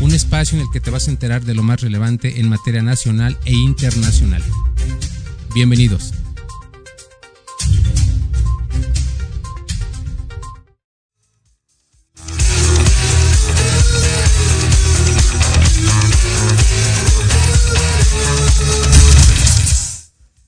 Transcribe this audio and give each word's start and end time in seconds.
un 0.00 0.12
espacio 0.12 0.58
en 0.58 0.64
el 0.64 0.70
que 0.70 0.80
te 0.80 0.90
vas 0.90 1.08
a 1.08 1.10
enterar 1.10 1.44
de 1.44 1.54
lo 1.54 1.62
más 1.62 1.82
relevante 1.82 2.40
en 2.40 2.48
materia 2.48 2.82
nacional 2.82 3.36
e 3.44 3.52
internacional. 3.52 4.42
Bienvenidos. 5.54 6.14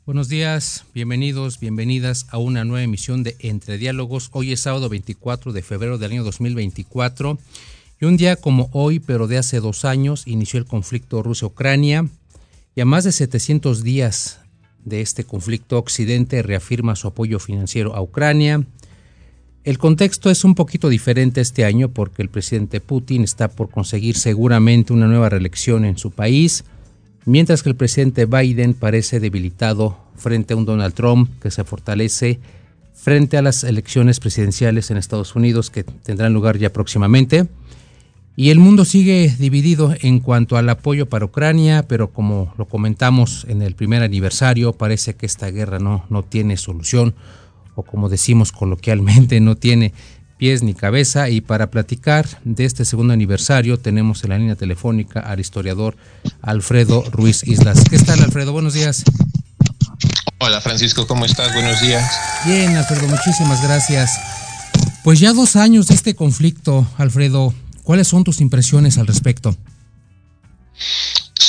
Buenos 0.06 0.28
días, 0.28 0.84
bienvenidos, 0.94 1.60
bienvenidas 1.60 2.26
a 2.30 2.38
una 2.38 2.64
nueva 2.64 2.82
emisión 2.82 3.22
de 3.22 3.36
Entre 3.40 3.76
Diálogos. 3.76 4.30
Hoy 4.32 4.52
es 4.52 4.60
sábado 4.60 4.88
24 4.88 5.52
de 5.52 5.62
febrero 5.62 5.98
del 5.98 6.12
año 6.12 6.24
2024 6.24 7.38
y 8.02 8.04
un 8.04 8.16
día 8.16 8.34
como 8.34 8.68
hoy, 8.72 8.98
pero 8.98 9.28
de 9.28 9.38
hace 9.38 9.60
dos 9.60 9.84
años, 9.84 10.24
inició 10.26 10.58
el 10.58 10.66
conflicto 10.66 11.22
Rusia-Ucrania 11.22 12.08
y 12.74 12.80
a 12.80 12.84
más 12.84 13.04
de 13.04 13.12
700 13.12 13.84
días 13.84 14.40
de 14.84 15.02
este 15.02 15.22
conflicto, 15.22 15.78
Occidente 15.78 16.42
reafirma 16.42 16.96
su 16.96 17.06
apoyo 17.06 17.38
financiero 17.38 17.94
a 17.94 18.02
Ucrania. 18.02 18.66
El 19.62 19.78
contexto 19.78 20.30
es 20.30 20.44
un 20.44 20.56
poquito 20.56 20.88
diferente 20.88 21.40
este 21.40 21.64
año 21.64 21.90
porque 21.90 22.22
el 22.22 22.28
presidente 22.28 22.80
Putin 22.80 23.22
está 23.22 23.46
por 23.46 23.70
conseguir 23.70 24.16
seguramente 24.16 24.92
una 24.92 25.06
nueva 25.06 25.28
reelección 25.28 25.84
en 25.84 25.96
su 25.96 26.10
país, 26.10 26.64
mientras 27.24 27.62
que 27.62 27.68
el 27.68 27.76
presidente 27.76 28.26
Biden 28.26 28.74
parece 28.74 29.20
debilitado 29.20 29.96
frente 30.16 30.54
a 30.54 30.56
un 30.56 30.64
Donald 30.64 30.94
Trump 30.94 31.40
que 31.40 31.52
se 31.52 31.62
fortalece 31.62 32.40
frente 32.94 33.36
a 33.36 33.42
las 33.42 33.62
elecciones 33.62 34.18
presidenciales 34.18 34.90
en 34.90 34.96
Estados 34.96 35.36
Unidos 35.36 35.70
que 35.70 35.84
tendrán 35.84 36.32
lugar 36.32 36.58
ya 36.58 36.72
próximamente. 36.72 37.46
Y 38.34 38.48
el 38.48 38.58
mundo 38.58 38.86
sigue 38.86 39.34
dividido 39.38 39.94
en 40.00 40.20
cuanto 40.20 40.56
al 40.56 40.68
apoyo 40.70 41.06
para 41.08 41.26
Ucrania, 41.26 41.84
pero 41.86 42.12
como 42.12 42.54
lo 42.56 42.66
comentamos 42.66 43.44
en 43.48 43.60
el 43.60 43.74
primer 43.74 44.02
aniversario, 44.02 44.72
parece 44.72 45.14
que 45.14 45.26
esta 45.26 45.50
guerra 45.50 45.78
no, 45.78 46.06
no 46.08 46.22
tiene 46.22 46.56
solución, 46.56 47.14
o 47.74 47.82
como 47.82 48.08
decimos 48.08 48.50
coloquialmente, 48.50 49.40
no 49.40 49.56
tiene 49.56 49.92
pies 50.38 50.62
ni 50.62 50.72
cabeza. 50.72 51.28
Y 51.28 51.42
para 51.42 51.70
platicar 51.70 52.26
de 52.44 52.64
este 52.64 52.86
segundo 52.86 53.12
aniversario, 53.12 53.78
tenemos 53.78 54.24
en 54.24 54.30
la 54.30 54.38
línea 54.38 54.56
telefónica 54.56 55.20
al 55.20 55.38
historiador 55.38 55.96
Alfredo 56.40 57.04
Ruiz 57.12 57.46
Islas. 57.46 57.84
¿Qué 57.88 57.98
tal, 57.98 58.22
Alfredo? 58.22 58.52
Buenos 58.52 58.72
días. 58.72 59.04
Hola, 60.38 60.60
Francisco, 60.62 61.06
¿cómo 61.06 61.26
estás? 61.26 61.52
Buenos 61.52 61.82
días. 61.82 62.02
Bien, 62.46 62.74
Alfredo, 62.76 63.06
muchísimas 63.08 63.62
gracias. 63.62 64.10
Pues 65.04 65.20
ya 65.20 65.34
dos 65.34 65.54
años 65.54 65.88
de 65.88 65.94
este 65.94 66.14
conflicto, 66.14 66.86
Alfredo. 66.96 67.52
¿Cuáles 67.82 68.08
son 68.08 68.24
tus 68.24 68.40
impresiones 68.40 68.98
al 68.98 69.06
respecto? 69.06 69.56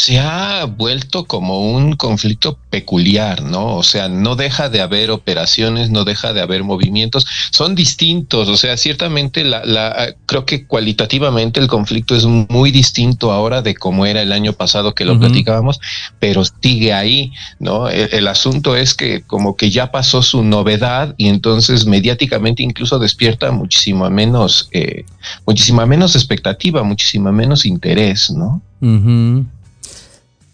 Se 0.03 0.19
ha 0.19 0.65
vuelto 0.65 1.23
como 1.23 1.71
un 1.71 1.95
conflicto 1.95 2.57
peculiar, 2.69 3.41
¿no? 3.41 3.77
O 3.77 3.83
sea, 3.83 4.09
no 4.09 4.35
deja 4.35 4.67
de 4.67 4.81
haber 4.81 5.11
operaciones, 5.11 5.91
no 5.91 6.03
deja 6.03 6.33
de 6.33 6.41
haber 6.41 6.65
movimientos, 6.65 7.25
son 7.51 7.73
distintos, 7.73 8.49
o 8.49 8.57
sea, 8.57 8.75
ciertamente 8.75 9.45
la, 9.45 10.13
creo 10.25 10.45
que 10.45 10.67
cualitativamente 10.67 11.61
el 11.61 11.67
conflicto 11.69 12.17
es 12.17 12.25
muy 12.25 12.71
distinto 12.71 13.31
ahora 13.31 13.61
de 13.61 13.75
como 13.75 14.05
era 14.05 14.21
el 14.21 14.33
año 14.33 14.51
pasado 14.51 14.93
que 14.93 15.05
lo 15.05 15.17
platicábamos, 15.17 15.79
pero 16.19 16.43
sigue 16.43 16.91
ahí, 16.91 17.31
¿no? 17.59 17.87
El, 17.87 18.27
asunto 18.27 18.75
es 18.75 18.93
que 18.95 19.21
como 19.21 19.55
que 19.55 19.69
ya 19.69 19.89
pasó 19.89 20.21
su 20.21 20.43
novedad 20.43 21.15
y 21.17 21.29
entonces 21.29 21.85
mediáticamente 21.85 22.61
incluso 22.61 22.99
despierta 22.99 23.51
muchísima 23.51 24.09
menos, 24.09 24.67
eh, 24.73 25.05
muchísima 25.45 25.85
menos 25.85 26.15
expectativa, 26.17 26.83
muchísima 26.83 27.31
menos 27.31 27.65
interés, 27.65 28.31
¿no? 28.31 28.61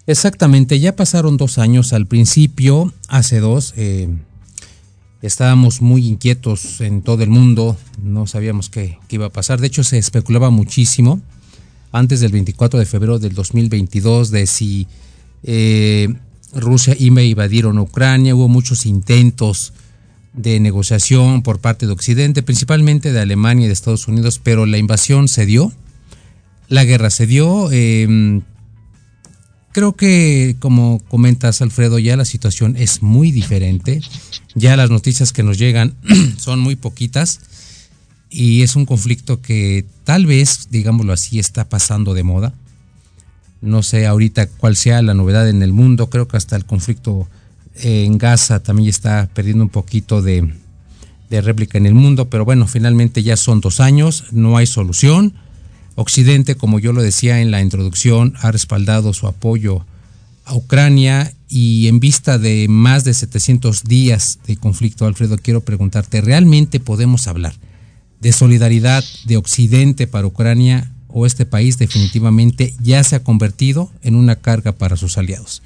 Exactamente, 0.10 0.80
ya 0.80 0.96
pasaron 0.96 1.38
dos 1.38 1.60
años 1.60 1.94
al 1.94 2.08
principio, 2.08 2.92
hace 3.10 3.40
dos, 3.40 3.76
eh, 3.78 4.10
estábamos 5.22 5.84
muy 5.84 6.08
inquietos 6.08 6.82
en 6.82 7.04
todo 7.04 7.22
el 7.22 7.30
mundo, 7.30 7.78
no 8.02 8.26
sabíamos 8.26 8.72
qué, 8.72 8.98
iba 9.12 9.28
a 9.28 9.30
pasar, 9.30 9.62
de 9.62 9.68
hecho 9.68 9.84
se 9.84 10.00
especulaba 10.00 10.50
muchísimo 10.50 11.22
antes 11.92 12.22
del 12.22 12.32
24 12.32 12.80
de 12.80 12.88
febrero 12.88 13.20
del 13.20 13.36
2022 13.36 14.32
de 14.32 14.48
si 14.48 14.88
eh, 15.44 16.12
Rusia 16.56 16.96
iba 16.98 17.22
a 17.22 17.24
invadir 17.24 17.68
Ucrania, 17.68 18.34
hubo 18.34 18.48
muchos 18.48 18.88
intentos 18.88 19.74
de 20.34 20.60
negociación 20.60 21.44
por 21.44 21.60
parte 21.60 21.86
de 21.86 21.92
Occidente, 21.92 22.42
principalmente 22.42 23.14
de 23.14 23.20
Alemania 23.20 23.66
y 23.66 23.68
de 23.68 23.74
Estados 23.74 24.08
Unidos, 24.08 24.42
pero 24.44 24.66
la 24.66 24.80
invasión 24.80 25.28
se 25.28 25.46
dio, 25.46 25.72
la 26.68 26.84
guerra 26.84 27.12
se 27.12 27.28
dio, 27.28 27.70
eh, 27.72 28.42
Creo 29.72 29.96
que, 29.96 30.56
como 30.60 31.00
comentas, 31.10 31.62
Alfredo, 31.62 32.00
ya 32.00 32.18
la 32.18 32.26
situación 32.26 32.76
es 32.76 33.04
muy 33.04 33.32
diferente. 33.32 34.02
Ya 34.56 34.76
las 34.76 34.90
noticias 34.90 35.32
que 35.32 35.44
nos 35.44 35.60
llegan 35.60 35.96
son 36.38 36.60
muy 36.60 36.76
poquitas 36.76 37.40
y 38.32 38.64
es 38.64 38.76
un 38.76 38.86
conflicto 38.86 39.42
que 39.42 39.86
tal 40.06 40.26
vez, 40.26 40.70
digámoslo 40.72 41.14
así, 41.14 41.40
está 41.40 41.70
pasando 41.70 42.14
de 42.16 42.24
moda. 42.24 42.54
No 43.62 43.84
sé 43.84 44.08
ahorita 44.08 44.48
cuál 44.48 44.76
sea 44.76 45.02
la 45.02 45.14
novedad 45.14 45.48
en 45.48 45.62
el 45.62 45.74
mundo. 45.74 46.10
Creo 46.10 46.28
que 46.28 46.38
hasta 46.38 46.56
el 46.56 46.66
conflicto 46.66 47.28
en 47.76 48.18
Gaza 48.18 48.62
también 48.62 48.90
está 48.90 49.30
perdiendo 49.34 49.64
un 49.64 49.70
poquito 49.70 50.22
de, 50.24 50.52
de 51.30 51.42
réplica 51.42 51.78
en 51.78 51.86
el 51.86 51.94
mundo. 51.94 52.30
Pero 52.30 52.44
bueno, 52.44 52.66
finalmente 52.66 53.22
ya 53.22 53.38
son 53.38 53.62
dos 53.62 53.80
años, 53.80 54.26
no 54.32 54.58
hay 54.58 54.66
solución 54.66 55.34
Occidente, 56.00 56.56
como 56.56 56.80
yo 56.80 56.94
lo 56.94 57.02
decía 57.02 57.42
en 57.42 57.52
la 57.52 57.62
introducción, 57.62 58.34
ha 58.40 58.54
respaldado 58.54 59.12
su 59.12 59.28
apoyo 59.28 59.86
a 60.46 60.56
Ucrania 60.56 61.34
y 61.50 61.88
en 61.90 62.00
vista 62.00 62.38
de 62.38 62.68
más 62.70 63.04
de 63.04 63.14
700 63.14 63.84
días 63.84 64.40
de 64.48 64.56
conflicto, 64.56 65.06
Alfredo, 65.06 65.38
quiero 65.38 65.60
preguntarte, 65.60 66.22
¿realmente 66.22 66.80
podemos 66.80 67.28
hablar 67.28 67.54
de 68.22 68.32
solidaridad 68.32 69.04
de 69.26 69.36
Occidente 69.36 70.08
para 70.08 70.26
Ucrania 70.26 70.90
o 71.10 71.26
este 71.26 71.46
país 71.46 71.78
definitivamente 71.78 72.74
ya 72.80 73.04
se 73.04 73.18
ha 73.18 73.24
convertido 73.26 73.92
en 74.02 74.16
una 74.16 74.38
carga 74.38 74.72
para 74.72 74.96
sus 74.96 75.18
aliados? 75.18 75.62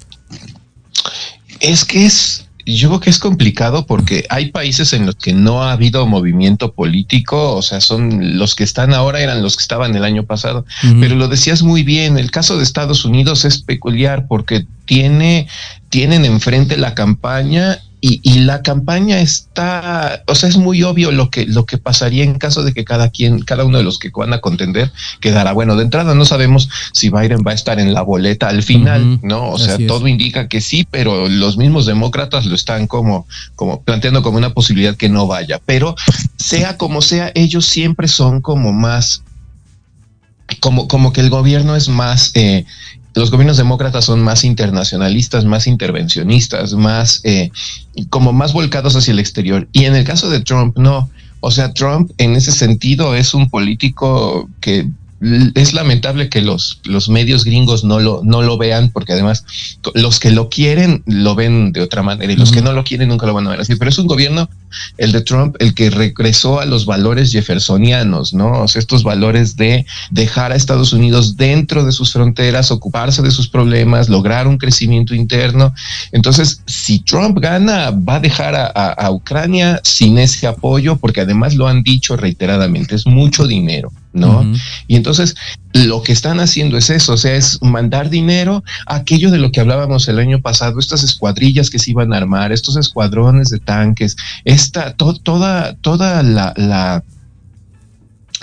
Es 1.60 1.84
que 1.84 2.06
es 2.06 2.48
yo 2.66 2.88
creo 2.88 3.00
que 3.00 3.10
es 3.10 3.18
complicado 3.18 3.86
porque 3.86 4.24
hay 4.30 4.50
países 4.50 4.92
en 4.92 5.06
los 5.06 5.16
que 5.16 5.32
no 5.32 5.62
ha 5.62 5.72
habido 5.72 6.06
movimiento 6.06 6.72
político, 6.72 7.54
o 7.54 7.62
sea, 7.62 7.80
son 7.80 8.38
los 8.38 8.54
que 8.54 8.64
están 8.64 8.94
ahora 8.94 9.20
eran 9.20 9.42
los 9.42 9.56
que 9.56 9.62
estaban 9.62 9.94
el 9.94 10.04
año 10.04 10.24
pasado, 10.24 10.64
pero 11.00 11.14
lo 11.14 11.28
decías 11.28 11.62
muy 11.62 11.82
bien, 11.82 12.18
el 12.18 12.30
caso 12.30 12.56
de 12.56 12.62
Estados 12.62 13.04
Unidos 13.04 13.44
es 13.44 13.62
peculiar 13.62 14.26
porque 14.28 14.66
tiene 14.86 15.46
tienen 15.88 16.24
enfrente 16.24 16.76
la 16.76 16.94
campaña 16.94 17.78
y, 18.06 18.40
la 18.40 18.60
campaña 18.60 19.18
está, 19.20 20.22
o 20.26 20.34
sea, 20.34 20.50
es 20.50 20.58
muy 20.58 20.82
obvio 20.82 21.10
lo 21.10 21.30
que, 21.30 21.46
lo 21.46 21.64
que 21.64 21.78
pasaría 21.78 22.22
en 22.22 22.34
caso 22.34 22.62
de 22.62 22.74
que 22.74 22.84
cada 22.84 23.08
quien, 23.08 23.40
cada 23.40 23.64
uno 23.64 23.78
de 23.78 23.84
los 23.84 23.98
que 23.98 24.10
van 24.14 24.34
a 24.34 24.42
contender 24.42 24.92
quedara. 25.20 25.52
Bueno, 25.52 25.74
de 25.74 25.84
entrada 25.84 26.14
no 26.14 26.26
sabemos 26.26 26.68
si 26.92 27.08
Biden 27.08 27.42
va 27.46 27.52
a 27.52 27.54
estar 27.54 27.80
en 27.80 27.94
la 27.94 28.02
boleta 28.02 28.48
al 28.48 28.62
final, 28.62 29.20
¿no? 29.22 29.48
O 29.48 29.58
sea, 29.58 29.78
todo 29.86 30.06
indica 30.06 30.48
que 30.48 30.60
sí, 30.60 30.86
pero 30.90 31.30
los 31.30 31.56
mismos 31.56 31.86
demócratas 31.86 32.44
lo 32.44 32.54
están 32.54 32.88
como, 32.88 33.26
como 33.56 33.82
planteando 33.82 34.22
como 34.22 34.36
una 34.36 34.52
posibilidad 34.52 34.96
que 34.96 35.08
no 35.08 35.26
vaya. 35.26 35.58
Pero 35.64 35.96
sea 36.36 36.76
como 36.76 37.00
sea, 37.00 37.32
ellos 37.34 37.64
siempre 37.64 38.06
son 38.06 38.42
como 38.42 38.74
más 38.74 39.22
como, 40.60 40.88
como 40.88 41.14
que 41.14 41.22
el 41.22 41.30
gobierno 41.30 41.74
es 41.74 41.88
más 41.88 42.32
eh, 42.34 42.66
los 43.14 43.30
gobiernos 43.30 43.56
demócratas 43.56 44.04
son 44.04 44.22
más 44.22 44.44
internacionalistas, 44.44 45.44
más 45.44 45.66
intervencionistas, 45.66 46.74
más 46.74 47.20
eh, 47.24 47.50
como 48.10 48.32
más 48.32 48.52
volcados 48.52 48.96
hacia 48.96 49.12
el 49.12 49.20
exterior. 49.20 49.68
Y 49.72 49.84
en 49.84 49.94
el 49.94 50.04
caso 50.04 50.28
de 50.30 50.40
Trump, 50.40 50.76
no. 50.76 51.08
O 51.40 51.50
sea, 51.50 51.72
Trump 51.72 52.10
en 52.18 52.34
ese 52.36 52.52
sentido 52.52 53.14
es 53.14 53.34
un 53.34 53.50
político 53.50 54.48
que 54.60 54.88
es 55.54 55.72
lamentable 55.72 56.28
que 56.28 56.42
los, 56.42 56.80
los 56.84 57.08
medios 57.08 57.44
gringos 57.44 57.84
no 57.84 57.98
lo, 57.98 58.20
no 58.24 58.42
lo 58.42 58.58
vean, 58.58 58.90
porque 58.90 59.12
además 59.12 59.44
los 59.94 60.20
que 60.20 60.30
lo 60.30 60.50
quieren 60.50 61.02
lo 61.06 61.34
ven 61.34 61.72
de 61.72 61.80
otra 61.80 62.02
manera 62.02 62.32
y 62.32 62.36
los 62.36 62.52
que 62.52 62.62
no 62.62 62.72
lo 62.72 62.84
quieren 62.84 63.08
nunca 63.08 63.26
lo 63.26 63.34
van 63.34 63.46
a 63.46 63.50
ver 63.50 63.60
así. 63.60 63.74
Pero 63.76 63.88
es 63.88 63.98
un 63.98 64.06
gobierno, 64.06 64.50
el 64.98 65.12
de 65.12 65.22
Trump, 65.22 65.56
el 65.60 65.74
que 65.74 65.90
regresó 65.90 66.60
a 66.60 66.66
los 66.66 66.84
valores 66.84 67.32
jeffersonianos, 67.32 68.34
¿no? 68.34 68.62
O 68.62 68.68
sea, 68.68 68.80
estos 68.80 69.02
valores 69.02 69.56
de 69.56 69.86
dejar 70.10 70.52
a 70.52 70.56
Estados 70.56 70.92
Unidos 70.92 71.36
dentro 71.36 71.84
de 71.84 71.92
sus 71.92 72.12
fronteras, 72.12 72.70
ocuparse 72.70 73.22
de 73.22 73.30
sus 73.30 73.48
problemas, 73.48 74.08
lograr 74.08 74.46
un 74.46 74.58
crecimiento 74.58 75.14
interno. 75.14 75.74
Entonces, 76.12 76.62
si 76.66 76.98
Trump 76.98 77.38
gana, 77.40 77.90
va 77.90 78.16
a 78.16 78.20
dejar 78.20 78.54
a, 78.54 78.66
a 78.66 79.10
Ucrania 79.10 79.80
sin 79.84 80.18
ese 80.18 80.46
apoyo, 80.46 80.96
porque 80.96 81.22
además 81.22 81.54
lo 81.54 81.66
han 81.66 81.82
dicho 81.82 82.16
reiteradamente, 82.16 82.94
es 82.94 83.06
mucho 83.06 83.46
dinero. 83.46 83.90
¿No? 84.14 84.50
Y 84.86 84.96
entonces 84.96 85.34
lo 85.72 86.02
que 86.02 86.12
están 86.12 86.40
haciendo 86.40 86.78
es 86.78 86.88
eso, 86.88 87.14
o 87.14 87.16
sea, 87.16 87.34
es 87.34 87.60
mandar 87.60 88.08
dinero 88.08 88.62
a 88.86 88.96
aquello 88.96 89.30
de 89.30 89.38
lo 89.38 89.50
que 89.50 89.60
hablábamos 89.60 90.08
el 90.08 90.20
año 90.20 90.40
pasado, 90.40 90.78
estas 90.78 91.02
escuadrillas 91.02 91.68
que 91.68 91.80
se 91.80 91.90
iban 91.90 92.14
a 92.14 92.16
armar, 92.16 92.52
estos 92.52 92.76
escuadrones 92.76 93.50
de 93.50 93.58
tanques, 93.58 94.16
esta, 94.44 94.94
toda, 94.94 95.74
toda 95.74 96.22
la, 96.22 96.54
la 96.56 97.02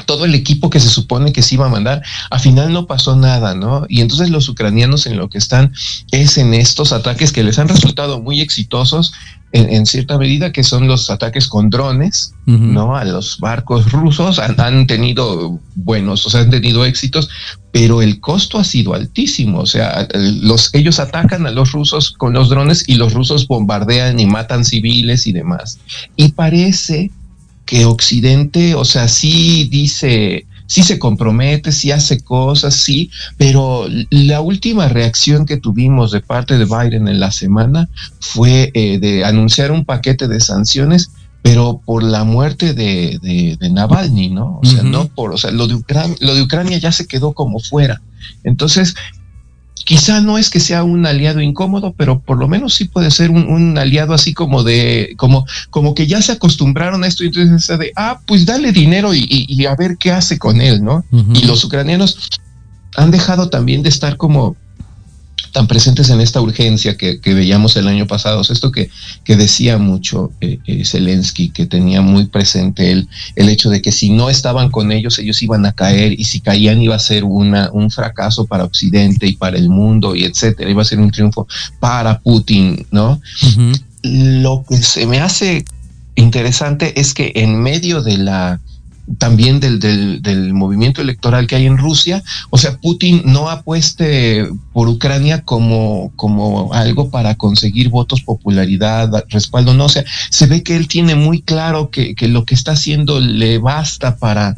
todo 0.06 0.26
el 0.26 0.36
equipo 0.36 0.70
que 0.70 0.80
se 0.80 0.90
supone 0.90 1.34
que 1.34 1.42
se 1.42 1.56
iba 1.56 1.66
a 1.66 1.70
mandar, 1.70 2.02
al 2.30 2.40
final 2.40 2.74
no 2.74 2.88
pasó 2.88 3.16
nada, 3.16 3.56
¿no? 3.56 3.86
Y 3.90 4.02
entonces 4.02 4.30
los 4.30 4.50
ucranianos 4.50 5.06
en 5.06 5.18
lo 5.18 5.30
que 5.30 5.38
están 5.38 5.74
es 6.12 6.38
en 6.38 6.54
estos 6.54 6.92
ataques 6.92 7.32
que 7.32 7.44
les 7.44 7.60
han 7.60 7.68
resultado 7.68 8.22
muy 8.22 8.42
exitosos 8.42 9.14
en, 9.54 9.86
cierta 9.86 10.18
medida, 10.18 10.54
que 10.54 10.64
son 10.64 10.88
los 10.88 11.10
ataques 11.10 11.48
con 11.48 11.70
drones, 11.70 12.34
¿no? 12.46 12.96
A 12.96 13.04
los 13.04 13.38
barcos 13.40 13.92
rusos 13.92 14.40
han, 14.40 14.88
tenido 14.88 15.60
buenos, 15.76 16.26
o 16.26 16.30
sea, 16.30 16.42
han 16.42 16.50
tenido 16.50 16.86
éxitos, 16.86 17.30
pero 17.72 18.02
el 18.02 18.22
costo 18.22 18.60
ha 18.60 18.64
sido 18.64 18.94
altísimo. 18.94 19.60
O 19.60 19.66
sea, 19.66 20.08
los, 20.14 20.74
ellos 20.74 21.00
atacan 21.00 21.46
a 21.48 21.52
los 21.52 21.74
rusos 21.74 22.12
con 22.12 22.34
los 22.34 22.48
drones 22.48 22.86
y 22.88 22.96
los 22.96 23.14
rusos 23.14 23.48
bombardean 23.48 24.20
y 24.20 24.26
matan 24.26 24.64
civiles 24.64 25.28
y 25.28 25.34
demás. 25.34 25.80
Y 26.16 26.30
parece 26.30 27.12
que 27.66 27.86
Occidente, 27.86 28.76
o 28.76 28.86
sea, 28.86 29.08
sí 29.08 29.68
dice, 29.72 30.46
sí 30.66 30.84
se 30.84 31.00
compromete, 31.00 31.72
sí 31.72 31.92
hace 31.92 32.22
cosas, 32.22 32.76
sí, 32.76 33.10
pero 33.38 33.88
la 34.10 34.42
última 34.42 34.88
reacción 34.88 35.46
que 35.46 35.58
tuvimos 35.58 36.12
de 36.12 36.22
parte 36.22 36.58
de 36.58 36.66
Biden 36.66 37.08
en 37.08 37.20
la 37.20 37.32
semana 37.32 37.90
fue 38.20 38.72
eh, 38.74 39.00
de 39.00 39.24
anunciar 39.26 39.72
un 39.72 39.86
paquete 39.86 40.28
de 40.28 40.40
sanciones 40.40 41.12
pero 41.42 41.82
por 41.84 42.04
la 42.04 42.24
muerte 42.24 42.74
de, 42.74 43.18
de, 43.60 43.70
Navalny, 43.70 44.30
¿no? 44.30 44.60
O 44.62 44.66
sea, 44.66 44.84
no 44.84 45.08
por, 45.08 45.34
o 45.34 45.38
sea, 45.38 45.52
lo 45.52 45.68
de, 45.68 45.74
Ucrania, 45.74 46.16
lo 46.20 46.36
de 46.36 46.44
Ucrania 46.44 46.78
ya 46.78 46.92
se 46.92 47.08
quedó 47.08 47.34
como 47.34 47.60
fuera. 47.60 48.02
Entonces, 48.44 48.94
quizá 49.92 50.22
no 50.22 50.38
es 50.38 50.50
que 50.50 50.62
sea 50.62 50.86
un 50.86 51.06
aliado 51.06 51.42
incómodo, 51.42 51.94
pero 51.98 52.22
por 52.22 52.38
lo 52.38 52.48
menos 52.48 52.76
sí 52.76 52.86
puede 52.86 53.12
ser 53.12 53.30
un, 53.30 53.78
aliado 53.78 54.14
así 54.14 54.34
como 54.34 54.64
de, 54.64 55.16
como, 55.18 55.46
como 55.70 55.94
que 55.94 56.08
ya 56.08 56.22
se 56.22 56.32
acostumbraron 56.32 57.04
a 57.04 57.08
esto 57.08 57.26
y 57.26 57.28
entonces 57.28 57.78
de, 57.78 57.92
ah, 57.98 58.22
pues 58.26 58.46
dale 58.46 58.72
dinero 58.72 59.14
y, 59.14 59.66
a 59.66 59.76
ver 59.76 59.98
qué 59.98 60.14
hace 60.14 60.40
con 60.40 60.62
él, 60.62 60.82
¿no? 60.82 61.04
Y 61.34 61.46
los 61.46 61.66
ucranianos 61.66 62.30
han 62.96 63.12
dejado 63.12 63.50
también 63.50 63.84
de 63.84 63.90
estar 63.90 64.16
como 64.16 64.56
tan 65.52 65.68
presentes 65.68 66.10
en 66.10 66.22
esta 66.22 66.42
urgencia 66.42 66.98
que, 66.98 67.20
veíamos 67.24 67.76
el 67.76 67.88
año 67.88 68.08
pasado. 68.08 68.42
esto 68.42 68.72
que, 68.72 68.90
que 69.24 69.36
decía 69.36 69.78
mucho 69.78 70.32
eh, 70.42 70.60
eh, 70.66 70.86
Zelensky, 70.86 71.50
que 71.50 71.66
tenía 71.66 72.02
muy 72.02 72.26
presente 72.26 72.92
el, 72.92 73.08
el 73.36 73.50
hecho 73.50 73.70
de 73.70 73.82
que 73.82 73.92
si 73.92 74.10
no 74.10 74.30
estaban 74.30 74.70
con 74.70 74.92
ellos, 74.92 75.20
ellos 75.20 75.42
iban 75.42 75.66
a 75.66 75.74
caer 75.74 76.14
y 76.20 76.24
si 76.26 76.42
caían 76.42 76.82
iba 76.82 76.96
a 76.96 77.00
ser 77.00 77.24
una, 77.24 77.70
un 77.72 77.92
fracaso 77.92 78.46
para 78.46 78.64
Occidente 78.64 79.28
y 79.28 79.34
para 79.34 79.58
el 79.58 79.70
mundo 79.70 80.16
y 80.16 80.24
etcétera, 80.24 80.70
iba 80.70 80.82
a 80.82 80.86
ser 80.86 81.00
un 81.00 81.12
triunfo 81.12 81.48
para 81.80 82.20
Putin, 82.20 82.86
¿no? 82.92 83.22
Lo 84.04 84.64
que 84.68 84.78
se 84.78 85.06
me 85.06 85.20
hace 85.20 85.66
interesante 86.16 87.00
es 87.00 87.14
que 87.14 87.32
en 87.36 87.62
medio 87.62 88.02
de 88.02 88.18
la 88.18 88.60
también 89.18 89.60
del, 89.60 89.80
del, 89.80 90.54
movimiento 90.54 91.02
electoral 91.02 91.48
que 91.48 91.56
hay 91.56 91.66
en 91.66 91.78
Rusia. 91.78 92.24
O 92.50 92.58
sea, 92.58 92.78
Putin 92.78 93.24
no 93.26 93.50
apueste 93.50 94.48
por 94.74 94.88
Ucrania 94.88 95.44
como, 95.44 96.12
como 96.16 96.74
algo 96.74 97.10
para 97.10 97.36
conseguir 97.36 97.90
votos, 97.90 98.22
popularidad, 98.22 99.26
respaldo, 99.30 99.74
no. 99.74 99.86
O 99.86 99.90
sea, 99.90 100.04
se 100.30 100.48
ve 100.48 100.64
que 100.64 100.76
él 100.76 100.88
tiene 100.88 101.16
muy 101.16 101.42
claro 101.42 101.90
que, 101.90 102.16
que 102.16 102.28
lo 102.28 102.46
que 102.46 102.56
está 102.56 102.74
haciendo 102.74 103.20
le 103.20 103.58
basta 103.58 104.18
para 104.18 104.56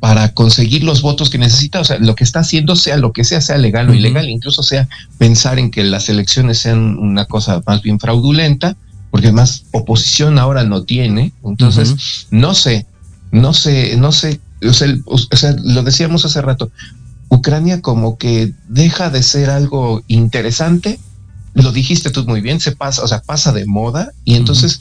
para 0.00 0.32
conseguir 0.32 0.82
los 0.82 1.02
votos 1.02 1.28
que 1.28 1.36
necesita, 1.36 1.78
o 1.78 1.84
sea, 1.84 1.98
lo 1.98 2.14
que 2.14 2.24
está 2.24 2.40
haciendo, 2.40 2.74
sea 2.74 2.96
lo 2.96 3.12
que 3.12 3.22
sea, 3.22 3.42
sea 3.42 3.58
legal 3.58 3.90
o 3.90 3.94
ilegal, 3.94 4.30
incluso 4.30 4.62
sea 4.62 4.88
pensar 5.18 5.58
en 5.58 5.70
que 5.70 5.84
las 5.84 6.08
elecciones 6.08 6.58
sean 6.58 6.98
una 6.98 7.26
cosa 7.26 7.62
más 7.66 7.82
bien 7.82 8.00
fraudulenta, 8.00 8.76
porque 9.10 9.30
más 9.30 9.64
oposición 9.72 10.38
ahora 10.38 10.64
no 10.64 10.84
tiene, 10.84 11.32
entonces, 11.44 12.26
no 12.30 12.54
sé, 12.54 12.86
no 13.32 13.54
sé, 13.54 13.96
no 13.96 14.12
sé, 14.12 14.40
o 14.62 14.72
sea, 14.72 15.56
lo 15.62 15.82
decíamos 15.82 16.24
hace 16.24 16.42
rato, 16.42 16.70
Ucrania 17.28 17.80
como 17.80 18.18
que 18.18 18.52
deja 18.68 19.10
de 19.10 19.22
ser 19.22 19.50
algo 19.50 20.02
interesante, 20.08 20.98
lo 21.54 21.72
dijiste 21.72 22.10
tú 22.10 22.24
muy 22.26 22.40
bien, 22.40 22.60
se 22.60 22.72
pasa, 22.72 23.02
o 23.02 23.08
sea, 23.08 23.22
pasa 23.22 23.52
de 23.52 23.66
moda 23.66 24.12
y 24.24 24.34
entonces 24.34 24.80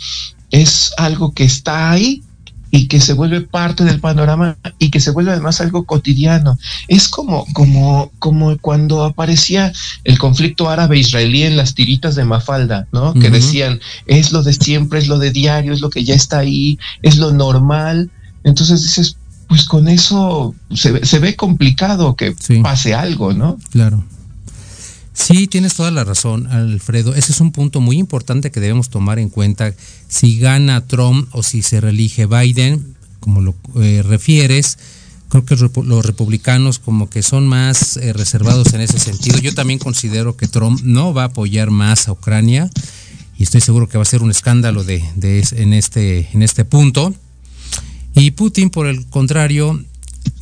es 0.52 0.92
algo 0.98 1.34
que 1.34 1.44
está 1.44 1.92
ahí 1.92 2.24
y 2.72 2.88
que 2.88 3.00
se 3.00 3.14
vuelve 3.14 3.42
parte 3.42 3.84
del 3.84 4.00
panorama 4.00 4.58
y 4.78 4.92
que 4.92 5.00
se 5.00 5.12
vuelve 5.12 5.32
además 5.32 5.60
algo 5.60 5.86
cotidiano. 5.86 6.58
Es 6.88 7.08
como, 7.08 7.46
como, 7.54 8.12
como 8.20 8.58
cuando 8.60 9.04
aparecía 9.04 9.74
el 10.04 10.20
conflicto 10.20 10.70
árabe-israelí 10.70 11.44
en 11.44 11.58
las 11.58 11.74
tiritas 11.74 12.16
de 12.16 12.26
Mafalda, 12.26 12.88
¿no? 12.92 13.14
Que 13.14 13.32
decían, 13.32 13.80
es 14.06 14.32
lo 14.32 14.44
de 14.44 14.54
siempre, 14.54 15.00
es 15.00 15.08
lo 15.08 15.18
de 15.18 15.32
diario, 15.32 15.74
es 15.74 15.82
lo 15.82 15.90
que 15.90 16.04
ya 16.04 16.14
está 16.14 16.40
ahí, 16.40 16.78
es 17.02 17.18
lo 17.18 17.32
normal, 17.32 18.12
entonces 18.50 18.84
dices, 18.84 19.18
pues 19.48 19.66
con 19.66 19.88
eso 19.88 20.54
se, 20.74 21.06
se 21.06 21.20
ve 21.20 21.36
complicado 21.36 22.16
que 22.16 22.36
pase 22.62 22.94
algo, 22.94 23.34
¿no? 23.34 23.58
Claro. 23.72 24.04
Sí, 25.14 25.48
tienes 25.48 25.74
toda 25.74 25.92
la 25.92 26.06
razón, 26.06 26.48
Alfredo. 26.48 27.14
Ese 27.14 27.34
es 27.34 27.42
un 27.42 27.52
punto 27.52 27.82
muy 27.82 27.98
importante 27.98 28.52
que 28.52 28.62
debemos 28.62 28.90
tomar 28.90 29.20
en 29.20 29.30
cuenta. 29.30 29.74
Si 30.08 30.40
gana 30.40 30.82
Trump 30.88 31.28
o 31.34 31.44
si 31.44 31.62
se 31.62 31.82
reelige 31.82 32.26
Biden, 32.26 32.96
como 33.20 33.42
lo 33.42 33.56
eh, 33.82 34.02
refieres, 34.02 34.78
creo 35.28 35.46
que 35.46 35.56
los 35.56 36.06
republicanos 36.06 36.80
como 36.80 37.10
que 37.10 37.22
son 37.22 37.48
más 37.48 37.98
eh, 37.98 38.14
reservados 38.14 38.74
en 38.74 38.82
ese 38.82 38.98
sentido. 38.98 39.40
Yo 39.40 39.54
también 39.54 39.80
considero 39.80 40.38
que 40.38 40.48
Trump 40.48 40.82
no 40.84 41.14
va 41.14 41.24
a 41.24 41.26
apoyar 41.26 41.70
más 41.70 42.08
a 42.08 42.14
Ucrania 42.14 42.70
y 43.38 43.44
estoy 43.44 43.62
seguro 43.62 43.90
que 43.90 43.98
va 43.98 44.04
a 44.04 44.06
ser 44.06 44.24
un 44.24 44.32
escándalo 44.32 44.84
de, 44.84 45.04
de 45.16 45.46
en, 45.52 45.74
este, 45.74 46.30
en 46.34 46.44
este 46.44 46.66
punto. 46.66 47.14
Y 48.16 48.32
Putin, 48.32 48.70
por 48.70 48.88
el 48.88 49.06
contrario, 49.08 49.80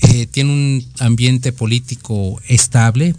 eh, 0.01 0.27
tiene 0.27 0.51
un 0.51 0.85
ambiente 0.99 1.51
político 1.51 2.39
estable. 2.47 3.15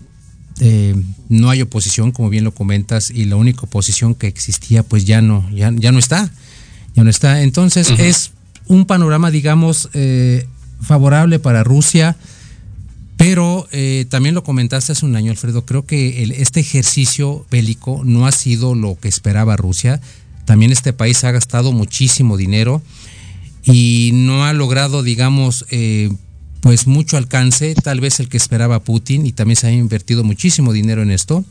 Eh, 0.61 0.95
no 1.29 1.51
hay 1.51 1.63
oposición, 1.63 2.13
como 2.13 2.31
bien 2.31 2.45
lo 2.45 2.53
comentas, 2.53 3.11
y 3.11 3.25
la 3.25 3.37
única 3.37 3.63
oposición 3.63 4.15
que 4.15 4.27
existía, 4.27 4.83
pues 4.83 5.05
ya 5.05 5.21
no, 5.21 5.49
ya, 5.51 5.73
ya 5.75 5.93
no 5.93 5.99
está. 5.99 6.33
Ya 6.95 7.05
no 7.05 7.11
está. 7.11 7.43
Entonces 7.43 7.91
es 7.99 8.33
un 8.67 8.87
panorama, 8.87 9.31
digamos, 9.31 9.89
eh, 9.95 10.47
favorable 10.81 11.39
para 11.39 11.65
Rusia. 11.65 12.17
Pero 13.17 13.67
también 14.11 14.37
lo 14.37 14.45
comentaste 14.45 14.93
hace 14.93 15.05
un 15.05 15.17
año, 15.17 15.33
Alfredo, 15.33 15.67
creo 15.67 15.85
que 15.85 16.23
este 16.39 16.61
ejercicio 16.61 17.45
bélico 17.51 18.03
no 18.05 18.29
ha 18.29 18.33
sido 18.33 18.77
lo 18.77 18.97
que 18.97 19.09
esperaba 19.09 19.57
Rusia. 19.57 20.01
También 20.45 20.71
este 20.71 20.93
país 20.93 21.25
ha 21.25 21.33
gastado 21.33 21.73
muchísimo 21.73 22.37
dinero 22.37 22.81
y 23.73 24.11
no 24.15 24.45
ha 24.45 24.53
logrado, 24.53 25.03
digamos, 25.03 25.67
eh, 25.71 26.11
pues 26.61 26.87
mucho 26.87 27.17
alcance, 27.17 27.75
tal 27.75 28.01
vez 28.01 28.19
el 28.21 28.29
que 28.29 28.37
esperaba 28.37 28.83
Putin, 28.83 29.27
y 29.27 29.33
también 29.33 29.57
se 29.57 29.67
ha 29.67 29.73
invertido 29.73 30.25
muchísimo 30.25 30.73
dinero 30.73 31.03
en 31.03 31.11
esto. 31.11 31.45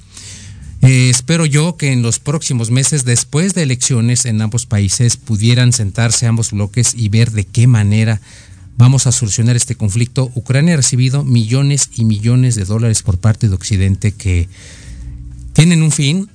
Eh, 0.82 1.10
espero 1.10 1.46
yo 1.46 1.76
que 1.76 1.92
en 1.92 2.02
los 2.02 2.20
próximos 2.20 2.72
meses, 2.72 3.04
después 3.04 3.54
de 3.54 3.64
elecciones 3.64 4.26
en 4.26 4.42
ambos 4.42 4.66
países, 4.66 5.18
pudieran 5.18 5.74
sentarse 5.74 6.28
ambos 6.28 6.52
bloques 6.52 6.94
y 6.96 7.10
ver 7.10 7.32
de 7.32 7.46
qué 7.46 7.68
manera 7.68 8.22
vamos 8.78 9.08
a 9.08 9.12
solucionar 9.12 9.56
este 9.56 9.76
conflicto. 9.76 10.32
Ucrania 10.36 10.76
ha 10.76 10.78
recibido 10.78 11.24
millones 11.24 11.90
y 11.96 12.06
millones 12.06 12.56
de 12.56 12.66
dólares 12.66 13.02
por 13.02 13.18
parte 13.18 13.50
de 13.50 13.56
Occidente 13.56 14.12
que 14.12 14.48
tienen 15.54 15.82
un 15.82 15.92
fin, 15.92 16.30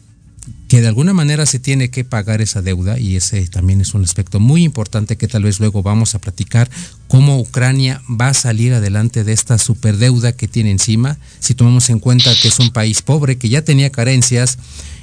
que 0.72 0.80
de 0.80 0.88
alguna 0.88 1.12
manera 1.12 1.44
se 1.44 1.58
tiene 1.58 1.90
que 1.90 2.02
pagar 2.02 2.40
esa 2.40 2.62
deuda 2.62 2.98
y 2.98 3.16
ese 3.16 3.46
también 3.46 3.82
es 3.82 3.92
un 3.92 4.04
aspecto 4.04 4.40
muy 4.40 4.64
importante 4.64 5.18
que 5.18 5.28
tal 5.28 5.42
vez 5.42 5.60
luego 5.60 5.82
vamos 5.82 6.14
a 6.14 6.18
platicar 6.18 6.70
cómo 7.08 7.38
Ucrania 7.38 8.00
va 8.08 8.28
a 8.28 8.32
salir 8.32 8.72
adelante 8.72 9.22
de 9.22 9.34
esta 9.34 9.58
superdeuda 9.58 10.32
que 10.32 10.48
tiene 10.48 10.70
encima, 10.70 11.18
si 11.40 11.54
tomamos 11.54 11.90
en 11.90 11.98
cuenta 11.98 12.34
que 12.40 12.48
es 12.48 12.58
un 12.58 12.70
país 12.70 13.02
pobre 13.02 13.36
que 13.36 13.50
ya 13.50 13.60
tenía 13.60 13.92
carencias 13.92 14.56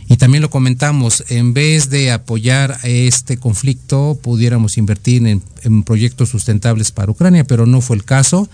y 0.07 0.17
también 0.17 0.41
lo 0.41 0.49
comentamos, 0.49 1.23
en 1.29 1.53
vez 1.53 1.91
de 1.91 2.09
apoyar 2.09 2.79
este 2.81 3.37
conflicto 3.37 4.17
pudiéramos 4.23 4.75
invertir 4.79 5.27
en, 5.27 5.43
en 5.61 5.83
proyectos 5.83 6.29
sustentables 6.29 6.91
para 6.91 7.11
Ucrania, 7.11 7.43
pero 7.43 7.67
no 7.67 7.81
fue 7.81 7.95
el 7.95 8.03
caso 8.03 8.49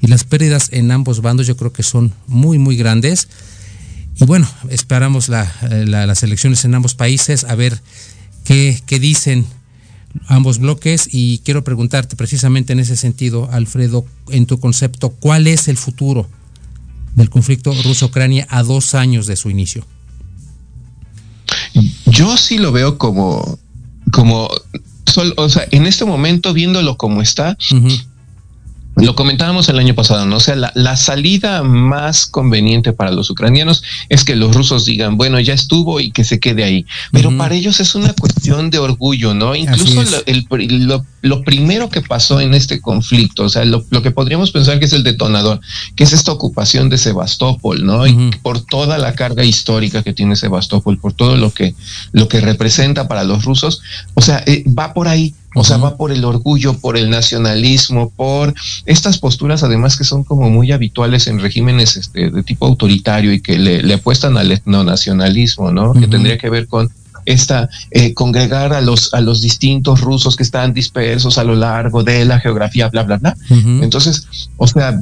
y 0.00 0.06
las 0.06 0.22
pérdidas 0.22 0.68
en 0.70 0.92
ambos 0.92 1.20
bandos 1.20 1.48
yo 1.48 1.56
creo 1.56 1.72
que 1.72 1.82
son 1.82 2.12
muy, 2.28 2.58
muy 2.58 2.76
grandes. 2.76 3.26
Y 4.20 4.24
bueno, 4.24 4.48
esperamos 4.68 5.28
las 5.28 6.22
elecciones 6.22 6.64
en 6.64 6.74
ambos 6.74 6.94
países 6.94 7.44
a 7.44 7.54
ver 7.54 7.80
qué, 8.44 8.80
qué 8.86 9.00
dicen 9.00 9.46
ambos 10.26 10.58
bloques 10.58 11.08
y 11.10 11.38
quiero 11.38 11.64
preguntarte 11.64 12.16
precisamente 12.16 12.72
en 12.72 12.80
ese 12.80 12.96
sentido, 12.96 13.48
Alfredo, 13.50 14.04
en 14.28 14.46
tu 14.46 14.60
concepto, 14.60 15.10
¿cuál 15.10 15.46
es 15.46 15.68
el 15.68 15.76
futuro 15.76 16.28
del 17.14 17.30
conflicto 17.30 17.72
ruso-Ucrania 17.82 18.46
a 18.50 18.62
dos 18.62 18.94
años 18.94 19.26
de 19.26 19.36
su 19.36 19.50
inicio? 19.50 19.86
Yo 22.06 22.36
sí 22.36 22.58
lo 22.58 22.72
veo 22.72 22.98
como, 22.98 23.58
como, 24.12 24.50
o 25.36 25.48
sea, 25.48 25.66
en 25.70 25.86
este 25.86 26.04
momento 26.04 26.52
viéndolo 26.52 26.96
como 26.96 27.22
está, 27.22 27.56
lo 29.00 29.14
comentábamos 29.14 29.68
el 29.68 29.78
año 29.78 29.94
pasado, 29.94 30.26
¿no? 30.26 30.36
O 30.36 30.40
sea, 30.40 30.56
la, 30.56 30.96
salida 30.96 31.62
más 31.62 32.26
conveniente 32.26 32.92
para 32.92 33.10
los 33.10 33.30
ucranianos 33.30 33.82
es 34.08 34.24
que 34.24 34.36
los 34.36 34.54
rusos 34.54 34.84
digan, 34.84 35.16
bueno, 35.16 35.40
ya 35.40 35.54
estuvo 35.54 36.00
y 36.00 36.10
que 36.10 36.24
se 36.24 36.38
quede 36.40 36.64
ahí. 36.64 36.86
Pero 37.12 37.36
para 37.36 37.54
ellos 37.54 37.80
es 37.80 37.94
una 37.94 38.12
cuestión 38.12 38.70
de 38.70 38.78
orgullo, 38.78 39.34
¿no? 39.34 39.54
Incluso 39.54 40.02
lo, 41.22 41.42
primero 41.44 41.88
que 41.88 42.00
pasó 42.00 42.40
en 42.40 42.54
este 42.54 42.80
conflicto, 42.80 43.44
o 43.44 43.48
sea, 43.48 43.64
lo, 43.64 43.84
que 44.02 44.10
podríamos 44.10 44.50
pensar 44.50 44.78
que 44.78 44.86
es 44.86 44.92
el 44.92 45.02
detonador, 45.02 45.60
que 45.96 46.04
es 46.04 46.12
esta 46.12 46.32
ocupación 46.32 46.88
de 46.88 46.98
Sebastopol, 46.98 47.84
¿no? 47.84 48.06
Y 48.06 48.30
por 48.42 48.60
toda 48.64 48.98
la 48.98 49.14
carga 49.14 49.44
histórica 49.44 50.02
que 50.02 50.12
tiene 50.12 50.36
Sebastopol, 50.36 50.98
por 50.98 51.12
todo 51.12 51.36
lo 51.36 51.52
que, 51.52 51.74
lo 52.12 52.28
que 52.28 52.40
representa 52.40 53.08
para 53.08 53.24
los 53.24 53.44
rusos, 53.44 53.82
o 54.14 54.22
sea, 54.22 54.42
eh, 54.46 54.64
va 54.66 54.92
por 54.92 55.08
ahí. 55.08 55.34
O 55.54 55.64
sea, 55.64 55.78
va 55.78 55.96
por 55.96 56.12
el 56.12 56.24
orgullo, 56.24 56.78
por 56.78 56.96
el 56.96 57.10
nacionalismo, 57.10 58.10
por 58.10 58.54
estas 58.86 59.18
posturas 59.18 59.62
además 59.62 59.96
que 59.96 60.04
son 60.04 60.22
como 60.22 60.48
muy 60.48 60.70
habituales 60.70 61.26
en 61.26 61.40
regímenes 61.40 61.96
este, 61.96 62.30
de 62.30 62.42
tipo 62.42 62.66
autoritario 62.66 63.32
y 63.32 63.40
que 63.40 63.58
le, 63.58 63.92
apuestan 63.92 64.36
al 64.36 64.52
etnonacionalismo, 64.52 65.72
¿no? 65.72 65.92
Que 65.92 66.06
tendría 66.06 66.38
que 66.38 66.50
ver 66.50 66.68
con 66.68 66.88
esta 67.26 67.68
eh, 67.90 68.14
congregar 68.14 68.72
a 68.72 68.80
los 68.80 69.12
a 69.12 69.20
los 69.20 69.42
distintos 69.42 70.00
rusos 70.00 70.36
que 70.36 70.42
están 70.42 70.72
dispersos 70.72 71.36
a 71.36 71.44
lo 71.44 71.54
largo 71.54 72.02
de 72.02 72.24
la 72.24 72.40
geografía, 72.40 72.88
bla, 72.88 73.02
bla, 73.02 73.18
bla. 73.18 73.36
Entonces, 73.82 74.26
o 74.56 74.66
sea, 74.66 75.00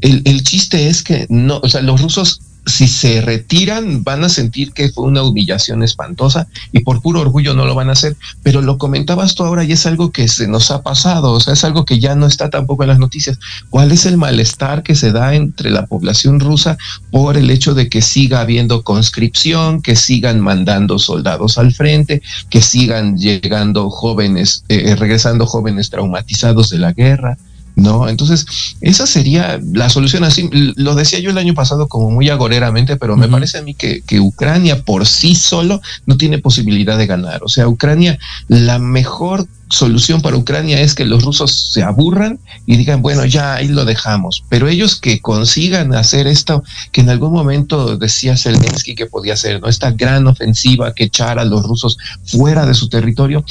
el, 0.00 0.22
el 0.24 0.42
chiste 0.42 0.88
es 0.88 1.02
que 1.02 1.26
no, 1.28 1.60
o 1.62 1.68
sea, 1.68 1.82
los 1.82 2.00
rusos 2.00 2.40
si 2.66 2.88
se 2.88 3.20
retiran 3.20 4.04
van 4.04 4.24
a 4.24 4.28
sentir 4.28 4.72
que 4.72 4.90
fue 4.90 5.04
una 5.04 5.22
humillación 5.22 5.82
espantosa 5.82 6.46
y 6.72 6.80
por 6.80 7.00
puro 7.00 7.20
orgullo 7.20 7.54
no 7.54 7.64
lo 7.64 7.74
van 7.74 7.88
a 7.88 7.92
hacer, 7.92 8.16
pero 8.42 8.62
lo 8.62 8.78
comentabas 8.78 9.34
tú 9.34 9.44
ahora 9.44 9.64
y 9.64 9.72
es 9.72 9.86
algo 9.86 10.10
que 10.10 10.28
se 10.28 10.46
nos 10.46 10.70
ha 10.70 10.82
pasado, 10.82 11.32
o 11.32 11.40
sea, 11.40 11.54
es 11.54 11.64
algo 11.64 11.84
que 11.84 11.98
ya 11.98 12.14
no 12.14 12.26
está 12.26 12.50
tampoco 12.50 12.82
en 12.84 12.88
las 12.88 12.98
noticias. 12.98 13.38
¿Cuál 13.70 13.92
es 13.92 14.06
el 14.06 14.16
malestar 14.16 14.82
que 14.82 14.94
se 14.94 15.12
da 15.12 15.34
entre 15.34 15.70
la 15.70 15.86
población 15.86 16.40
rusa 16.40 16.76
por 17.10 17.36
el 17.36 17.50
hecho 17.50 17.74
de 17.74 17.88
que 17.88 18.02
siga 18.02 18.40
habiendo 18.40 18.82
conscripción, 18.82 19.82
que 19.82 19.96
sigan 19.96 20.40
mandando 20.40 20.98
soldados 20.98 21.58
al 21.58 21.72
frente, 21.72 22.22
que 22.48 22.60
sigan 22.60 23.16
llegando 23.16 23.90
jóvenes, 23.90 24.64
eh, 24.68 24.94
regresando 24.96 25.46
jóvenes 25.46 25.90
traumatizados 25.90 26.70
de 26.70 26.78
la 26.78 26.92
guerra? 26.92 27.38
¿No? 27.80 28.08
Entonces, 28.08 28.46
esa 28.80 29.06
sería 29.06 29.60
la 29.72 29.88
solución 29.88 30.24
así. 30.24 30.48
Lo 30.52 30.94
decía 30.94 31.18
yo 31.18 31.30
el 31.30 31.38
año 31.38 31.54
pasado 31.54 31.88
como 31.88 32.10
muy 32.10 32.28
agoreramente, 32.28 32.96
pero 32.96 33.16
me 33.16 33.28
parece 33.28 33.58
a 33.58 33.62
mí 33.62 33.74
que, 33.74 34.02
que, 34.02 34.20
Ucrania 34.20 34.82
por 34.82 35.06
sí 35.06 35.34
solo 35.34 35.80
no 36.06 36.16
tiene 36.16 36.38
posibilidad 36.38 36.98
de 36.98 37.06
ganar. 37.06 37.42
O 37.42 37.48
sea, 37.48 37.68
Ucrania, 37.68 38.18
la 38.48 38.78
mejor 38.78 39.46
solución 39.70 40.20
para 40.20 40.36
Ucrania 40.36 40.80
es 40.80 40.94
que 40.94 41.04
los 41.04 41.22
rusos 41.22 41.52
se 41.72 41.82
aburran 41.82 42.40
y 42.66 42.76
digan, 42.76 43.02
bueno, 43.02 43.24
ya 43.24 43.54
ahí 43.54 43.68
lo 43.68 43.84
dejamos. 43.84 44.44
Pero 44.48 44.68
ellos 44.68 44.96
que 44.96 45.20
consigan 45.20 45.94
hacer 45.94 46.26
esto, 46.26 46.62
que 46.92 47.00
en 47.00 47.08
algún 47.08 47.32
momento 47.32 47.96
decía 47.96 48.36
Zelensky 48.36 48.94
que 48.94 49.06
podía 49.06 49.34
hacer, 49.34 49.60
¿no? 49.60 49.68
Esta 49.68 49.92
gran 49.92 50.26
ofensiva 50.26 50.92
que 50.92 51.04
echara 51.04 51.42
a 51.42 51.46
los 51.46 51.62
rusos 51.62 51.96
fuera 52.24 52.66
de 52.66 52.74
su 52.74 52.88
territorio, 52.88 53.44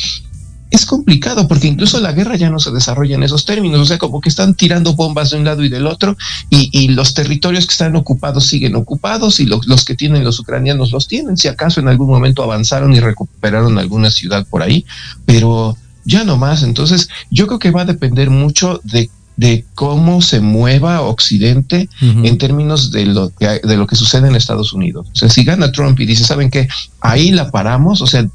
es 0.72 0.86
complicado 0.86 1.48
porque 1.48 1.68
incluso 1.68 2.00
la 2.00 2.12
guerra 2.12 2.36
ya 2.36 2.50
no 2.50 2.60
se 2.60 2.72
desarrolla 2.72 3.16
en 3.16 3.24
esos 3.24 3.46
términos, 3.46 3.80
o 3.80 3.86
sea, 3.86 3.98
como 3.98 4.22
que 4.22 4.30
están 4.30 4.54
tirando 4.54 4.94
bombas 4.94 5.32
de 5.32 5.38
un 5.38 5.46
lado 5.46 5.64
y 5.64 5.70
del 5.70 5.88
otro 5.88 6.16
y, 6.50 6.90
los 6.90 7.14
territorios 7.14 7.66
que 7.66 7.72
están 7.72 7.96
ocupados 7.96 8.48
siguen 8.48 8.76
ocupados 8.76 9.40
y 9.40 9.46
los 9.46 9.86
que 9.86 9.96
tienen 9.96 10.24
los 10.24 10.40
ucranianos 10.40 10.92
los 10.92 11.08
tienen, 11.08 11.38
si 11.38 11.48
acaso 11.48 11.80
en 11.80 11.88
algún 11.88 12.08
momento 12.08 12.44
avanzaron 12.44 12.94
y 12.94 13.00
recuperaron 13.00 13.78
alguna 13.78 14.12
ciudad 14.12 14.46
por 14.48 14.64
ahí, 14.64 14.86
pero 15.26 15.78
ya 16.06 16.24
no 16.24 16.38
más, 16.38 16.64
entonces 16.64 17.10
yo 17.30 17.48
creo 17.48 17.60
que 17.60 17.72
va 17.72 17.82
a 17.82 17.86
depender 17.86 18.30
mucho 18.30 18.82
de 18.84 19.10
de 19.40 19.64
cómo 19.74 20.22
se 20.22 20.42
mueva 20.42 21.00
Occidente 21.00 21.88
en 22.02 22.38
términos 22.38 22.92
de 22.92 23.06
lo, 23.06 23.30
que, 23.30 23.62
de 23.64 23.78
lo 23.78 23.88
que 23.88 23.96
sucede 23.96 24.28
en 24.28 24.36
Estados 24.36 24.74
Unidos. 24.74 25.08
O 25.14 25.16
sea, 25.16 25.30
si 25.30 25.46
gana 25.46 25.72
Trump 25.72 25.98
y 26.02 26.06
dice, 26.06 26.26
¿saben 26.26 26.50
qué? 26.50 26.68
Ahí 27.00 27.32
la 27.32 27.50
paramos, 27.50 28.02
o 28.02 28.08
sea, 28.08 28.28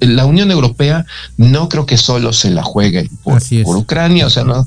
la 0.00 0.26
Unión 0.26 0.50
Europea 0.50 1.06
no 1.38 1.70
creo 1.70 1.86
que 1.86 1.96
solo 1.96 2.34
se 2.34 2.50
la 2.50 2.62
juegue 2.62 3.08
por, 3.22 3.40
por, 3.64 3.76
Ucrania, 3.78 4.26
o 4.26 4.30
sea, 4.30 4.44
no, 4.44 4.66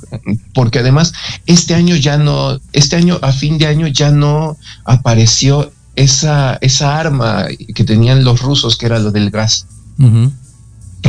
porque 0.55 0.79
además 0.79 1.13
este 1.45 1.75
año 1.75 1.95
ya 1.95 2.17
no, 2.17 2.59
este 2.71 2.95
año 2.95 3.19
a 3.21 3.31
fin 3.31 3.59
de 3.59 3.67
año 3.67 3.85
ya 3.85 4.09
no 4.09 4.57
apareció 4.85 5.71
esa, 5.95 6.57
esa 6.61 6.97
arma 6.97 7.45
que 7.75 7.83
tenían 7.83 8.23
los 8.23 8.41
rusos, 8.41 8.77
que 8.77 8.87
era 8.87 8.97
lo 8.97 9.11
del 9.11 9.29
gas. 9.29 9.67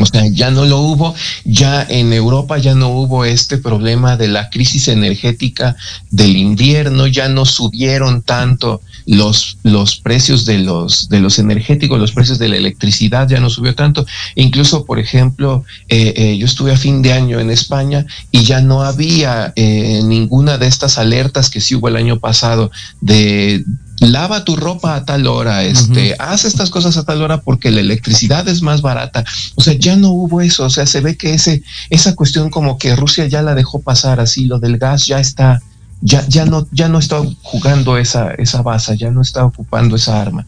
O 0.01 0.07
sea, 0.07 0.27
ya 0.27 0.51
no 0.51 0.65
lo 0.65 0.81
hubo, 0.81 1.15
ya 1.45 1.87
en 1.89 2.13
Europa 2.13 2.59
ya 2.59 2.75
no 2.75 2.89
hubo 2.89 3.25
este 3.25 3.59
problema 3.59 4.17
de 4.17 4.29
la 4.29 4.51
crisis 4.51 4.89
energética 4.89 5.77
del 6.11 6.37
invierno, 6.37 7.07
ya 7.07 7.29
no 7.29 7.45
subieron 7.45 8.23
tanto 8.23 8.81
los, 9.07 9.59
los 9.63 9.97
precios 9.97 10.45
de 10.47 10.59
los, 10.59 11.09
de 11.09 11.21
los 11.21 11.39
energéticos, 11.39 11.99
los 11.99 12.13
precios 12.13 12.39
de 12.39 12.49
la 12.49 12.57
electricidad 12.57 13.29
ya 13.29 13.41
no 13.41 13.51
subió 13.51 13.75
tanto. 13.75 14.07
Incluso, 14.35 14.85
por 14.85 14.99
ejemplo, 14.99 15.65
eh, 15.89 16.13
eh, 16.17 16.37
yo 16.39 16.47
estuve 16.47 16.73
a 16.73 16.77
fin 16.77 17.03
de 17.03 17.13
año 17.13 17.39
en 17.39 17.51
España 17.51 18.07
y 18.31 18.45
ya 18.45 18.61
no 18.61 18.83
había 18.83 19.53
eh, 19.57 20.01
ninguna 20.05 20.59
de 20.59 20.67
estas 20.67 20.99
alertas 20.99 21.51
que 21.51 21.61
sí 21.61 21.75
hubo 21.75 21.89
el 21.89 21.97
año 21.97 22.19
pasado 22.19 22.71
de 23.01 23.65
lava 24.05 24.45
tu 24.45 24.57
ropa 24.57 24.95
a 24.95 25.05
tal 25.05 25.27
hora, 25.27 25.65
este, 25.65 26.15
haz 26.19 26.45
estas 26.45 26.71
cosas 26.71 26.97
a 26.97 27.05
tal 27.05 27.23
hora 27.23 27.41
porque 27.41 27.71
la 27.71 27.81
electricidad 27.81 28.47
es 28.49 28.63
más 28.63 28.83
barata. 28.83 29.25
O 29.55 29.63
sea, 29.63 29.75
ya 29.75 29.97
no 29.97 30.11
hubo 30.11 30.41
eso. 30.41 30.65
O 30.65 30.71
sea, 30.71 30.87
se 30.87 31.01
ve 31.01 31.17
que 31.17 31.35
ese, 31.35 31.63
esa 31.91 32.15
cuestión 32.15 32.51
como 32.51 32.79
que 32.79 32.97
Rusia 32.97 33.27
ya 33.27 33.43
la 33.43 33.55
dejó 33.55 33.81
pasar 33.81 34.21
así, 34.21 34.47
lo 34.47 34.59
del 34.59 34.79
gas 34.79 35.07
ya 35.07 35.21
está, 35.21 35.61
ya, 36.01 36.27
ya 36.29 36.45
no, 36.45 36.67
ya 36.73 36.89
no 36.89 36.99
está 36.99 37.23
jugando 37.43 37.97
esa, 37.97 38.33
esa 38.35 38.63
base, 38.63 38.97
ya 38.97 39.11
no 39.11 39.23
está 39.23 39.45
ocupando 39.45 39.97
esa 39.97 40.21
arma. 40.21 40.47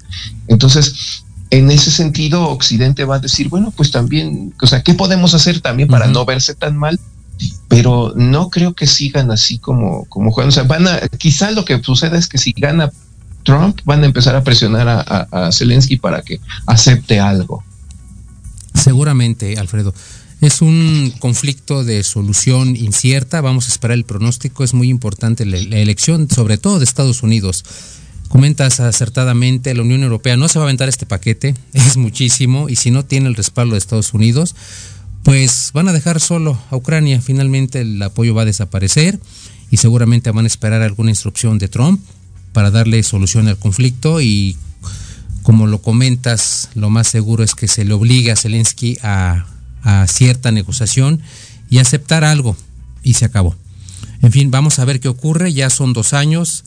Entonces, 0.49 1.23
en 1.51 1.71
ese 1.71 1.91
sentido, 1.91 2.49
Occidente 2.49 3.05
va 3.05 3.17
a 3.17 3.21
decir, 3.21 3.49
bueno, 3.49 3.73
pues 3.77 3.91
también, 3.91 4.55
o 4.61 4.67
sea, 4.67 4.83
¿qué 4.83 4.95
podemos 4.95 5.35
hacer 5.35 5.61
también 5.61 5.89
para 5.89 6.07
no 6.07 6.25
verse 6.25 6.55
tan 6.55 6.77
mal? 6.77 6.99
Pero 7.69 8.13
no 8.17 8.49
creo 8.51 8.75
que 8.75 8.87
sigan 8.87 9.31
así 9.31 9.59
como, 9.59 10.07
como 10.07 10.33
juegan. 10.33 10.49
O 10.49 10.53
sea, 10.53 10.65
van 10.65 10.89
a, 10.89 11.01
quizá 11.19 11.51
lo 11.51 11.65
que 11.65 11.83
suceda 11.83 12.19
es 12.19 12.29
que 12.29 12.39
si 12.39 12.53
gana 12.53 12.91
Trump, 13.47 13.81
van 13.85 14.03
a 14.03 14.07
empezar 14.07 14.37
a 14.37 14.43
presionar 14.43 14.87
a, 14.89 15.51
Zelensky 15.53 15.97
para 15.97 16.21
que 16.21 16.41
acepte 16.67 17.21
algo. 17.21 17.65
Seguramente, 18.75 19.57
Alfredo. 19.57 19.95
Es 20.43 20.61
un 20.61 21.15
conflicto 21.19 21.83
de 21.83 22.03
solución 22.03 22.77
incierta. 22.77 23.41
Vamos 23.41 23.69
a 23.69 23.73
esperar 23.73 23.97
el 23.97 24.05
pronóstico. 24.05 24.65
Es 24.65 24.75
muy 24.75 24.91
importante 24.91 25.47
la, 25.47 25.57
elección, 25.57 26.29
sobre 26.29 26.59
todo 26.59 26.79
de 26.79 26.85
Estados 26.85 27.23
Unidos. 27.23 27.65
Comentas 28.29 28.81
acertadamente, 28.81 29.73
la 29.75 29.83
Unión 29.83 30.03
Europea 30.03 30.37
no 30.37 30.49
se 30.49 30.59
va 30.59 30.65
a 30.65 30.67
aventar 30.67 30.89
este 30.89 31.07
paquete, 31.07 31.55
es 31.73 31.97
muchísimo, 31.97 32.69
y 32.69 32.75
si 32.75 32.91
no 32.91 33.05
tiene 33.05 33.29
el 33.29 33.37
respaldo 33.37 33.75
de 33.75 33.79
Estados 33.79 34.13
Unidos, 34.13 34.57
pues 35.23 35.71
van 35.73 35.89
a 35.89 35.93
dejar 35.93 36.21
solo 36.21 36.59
a 36.71 36.77
Ucrania. 36.77 37.21
Finalmente 37.21 37.81
el 37.83 38.03
apoyo 38.03 38.35
va 38.35 38.43
a 38.43 38.47
desaparecer 38.47 39.21
y 39.71 39.77
seguramente 39.77 40.33
van 40.33 40.45
a 40.45 40.49
esperar 40.49 40.83
alguna 40.83 41.11
instrucción 41.11 41.59
de 41.59 41.69
Trump 41.69 42.01
para 42.57 42.71
darle 42.71 43.03
solución 43.03 43.49
al 43.49 43.59
conflicto 43.59 44.23
y 44.23 44.57
como 45.43 45.67
lo 45.67 45.83
comentas, 45.83 46.71
lo 46.75 46.89
más 46.89 47.07
seguro 47.07 47.45
es 47.45 47.55
que 47.55 47.69
se 47.69 47.85
le 47.85 47.93
obligue 47.93 48.33
a 48.33 48.37
Zelensky 48.37 48.97
a, 49.03 49.45
cierta 50.09 50.51
negociación 50.53 51.21
y 51.69 51.81
aceptar 51.81 52.25
algo 52.25 52.57
y 53.03 53.13
se 53.13 53.27
acabó. 53.27 53.55
En 54.23 54.33
fin, 54.33 54.51
vamos 54.51 54.79
a 54.79 54.87
ver 54.87 55.01
qué 55.01 55.09
ocurre, 55.09 55.53
ya 55.53 55.69
son 55.69 55.93
dos 55.93 56.15
años, 56.15 56.65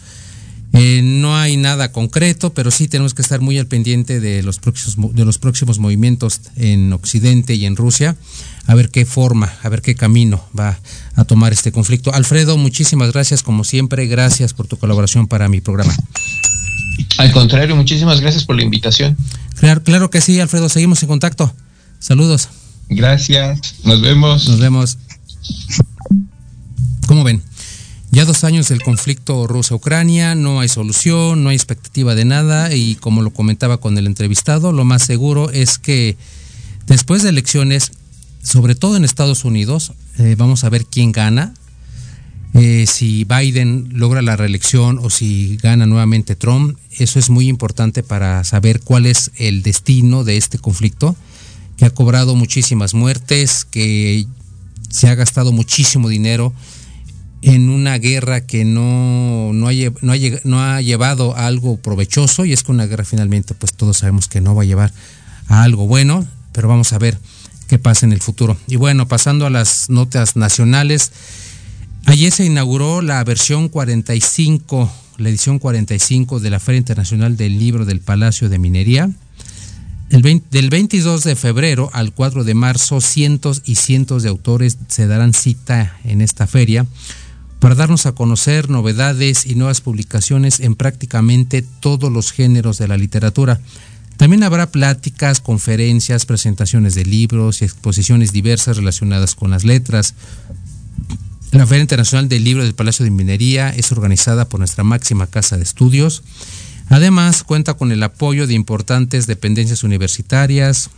eh, 0.74 1.02
no 1.04 1.36
hay 1.36 1.58
nada 1.58 1.92
concreto, 1.92 2.54
pero 2.54 2.70
sí 2.70 2.88
tenemos 2.88 3.14
que 3.14 3.22
estar 3.22 3.42
muy 3.42 3.58
al 3.58 3.66
pendiente 3.66 4.20
de 4.20 4.44
los 4.44 4.60
próximos, 4.60 5.16
de 5.16 5.26
los 5.26 5.40
próximos 5.40 5.80
movimientos 5.80 6.42
en 6.56 6.94
Occidente 6.94 7.56
y 7.56 7.66
en 7.66 7.76
Rusia, 7.76 8.16
a 8.68 8.76
ver 8.76 8.90
qué 8.90 9.06
forma, 9.06 9.52
a 9.64 9.70
ver 9.70 9.82
qué 9.82 9.96
camino 9.96 10.44
va 10.58 10.80
a 11.16 11.26
tomar 11.26 11.54
este 11.54 11.72
conflicto. 11.72 12.14
Alfredo, 12.14 12.58
muchísimas 12.58 13.12
gracias, 13.12 13.42
como 13.42 13.64
siempre, 13.64 14.06
gracias 14.06 14.54
por 14.54 14.68
tu 14.68 14.78
colaboración 14.78 15.28
para 15.28 15.50
mi 15.50 15.60
programa. 15.60 15.94
Al 17.18 17.32
contrario, 17.32 17.76
muchísimas 17.76 18.22
gracias 18.22 18.46
por 18.46 18.56
la 18.56 18.64
invitación. 18.64 19.18
Claro, 19.56 19.84
claro 19.84 20.10
que 20.10 20.22
sí, 20.22 20.40
Alfredo, 20.40 20.70
seguimos 20.70 21.02
en 21.02 21.10
contacto. 21.10 21.54
Saludos. 22.00 22.50
Gracias, 22.90 23.76
nos 23.84 24.02
vemos. 24.02 24.48
Nos 24.48 24.60
vemos. 24.60 24.98
¿Cómo 27.08 27.24
ven? 27.24 27.42
Ya 28.12 28.26
dos 28.26 28.44
años 28.44 28.70
del 28.70 28.82
conflicto 28.82 29.46
Rusia-Ucrania, 29.46 30.34
no 30.34 30.62
hay 30.62 30.68
solución, 30.68 31.44
no 31.44 31.50
hay 31.50 31.56
expectativa 31.56 32.16
de 32.16 32.26
nada 32.26 32.74
y 32.74 32.96
como 32.96 33.22
lo 33.22 33.32
comentaba 33.32 33.78
con 33.78 33.96
el 34.00 34.08
entrevistado, 34.08 34.72
lo 34.72 34.84
más 34.84 35.04
seguro 35.04 35.52
es 35.52 35.78
que 35.78 36.18
después 36.88 37.22
de 37.22 37.30
elecciones, 37.30 37.92
sobre 38.42 38.74
todo 38.74 38.98
en 38.98 39.06
Estados 39.06 39.46
Unidos, 39.46 39.94
eh, 40.18 40.34
vamos 40.40 40.64
a 40.64 40.70
ver 40.70 40.88
quién 40.88 41.12
gana, 41.12 41.54
eh, 42.56 42.86
si 42.88 43.26
Biden 43.26 43.90
logra 43.94 44.24
la 44.24 44.36
reelección 44.36 44.98
o 44.98 45.12
si 45.12 45.58
gana 45.58 45.86
nuevamente 45.86 46.36
Trump. 46.36 46.80
Eso 46.98 47.20
es 47.20 47.30
muy 47.30 47.48
importante 47.48 48.02
para 48.02 48.44
saber 48.44 48.82
cuál 48.82 49.06
es 49.06 49.30
el 49.38 49.62
destino 49.62 50.24
de 50.24 50.38
este 50.38 50.58
conflicto, 50.58 51.16
que 51.78 51.86
ha 51.86 51.92
cobrado 51.92 52.36
muchísimas 52.36 52.96
muertes, 52.96 53.66
que 53.66 54.26
se 54.90 55.10
ha 55.10 55.14
gastado 55.14 55.52
muchísimo 55.52 56.10
dinero 56.10 56.56
en 57.42 57.70
una 57.70 57.98
guerra 57.98 58.42
que 58.42 58.66
no, 58.66 59.52
no, 59.54 59.70
ha, 59.70 59.74
no, 60.02 60.14
no 60.44 60.62
ha 60.62 60.82
llevado 60.82 61.36
a 61.38 61.48
algo 61.48 61.78
provechoso 61.78 62.46
y 62.46 62.54
es 62.54 62.64
que 62.64 62.72
una 62.72 62.86
guerra 62.86 63.06
finalmente 63.06 63.54
pues 63.54 63.74
todos 63.74 63.98
sabemos 63.98 64.28
que 64.28 64.42
no 64.42 64.56
va 64.56 64.64
a 64.64 64.66
llevar 64.66 64.92
a 65.48 65.64
algo 65.64 65.88
bueno, 65.88 66.26
pero 66.52 66.68
vamos 66.68 66.92
a 66.94 66.98
ver 66.98 67.18
qué 67.68 67.80
pasa 67.80 68.06
en 68.06 68.12
el 68.12 68.20
futuro. 68.20 68.58
Y 68.68 68.76
bueno, 68.76 69.08
pasando 69.08 69.46
a 69.46 69.50
las 69.50 69.90
notas 69.90 70.36
nacionales, 70.36 71.12
ayer 72.06 72.32
se 72.32 72.46
inauguró 72.46 73.02
la 73.02 73.24
versión 73.24 73.70
45, 73.70 74.92
la 75.18 75.30
edición 75.30 75.60
45 75.60 76.40
de 76.40 76.50
la 76.50 76.60
Feria 76.60 76.80
Internacional 76.80 77.38
del 77.38 77.58
Libro 77.58 77.86
del 77.86 78.02
Palacio 78.02 78.50
de 78.50 78.60
Minería. 78.60 79.10
El 80.10 80.24
del 80.50 80.70
22 80.72 81.24
de 81.24 81.36
febrero 81.36 81.92
al 81.94 82.12
4 82.12 82.44
de 82.44 82.56
marzo, 82.56 83.00
cientos 83.00 83.62
y 83.64 83.76
cientos 83.76 84.24
de 84.24 84.30
autores 84.30 84.80
se 84.88 85.06
darán 85.06 85.34
cita 85.34 85.96
en 86.04 86.22
esta 86.22 86.48
feria 86.48 86.88
para 87.60 87.76
darnos 87.76 88.06
a 88.06 88.14
conocer 88.14 88.70
novedades 88.70 89.46
y 89.46 89.56
nuevas 89.56 89.82
publicaciones 89.82 90.60
en 90.62 90.76
prácticamente 90.76 91.62
todos 91.62 92.12
los 92.12 92.32
géneros 92.32 92.78
de 92.78 92.88
la 92.88 92.98
literatura. 92.98 93.60
También 94.18 94.44
habrá 94.44 94.70
pláticas, 94.72 95.40
conferencias, 95.40 96.26
presentaciones 96.26 96.96
de 96.96 97.06
libros 97.06 97.62
y 97.62 97.66
exposiciones 97.66 98.32
diversas 98.32 98.78
relacionadas 98.78 99.36
con 99.36 99.52
las 99.52 99.64
letras. 99.64 100.14
La 101.52 101.66
Feria 101.66 101.82
Internacional 101.82 102.30
del 102.30 102.44
Libro 102.44 102.64
del 102.64 102.76
Palacio 102.76 103.04
de 103.06 103.12
Minería 103.12 103.70
es 103.70 103.92
organizada 103.92 104.48
por 104.48 104.60
nuestra 104.60 104.84
máxima 104.84 105.28
casa 105.28 105.58
de 105.58 105.64
estudios. 105.64 106.24
Además, 106.90 107.44
cuenta 107.44 107.76
con 107.76 107.92
el 107.92 108.04
apoyo 108.04 108.46
de 108.46 108.56
importantes 108.56 109.28
dependencias 109.28 109.84
universitarias, 109.84 110.90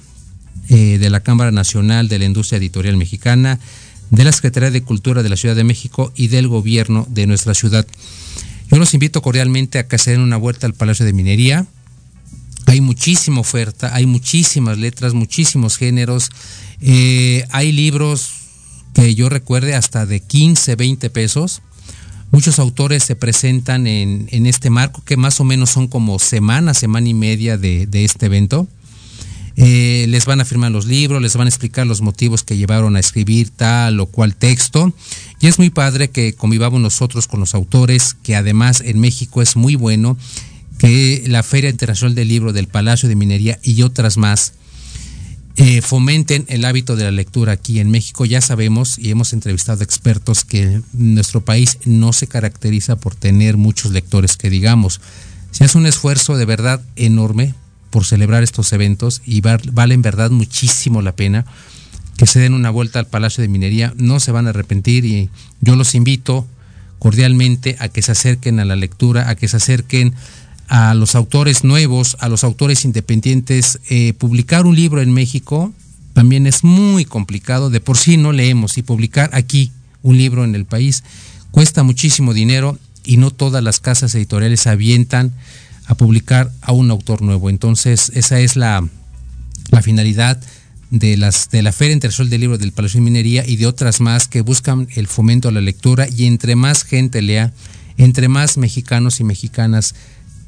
eh, 0.70 0.98
de 1.00 1.10
la 1.10 1.20
Cámara 1.20 1.52
Nacional 1.52 2.08
de 2.08 2.20
la 2.20 2.26
Industria 2.26 2.58
Editorial 2.58 2.98
Mexicana, 2.98 3.60
de 4.12 4.26
la 4.26 4.32
Secretaría 4.32 4.70
de 4.70 4.84
Cultura 4.84 5.24
de 5.24 5.30
la 5.30 5.38
Ciudad 5.38 5.56
de 5.56 5.64
México 5.64 6.12
y 6.16 6.28
del 6.28 6.48
gobierno 6.48 7.08
de 7.10 7.26
nuestra 7.26 7.54
ciudad. 7.54 7.88
Yo 8.70 8.78
los 8.78 8.94
invito 8.94 9.22
cordialmente 9.22 9.80
a 9.80 9.88
que 9.88 9.98
se 9.98 10.12
den 10.12 10.22
una 10.22 10.38
vuelta 10.38 10.68
al 10.68 10.74
Palacio 10.74 11.06
de 11.06 11.14
Minería. 11.14 11.66
Hay 12.68 12.82
muchísima 12.82 13.40
oferta, 13.40 13.96
hay 13.96 14.06
muchísimas 14.06 14.78
letras, 14.78 15.14
muchísimos 15.14 15.78
géneros. 15.78 16.30
Eh, 16.82 17.46
hay 17.52 17.72
libros 17.72 18.32
que 18.94 19.16
yo 19.16 19.30
recuerde 19.30 19.76
hasta 19.76 20.06
de 20.06 20.20
15, 20.20 20.76
20 20.76 21.10
pesos. 21.10 21.62
Muchos 22.32 22.60
autores 22.60 23.04
se 23.04 23.16
presentan 23.16 23.88
en, 23.88 24.46
este 24.46 24.70
marco 24.70 25.04
que 25.04 25.18
más 25.18 25.40
o 25.40 25.44
menos 25.44 25.70
son 25.70 25.88
como 25.88 26.18
semana, 26.20 26.74
semana 26.74 27.10
y 27.10 27.14
media 27.14 27.58
de 27.58 27.88
este 27.94 28.28
evento. 28.28 28.68
Eh, 29.64 30.08
les 30.10 30.26
van 30.26 30.42
a 30.42 30.46
firmar 30.46 30.72
los 30.72 30.88
libros, 30.88 31.22
les 31.22 31.36
van 31.36 31.46
a 31.46 31.50
explicar 31.50 31.86
los 31.86 32.02
motivos 32.02 32.42
que 32.42 32.58
llevaron 32.58 32.96
a 32.96 33.00
escribir 33.00 33.52
tal 33.52 34.00
o 34.00 34.08
cual 34.08 34.36
texto. 34.36 34.92
Y 35.40 35.46
es 35.46 35.60
muy 35.60 35.70
padre 35.70 36.10
que 36.10 36.34
convivamos 36.34 36.82
nosotros 36.82 37.28
con 37.28 37.40
los 37.40 37.54
autores, 37.54 38.16
que 38.24 38.36
además 38.36 38.82
en 38.84 39.00
México 39.00 39.40
es 39.40 39.56
muy 39.56 39.76
bueno 39.76 40.18
que 40.80 41.24
la 41.28 41.44
Feria 41.44 41.70
Internacional 41.70 42.16
del 42.16 42.30
Libro 42.30 42.54
del 42.54 42.68
Palacio 42.68 43.08
de 43.08 43.16
Minería 43.16 43.60
y 43.62 43.84
otras 43.84 44.18
más 44.18 44.54
eh, 45.58 45.84
fomenten 45.84 46.46
el 46.48 46.66
hábito 46.66 46.96
de 46.96 47.04
la 47.04 47.12
lectura 47.12 47.54
aquí 47.54 47.80
en 47.80 47.92
México. 47.92 48.26
Ya 48.26 48.42
sabemos 48.42 48.98
y 48.98 49.12
hemos 49.12 49.32
entrevistado 49.32 49.84
expertos 49.84 50.44
que 50.44 50.82
nuestro 50.94 51.46
país 51.46 51.78
no 51.86 52.14
se 52.14 52.26
caracteriza 52.26 52.96
por 52.96 53.14
tener 53.14 53.58
muchos 53.58 53.92
lectores 53.92 54.38
que 54.38 54.50
digamos. 54.50 55.02
Se 55.52 55.66
hace 55.66 55.78
un 55.78 55.86
esfuerzo 55.86 56.36
de 56.36 56.46
verdad 56.46 56.82
enorme 56.96 57.54
por 57.92 58.06
celebrar 58.06 58.42
estos 58.42 58.74
eventos 58.74 59.22
y 59.26 59.42
vale 59.42 59.94
en 59.94 60.02
verdad 60.02 60.32
muchísimo 60.32 61.04
la 61.04 61.16
pena 61.16 61.46
que 62.18 62.26
se 62.26 62.40
den 62.40 62.54
una 62.54 62.70
vuelta 62.70 63.00
al 63.00 63.08
Palacio 63.08 63.42
de 63.42 63.48
Minería, 63.48 63.94
no 63.98 64.20
se 64.20 64.32
van 64.32 64.48
a 64.48 64.52
arrepentir 64.52 65.06
y 65.06 65.30
yo 65.60 65.76
los 65.76 65.96
invito 65.96 66.48
cordialmente 67.00 67.78
a 67.80 67.90
que 67.90 68.02
se 68.02 68.12
acerquen 68.12 68.60
a 68.60 68.66
la 68.66 68.76
lectura, 68.76 69.30
a 69.30 69.36
que 69.36 69.48
se 69.48 69.58
acerquen 69.58 70.14
a 70.68 70.94
los 70.94 71.16
autores 71.16 71.64
nuevos, 71.64 72.18
a 72.20 72.30
los 72.30 72.44
autores 72.44 72.86
independientes. 72.86 73.80
Eh, 73.90 74.14
publicar 74.14 74.66
un 74.66 74.76
libro 74.76 75.02
en 75.02 75.12
México 75.12 75.74
también 76.14 76.46
es 76.46 76.64
muy 76.64 77.06
complicado, 77.06 77.70
de 77.70 77.82
por 77.82 77.98
sí 77.98 78.18
no 78.18 78.32
leemos 78.32 78.78
y 78.78 78.84
publicar 78.84 79.32
aquí 79.34 79.72
un 80.04 80.18
libro 80.18 80.44
en 80.44 80.56
el 80.56 80.66
país 80.66 81.04
cuesta 81.52 81.84
muchísimo 81.84 82.34
dinero 82.34 82.78
y 83.04 83.18
no 83.18 83.32
todas 83.32 83.64
las 83.64 83.80
casas 83.80 84.14
editoriales 84.16 84.68
avientan 84.68 85.34
a 85.86 85.96
publicar 85.96 86.52
a 86.62 86.72
un 86.72 86.92
autor 86.92 87.22
nuevo. 87.22 87.50
Entonces, 87.50 88.12
esa 88.16 88.40
es 88.40 88.56
la, 88.56 88.88
la 89.72 89.82
finalidad 89.82 90.42
de, 90.92 91.18
las, 91.18 91.50
de 91.50 91.64
la 91.64 91.72
Feria 91.72 91.94
Internacional 91.94 92.30
del 92.30 92.42
Libro 92.42 92.58
del 92.58 92.74
Palacio 92.74 93.00
de 93.00 93.06
Minería 93.06 93.46
y 93.48 93.56
de 93.56 93.66
otras 93.66 94.02
más 94.02 94.28
que 94.28 94.42
buscan 94.42 94.88
el 94.96 95.08
fomento 95.08 95.50
a 95.50 95.52
la 95.52 95.62
lectura 95.62 96.08
y 96.08 96.26
entre 96.26 96.56
más 96.56 96.84
gente 96.84 97.22
lea, 97.22 97.54
entre 97.98 98.28
más 98.28 98.58
mexicanos 98.58 99.20
y 99.20 99.24
mexicanas 99.24 99.96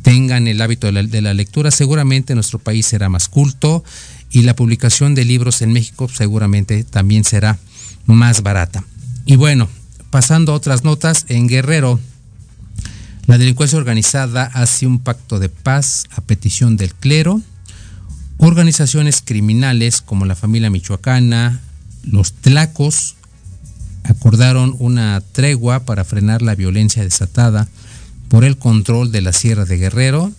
tengan 0.01 0.47
el 0.47 0.61
hábito 0.61 0.87
de 0.87 0.93
la, 0.93 1.03
de 1.03 1.21
la 1.21 1.33
lectura, 1.33 1.71
seguramente 1.71 2.35
nuestro 2.35 2.59
país 2.59 2.85
será 2.85 3.07
más 3.07 3.29
culto 3.29 3.83
y 4.29 4.41
la 4.41 4.55
publicación 4.55 5.15
de 5.15 5.23
libros 5.23 5.61
en 5.61 5.71
México 5.71 6.09
seguramente 6.09 6.83
también 6.83 7.23
será 7.23 7.57
más 8.05 8.43
barata. 8.43 8.83
Y 9.25 9.37
bueno, 9.37 9.69
pasando 10.09 10.51
a 10.51 10.55
otras 10.55 10.83
notas, 10.83 11.25
en 11.29 11.47
Guerrero, 11.47 11.99
la 13.25 13.37
delincuencia 13.37 13.77
organizada 13.77 14.43
hace 14.53 14.85
un 14.85 14.99
pacto 14.99 15.39
de 15.39 15.49
paz 15.49 16.05
a 16.11 16.21
petición 16.21 16.75
del 16.75 16.93
clero. 16.93 17.41
Organizaciones 18.37 19.21
criminales 19.23 20.01
como 20.01 20.25
la 20.25 20.35
familia 20.35 20.69
michoacana, 20.69 21.61
los 22.03 22.33
tlacos, 22.33 23.15
acordaron 24.03 24.75
una 24.79 25.21
tregua 25.31 25.85
para 25.85 26.03
frenar 26.03 26.41
la 26.41 26.55
violencia 26.55 27.03
desatada 27.03 27.69
por 28.27 28.43
el 28.43 28.57
control 28.57 29.11
de 29.11 29.21
la 29.21 29.31
Sierra 29.31 29.63
de 29.63 29.77
Guerrero. 29.77 30.31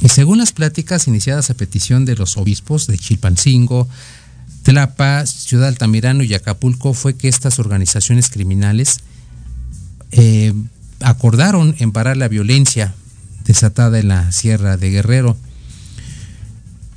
Y 0.00 0.08
según 0.08 0.38
las 0.38 0.52
pláticas 0.52 1.06
iniciadas 1.06 1.50
a 1.50 1.54
petición 1.54 2.06
de 2.06 2.16
los 2.16 2.36
obispos 2.38 2.86
de 2.86 2.98
Chilpancingo, 2.98 3.88
Tlapa, 4.62 5.26
Ciudad 5.26 5.68
Altamirano 5.68 6.22
y 6.22 6.32
Acapulco, 6.32 6.94
fue 6.94 7.16
que 7.16 7.28
estas 7.28 7.58
organizaciones 7.58 8.30
criminales 8.30 9.00
eh, 10.10 10.54
acordaron 11.00 11.74
en 11.78 11.92
parar 11.92 12.16
la 12.16 12.28
violencia 12.28 12.94
desatada 13.44 13.98
en 13.98 14.08
la 14.08 14.32
Sierra 14.32 14.76
de 14.76 14.90
Guerrero. 14.90 15.36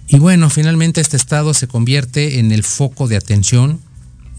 Y 0.08 0.20
bueno, 0.20 0.50
finalmente 0.50 1.02
este 1.02 1.18
estado 1.18 1.54
se 1.54 1.68
convierte 1.68 2.40
en 2.40 2.52
el 2.52 2.64
foco 2.64 3.08
de 3.08 3.18
atención, 3.18 3.80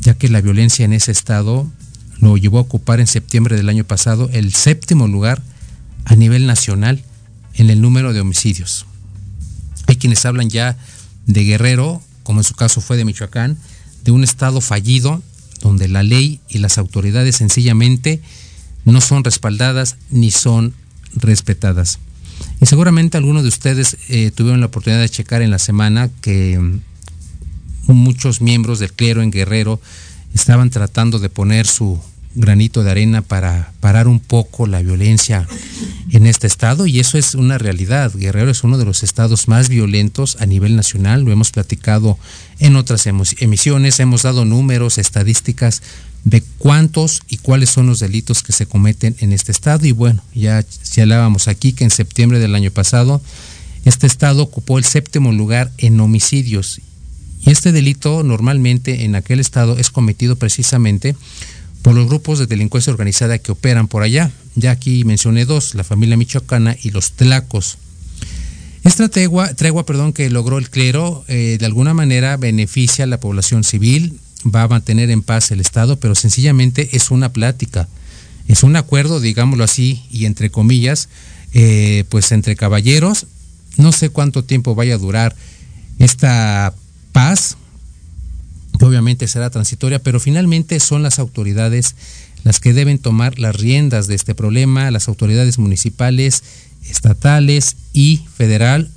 ya 0.01 0.15
que 0.15 0.29
la 0.29 0.41
violencia 0.41 0.85
en 0.85 0.93
ese 0.93 1.13
estado 1.13 1.71
lo 2.21 2.37
llevó 2.37 2.59
a 2.59 2.63
ocupar 2.63 3.01
en 3.01 3.07
septiembre 3.07 3.57
del 3.57 3.69
año 3.69 3.85
pasado 3.85 4.31
el 4.33 4.53
séptimo 4.55 5.07
lugar 5.07 5.43
a 6.05 6.17
nivel 6.17 6.47
nacional 6.47 7.03
en 7.55 7.71
el 7.71 7.81
número 7.81 8.13
de 8.13 8.21
homicidios. 8.21 8.87
Hay 9.87 9.97
quienes 9.97 10.25
hablan 10.25 10.49
ya 10.49 10.77
de 11.27 11.45
Guerrero, 11.45 12.03
como 12.23 12.41
en 12.41 12.45
su 12.45 12.55
caso 12.55 12.81
fue 12.81 12.97
de 12.97 13.05
Michoacán, 13.05 13.59
de 14.05 14.11
un 14.11 14.25
estado 14.25 14.61
fallido 14.61 15.23
donde 15.61 15.89
la 15.89 16.03
ley 16.03 16.41
y 16.49 16.59
las 16.59 16.79
autoridades 16.79 17.37
sencillamente 17.37 18.23
no 18.93 19.01
son 19.01 19.25
respaldadas 19.25 19.97
ni 20.11 20.31
son 20.31 20.75
respetadas. 21.15 21.99
Y 22.61 22.67
seguramente 22.67 23.17
algunos 23.17 23.43
de 23.43 23.49
ustedes 23.49 23.97
eh, 24.09 24.31
tuvieron 24.31 24.61
la 24.61 24.67
oportunidad 24.67 25.01
de 25.01 25.09
checar 25.09 25.43
en 25.43 25.51
la 25.51 25.59
semana 25.59 26.11
que 26.21 26.59
mm, 26.59 26.81
muchos 27.93 28.41
miembros 28.41 28.79
del 28.79 28.93
clero 28.93 29.23
en 29.23 29.31
Guerrero 29.31 29.81
estaban 30.35 30.71
tratando 30.71 31.19
de 31.19 31.31
poner 31.31 31.67
su 31.67 32.01
granito 32.39 32.85
de 32.85 32.91
arena 32.91 33.23
para 33.23 33.73
parar 33.81 34.09
un 34.09 34.21
poco 34.21 34.67
la 34.67 34.81
violencia 34.81 35.47
en 36.11 36.27
este 36.27 36.47
estado 36.47 36.87
y 36.87 37.01
eso 37.01 37.19
es 37.19 37.35
una 37.35 37.59
realidad. 37.59 38.13
Guerrero 38.15 38.51
es 38.51 38.65
uno 38.65 38.79
de 38.79 38.85
los 38.85 39.03
estados 39.03 39.49
más 39.49 39.69
violentos 39.69 40.37
a 40.41 40.47
nivel 40.47 40.77
nacional, 40.77 41.23
lo 41.23 41.33
hemos 41.33 41.51
platicado 41.51 42.19
en 42.59 42.77
otras 42.77 43.07
emisiones, 43.07 44.01
hemos 44.01 44.23
dado 44.23 44.45
números, 44.45 44.99
estadísticas 44.99 45.83
de 46.25 46.43
cuántos 46.59 47.23
y 47.29 47.39
cuáles 47.39 47.71
son 47.71 47.87
los 47.87 48.01
delitos 48.01 48.43
que 48.43 48.53
se 48.53 48.67
cometen 48.67 49.17
en 49.21 49.33
este 49.33 49.53
estado. 49.53 49.87
Y 49.87 49.93
bueno, 49.93 50.23
ya 50.35 50.65
hablábamos 50.99 51.49
aquí 51.49 51.73
que 51.73 51.85
en 51.85 51.91
septiembre 51.91 52.39
del 52.39 52.55
año 52.55 52.71
pasado 52.71 53.21
este 53.85 54.07
estado 54.07 54.43
ocupó 54.43 54.79
el 54.79 54.85
séptimo 54.85 55.33
lugar 55.33 55.73
en 55.79 56.01
homicidios. 56.01 56.81
Y 57.41 57.51
este 57.51 57.73
delito 57.73 58.23
normalmente 58.23 59.05
en 59.05 59.15
aquel 59.15 59.41
estado 59.41 59.79
es 59.79 59.91
cometido 59.91 60.37
precisamente 60.37 61.15
por 61.83 61.95
los 61.95 62.07
grupos 62.07 62.39
de 62.39 62.47
delincuencia 62.47 62.93
organizada 62.93 63.39
que 63.39 63.53
operan 63.53 63.89
por 63.89 64.03
allá. 64.03 64.31
Ya 64.55 64.73
aquí 64.73 65.05
mencioné 65.05 65.45
dos, 65.45 65.75
la 65.75 65.85
familia 65.85 66.17
michoacana 66.17 66.77
y 66.83 66.91
los 66.91 67.13
tlacos. 67.13 67.79
Esta 68.85 69.09
tregua, 69.09 69.85
perdón, 69.87 70.13
que 70.13 70.31
logró 70.31 70.59
el 70.59 70.71
clero 70.71 71.25
eh, 71.29 71.57
de 71.59 71.67
alguna 71.67 71.95
manera 71.95 72.37
beneficia 72.37 73.05
a 73.05 73.09
la 73.09 73.21
población 73.21 73.65
civil, 73.65 74.19
va 74.47 74.63
a 74.63 74.69
mantener 74.69 75.11
en 75.11 75.23
paz 75.23 75.51
el 75.51 75.61
Estado, 75.61 75.99
pero 75.99 76.15
sencillamente 76.15 76.91
es 76.93 77.11
una 77.11 77.33
plática, 77.33 77.89
es 78.47 78.63
un 78.63 78.77
acuerdo, 78.77 79.21
digámoslo 79.21 79.65
así, 79.65 80.03
y 80.11 80.25
entre 80.25 80.51
comillas, 80.51 81.09
eh, 81.53 82.05
pues 82.09 82.33
entre 82.33 82.57
caballeros, 82.57 83.27
no 83.77 83.93
sé 83.93 84.11
cuánto 84.11 84.45
tiempo 84.45 84.75
vaya 84.75 84.95
a 84.95 84.99
durar 84.99 85.37
esta 85.99 86.73
paz, 87.13 87.57
obviamente 88.87 89.29
será 89.29 89.51
transitoria, 89.51 89.99
pero 89.99 90.21
finalmente 90.21 90.81
son 90.81 91.03
las 91.03 91.19
autoridades 91.19 91.95
las 92.45 92.61
que 92.61 92.73
deben 92.73 92.99
tomar 92.99 93.39
las 93.39 93.57
riendas 93.57 94.07
de 94.07 94.15
este 94.15 94.35
problema, 94.35 94.91
las 94.91 95.09
autoridades 95.09 95.59
municipales, 95.59 96.43
estatales 96.89 97.77
y 97.93 98.23
federal 98.37 98.91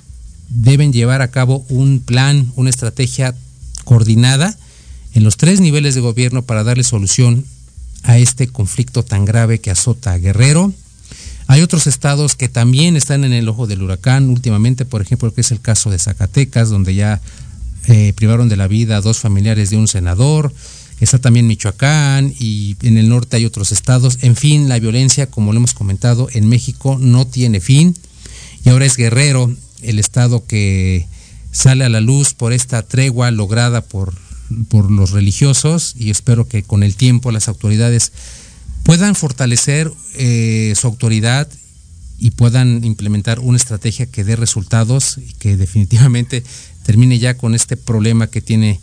deben 0.48 0.92
llevar 0.92 1.22
a 1.22 1.30
cabo 1.30 1.64
un 1.68 2.00
plan, 2.00 2.52
una 2.56 2.70
estrategia 2.70 3.34
coordinada 3.84 4.56
en 5.14 5.24
los 5.24 5.36
tres 5.36 5.60
niveles 5.60 5.94
de 5.94 6.00
gobierno 6.00 6.42
para 6.42 6.64
darle 6.64 6.84
solución 6.84 7.44
a 8.02 8.18
este 8.18 8.48
conflicto 8.48 9.02
tan 9.02 9.24
grave 9.24 9.60
que 9.60 9.70
azota 9.70 10.12
a 10.12 10.18
Guerrero. 10.18 10.72
Hay 11.46 11.62
otros 11.62 11.86
estados 11.86 12.34
que 12.36 12.48
también 12.48 12.96
están 12.96 13.24
en 13.24 13.32
el 13.32 13.48
ojo 13.48 13.66
del 13.66 13.82
huracán 13.82 14.30
últimamente, 14.30 14.84
por 14.84 15.02
ejemplo, 15.02 15.32
que 15.34 15.40
es 15.40 15.50
el 15.50 15.60
caso 15.60 15.90
de 15.90 15.98
Zacatecas, 15.98 16.70
donde 16.70 16.94
ya 16.94 17.20
eh, 17.86 18.12
privaron 18.14 18.48
de 18.48 18.56
la 18.56 18.68
vida 18.68 18.96
a 18.96 19.00
dos 19.00 19.18
familiares 19.18 19.70
de 19.70 19.76
un 19.76 19.88
senador. 19.88 20.52
Está 21.00 21.18
también 21.18 21.48
Michoacán 21.48 22.32
y 22.38 22.76
en 22.82 22.96
el 22.96 23.08
norte 23.08 23.36
hay 23.36 23.44
otros 23.44 23.72
estados. 23.72 24.18
En 24.22 24.36
fin, 24.36 24.68
la 24.68 24.78
violencia, 24.78 25.26
como 25.26 25.52
lo 25.52 25.58
hemos 25.58 25.74
comentado, 25.74 26.28
en 26.32 26.48
México 26.48 26.96
no 27.00 27.26
tiene 27.26 27.60
fin. 27.60 27.96
Y 28.64 28.68
ahora 28.68 28.86
es 28.86 28.96
Guerrero, 28.96 29.52
el 29.82 29.98
estado 29.98 30.46
que 30.46 31.06
sale 31.50 31.84
a 31.84 31.88
la 31.88 32.00
luz 32.00 32.34
por 32.34 32.52
esta 32.52 32.82
tregua 32.82 33.30
lograda 33.30 33.82
por, 33.82 34.14
por 34.68 34.90
los 34.90 35.10
religiosos 35.10 35.94
y 35.98 36.10
espero 36.10 36.48
que 36.48 36.62
con 36.62 36.82
el 36.82 36.94
tiempo 36.94 37.30
las 37.30 37.48
autoridades 37.48 38.12
puedan 38.84 39.14
fortalecer 39.14 39.92
eh, 40.14 40.72
su 40.76 40.86
autoridad 40.86 41.48
y 42.18 42.30
puedan 42.30 42.84
implementar 42.84 43.40
una 43.40 43.56
estrategia 43.56 44.06
que 44.06 44.24
dé 44.24 44.36
resultados 44.36 45.18
y 45.18 45.32
que 45.34 45.56
definitivamente 45.56 46.44
termine 46.84 47.18
ya 47.18 47.36
con 47.36 47.54
este 47.54 47.76
problema 47.76 48.26
que 48.26 48.40
tiene 48.40 48.80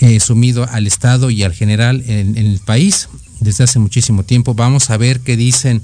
eh, 0.00 0.20
sumido 0.20 0.68
al 0.70 0.86
Estado 0.86 1.30
y 1.30 1.42
al 1.42 1.52
general 1.52 2.04
en, 2.06 2.36
el 2.36 2.60
país 2.60 3.08
desde 3.40 3.64
hace 3.64 3.78
muchísimo 3.78 4.22
tiempo. 4.22 4.54
Vamos 4.54 4.90
a 4.90 4.96
ver 4.96 5.20
qué 5.20 5.36
dicen 5.36 5.82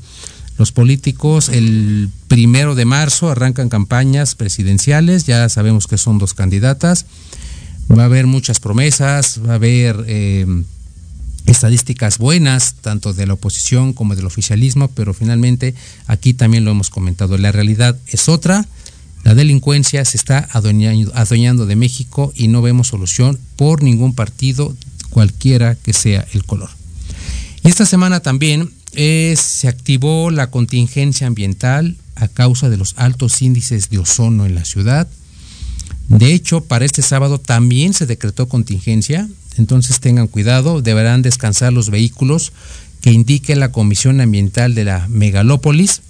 los 0.57 0.71
políticos. 0.71 1.49
El 1.49 2.11
primero 2.29 2.77
de 2.77 2.85
marzo 2.85 3.31
arrancan 3.31 3.69
campañas 3.69 4.37
presidenciales, 4.37 5.27
ya 5.27 5.49
sabemos 5.49 5.87
que 5.87 5.99
son 5.99 6.19
dos 6.19 6.33
candidatas. 6.33 7.07
Va 7.91 8.03
a 8.03 8.07
haber 8.07 8.27
muchas 8.27 8.61
promesas, 8.61 9.41
va 9.45 9.53
a 9.53 9.57
haber 9.57 10.05
eh, 10.07 10.47
estadísticas 11.47 12.19
buenas, 12.19 12.75
tanto 12.81 13.13
de 13.13 13.27
la 13.27 13.35
oposición 13.35 13.93
como 13.93 14.15
del 14.15 14.27
oficialismo, 14.27 14.89
pero 14.89 15.13
finalmente 15.13 15.75
aquí 16.07 16.35
también 16.35 16.65
lo 16.65 16.71
hemos 16.71 16.89
comentado. 16.89 17.37
La 17.37 17.53
realidad 17.53 17.99
es 18.07 18.29
otra 18.29 18.65
la 19.25 19.35
delincuencia 19.35 20.05
se 20.05 20.19
está 20.19 20.49
adueñando, 20.53 21.67
de 21.67 21.77
México 21.77 22.33
y 22.37 22.49
no 22.49 22.61
vemos 22.61 22.89
solución 22.89 23.39
por 23.57 23.83
ningún 23.83 24.15
partido, 24.15 24.77
cualquiera 25.09 25.77
que 25.77 25.95
sea 25.95 26.27
el 26.33 26.45
color. 26.45 26.69
Y 27.63 27.69
esta 27.69 27.87
semana 27.87 28.21
también 28.21 28.71
eh, 28.93 29.35
se 29.39 29.69
activó 29.69 30.31
la 30.31 30.51
contingencia 30.51 31.27
ambiental 31.27 31.97
a 32.17 32.29
causa 32.29 32.69
de 32.69 32.77
los 32.77 32.95
altos 32.99 33.41
índices 33.41 33.89
de 33.89 33.99
ozono 33.99 34.45
en 34.45 34.55
la 34.55 34.67
ciudad. 34.67 35.09
De 36.09 36.35
hecho, 36.35 36.63
para 36.63 36.85
este 36.85 37.01
sábado 37.01 37.39
también 37.39 37.95
se 37.95 38.05
decretó 38.05 38.47
contingencia, 38.47 39.27
entonces 39.57 40.01
tengan 40.01 40.29
cuidado, 40.29 40.83
deberán 40.83 41.23
descansar 41.23 41.73
los 41.73 41.89
vehículos 41.89 42.53
que 43.01 43.13
indique 43.13 43.57
la 43.57 43.73
Comisión 43.73 44.21
Ambiental 44.21 44.75
de 44.75 44.85
la 44.85 45.09
Megalópolis 45.09 46.03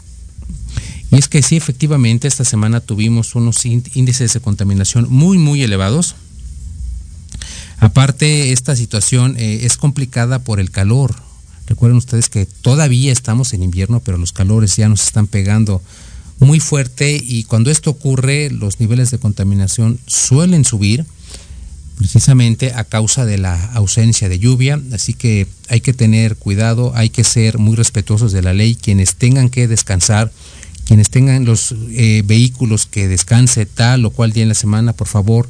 y 1.14 1.18
es 1.18 1.28
que 1.28 1.42
sí, 1.42 1.56
efectivamente, 1.56 2.26
esta 2.26 2.44
semana 2.44 2.80
tuvimos 2.80 3.36
unos 3.36 3.64
índices 3.64 4.32
de 4.34 4.40
contaminación 4.40 5.06
muy, 5.08 5.38
muy 5.38 5.62
elevados. 5.62 6.16
Aparte, 7.78 8.50
esta 8.50 8.74
situación 8.74 9.36
eh, 9.38 9.60
es 9.62 9.76
complicada 9.76 10.40
por 10.40 10.58
el 10.58 10.72
calor. 10.72 11.14
Recuerden 11.68 11.98
ustedes 11.98 12.28
que 12.28 12.46
todavía 12.46 13.12
estamos 13.12 13.52
en 13.52 13.62
invierno, 13.62 14.00
pero 14.00 14.18
los 14.18 14.32
calores 14.32 14.74
ya 14.74 14.88
nos 14.88 15.06
están 15.06 15.28
pegando 15.28 15.80
muy 16.40 16.58
fuerte 16.58 17.22
y 17.24 17.44
cuando 17.44 17.70
esto 17.70 17.90
ocurre, 17.90 18.50
los 18.50 18.80
niveles 18.80 19.12
de 19.12 19.18
contaminación 19.18 20.00
suelen 20.06 20.64
subir 20.64 21.06
precisamente 21.96 22.72
a 22.74 22.82
causa 22.82 23.24
de 23.24 23.38
la 23.38 23.72
ausencia 23.74 24.28
de 24.28 24.40
lluvia, 24.40 24.82
así 24.92 25.14
que 25.14 25.46
hay 25.68 25.80
que 25.80 25.92
tener 25.92 26.34
cuidado, 26.34 26.92
hay 26.96 27.08
que 27.08 27.22
ser 27.22 27.58
muy 27.58 27.76
respetuosos 27.76 28.32
de 28.32 28.42
la 28.42 28.52
ley, 28.52 28.74
quienes 28.74 29.14
tengan 29.14 29.48
que 29.48 29.68
descansar 29.68 30.32
quienes 30.84 31.10
tengan 31.10 31.44
los 31.44 31.74
eh, 31.90 32.22
vehículos 32.24 32.86
que 32.86 33.08
descanse 33.08 33.66
tal 33.66 34.04
o 34.04 34.10
cual 34.10 34.32
día 34.32 34.42
en 34.42 34.50
la 34.50 34.54
semana, 34.54 34.92
por 34.92 35.08
favor, 35.08 35.48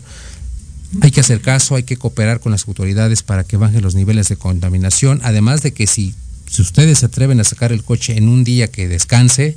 hay 1.00 1.10
que 1.10 1.20
hacer 1.20 1.40
caso, 1.40 1.74
hay 1.74 1.82
que 1.82 1.96
cooperar 1.96 2.40
con 2.40 2.52
las 2.52 2.66
autoridades 2.68 3.22
para 3.22 3.44
que 3.44 3.56
bajen 3.56 3.82
los 3.82 3.94
niveles 3.94 4.28
de 4.28 4.36
contaminación. 4.36 5.20
Además 5.24 5.62
de 5.62 5.72
que 5.72 5.86
si, 5.86 6.14
si 6.48 6.62
ustedes 6.62 7.00
se 7.00 7.06
atreven 7.06 7.40
a 7.40 7.44
sacar 7.44 7.72
el 7.72 7.82
coche 7.82 8.16
en 8.16 8.28
un 8.28 8.44
día 8.44 8.68
que 8.68 8.86
descanse, 8.86 9.56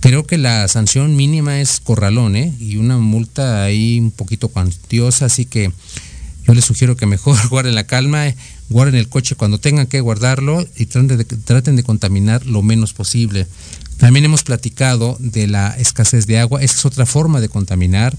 creo 0.00 0.26
que 0.26 0.38
la 0.38 0.68
sanción 0.68 1.16
mínima 1.16 1.60
es 1.60 1.80
corralón 1.80 2.36
¿eh? 2.36 2.52
y 2.60 2.76
una 2.76 2.98
multa 2.98 3.64
ahí 3.64 3.98
un 3.98 4.10
poquito 4.10 4.48
cuantiosa, 4.48 5.26
así 5.26 5.46
que 5.46 5.72
yo 6.46 6.54
les 6.54 6.64
sugiero 6.64 6.96
que 6.96 7.06
mejor 7.06 7.36
guarden 7.48 7.74
la 7.74 7.86
calma, 7.86 8.26
guarden 8.70 8.94
el 8.96 9.08
coche 9.08 9.34
cuando 9.34 9.58
tengan 9.58 9.86
que 9.86 10.00
guardarlo 10.00 10.66
y 10.76 10.86
traten 10.86 11.76
de, 11.76 11.82
contaminar 11.82 12.46
lo 12.46 12.62
menos 12.62 12.92
posible. 12.92 13.46
También 13.98 14.24
hemos 14.24 14.42
platicado 14.42 15.16
de 15.20 15.46
la 15.46 15.76
escasez 15.78 16.26
de 16.26 16.38
agua. 16.38 16.62
Esa 16.62 16.76
es 16.76 16.84
otra 16.84 17.06
forma 17.06 17.40
de 17.40 17.48
contaminar. 17.48 18.16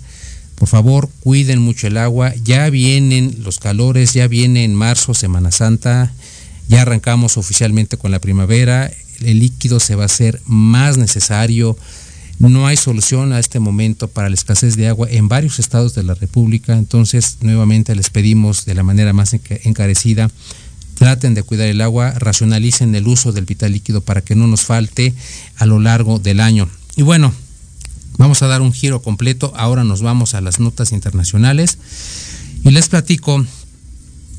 Por 0.55 0.69
favor, 0.69 1.09
cuiden 1.19 1.59
mucho 1.59 1.87
el 1.87 1.97
agua. 1.97 2.33
Ya 2.43 2.69
vienen 2.69 3.35
los 3.43 3.59
calores, 3.59 4.13
ya 4.13 4.27
viene 4.27 4.63
en 4.63 4.73
marzo, 4.73 5.13
Semana 5.13 5.51
Santa. 5.51 6.13
Ya 6.69 6.83
arrancamos 6.83 7.37
oficialmente 7.37 7.97
con 7.97 8.11
la 8.11 8.19
primavera. 8.19 8.91
El 9.21 9.39
líquido 9.39 9.79
se 9.79 9.95
va 9.95 10.03
a 10.03 10.07
hacer 10.07 10.41
más 10.45 10.97
necesario. 10.97 11.77
No 12.39 12.67
hay 12.67 12.77
solución 12.77 13.31
a 13.33 13.39
este 13.39 13.59
momento 13.59 14.07
para 14.07 14.29
la 14.29 14.35
escasez 14.35 14.75
de 14.75 14.87
agua 14.87 15.07
en 15.09 15.27
varios 15.27 15.59
estados 15.59 15.95
de 15.95 16.03
la 16.03 16.15
República. 16.15 16.77
Entonces, 16.77 17.37
nuevamente 17.41 17.95
les 17.95 18.09
pedimos 18.09 18.65
de 18.65 18.75
la 18.75 18.83
manera 18.83 19.13
más 19.13 19.33
encarecida 19.33 20.29
traten 20.95 21.33
de 21.35 21.43
cuidar 21.43 21.67
el 21.67 21.81
agua, 21.81 22.11
racionalicen 22.11 22.95
el 22.95 23.07
uso 23.07 23.31
del 23.31 23.45
vital 23.45 23.73
líquido 23.73 24.01
para 24.01 24.21
que 24.21 24.35
no 24.35 24.47
nos 24.47 24.61
falte 24.61 25.13
a 25.57 25.65
lo 25.65 25.79
largo 25.79 26.17
del 26.17 26.39
año. 26.39 26.67
Y 26.95 27.03
bueno, 27.03 27.33
vamos 28.17 28.41
a 28.41 28.47
dar 28.47 28.61
un 28.61 28.73
giro 28.73 29.01
completo, 29.01 29.53
ahora 29.55 29.83
nos 29.83 30.01
vamos 30.01 30.33
a 30.33 30.41
las 30.41 30.59
notas 30.59 30.91
internacionales 30.91 31.77
y 32.63 32.71
les 32.71 32.87
platico 32.87 33.45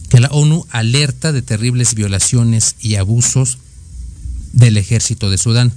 que 0.08 0.20
la 0.20 0.28
ONU 0.28 0.66
alerta 0.70 1.32
de 1.32 1.42
terribles 1.42 1.94
violaciones 1.94 2.76
y 2.80 2.96
abusos 2.96 3.58
del 4.52 4.78
ejército 4.78 5.30
de 5.30 5.38
Sudán. 5.38 5.72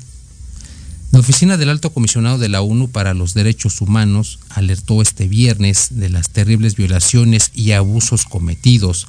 La 1.11 1.19
Oficina 1.19 1.57
del 1.57 1.69
Alto 1.69 1.91
Comisionado 1.91 2.37
de 2.37 2.49
la 2.49 2.61
ONU 2.61 2.89
para 2.89 3.15
los 3.15 3.33
Derechos 3.33 3.81
Humanos 3.81 4.39
alertó 4.49 5.01
este 5.01 5.27
viernes 5.27 5.87
de 5.91 6.09
las 6.09 6.29
terribles 6.29 6.75
violaciones 6.75 7.49
y 7.55 7.71
abusos 7.71 8.25
cometidos 8.25 9.07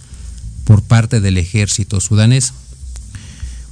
por 0.64 0.82
parte 0.82 1.20
del 1.20 1.36
ejército 1.36 2.00
sudanés. 2.00 2.54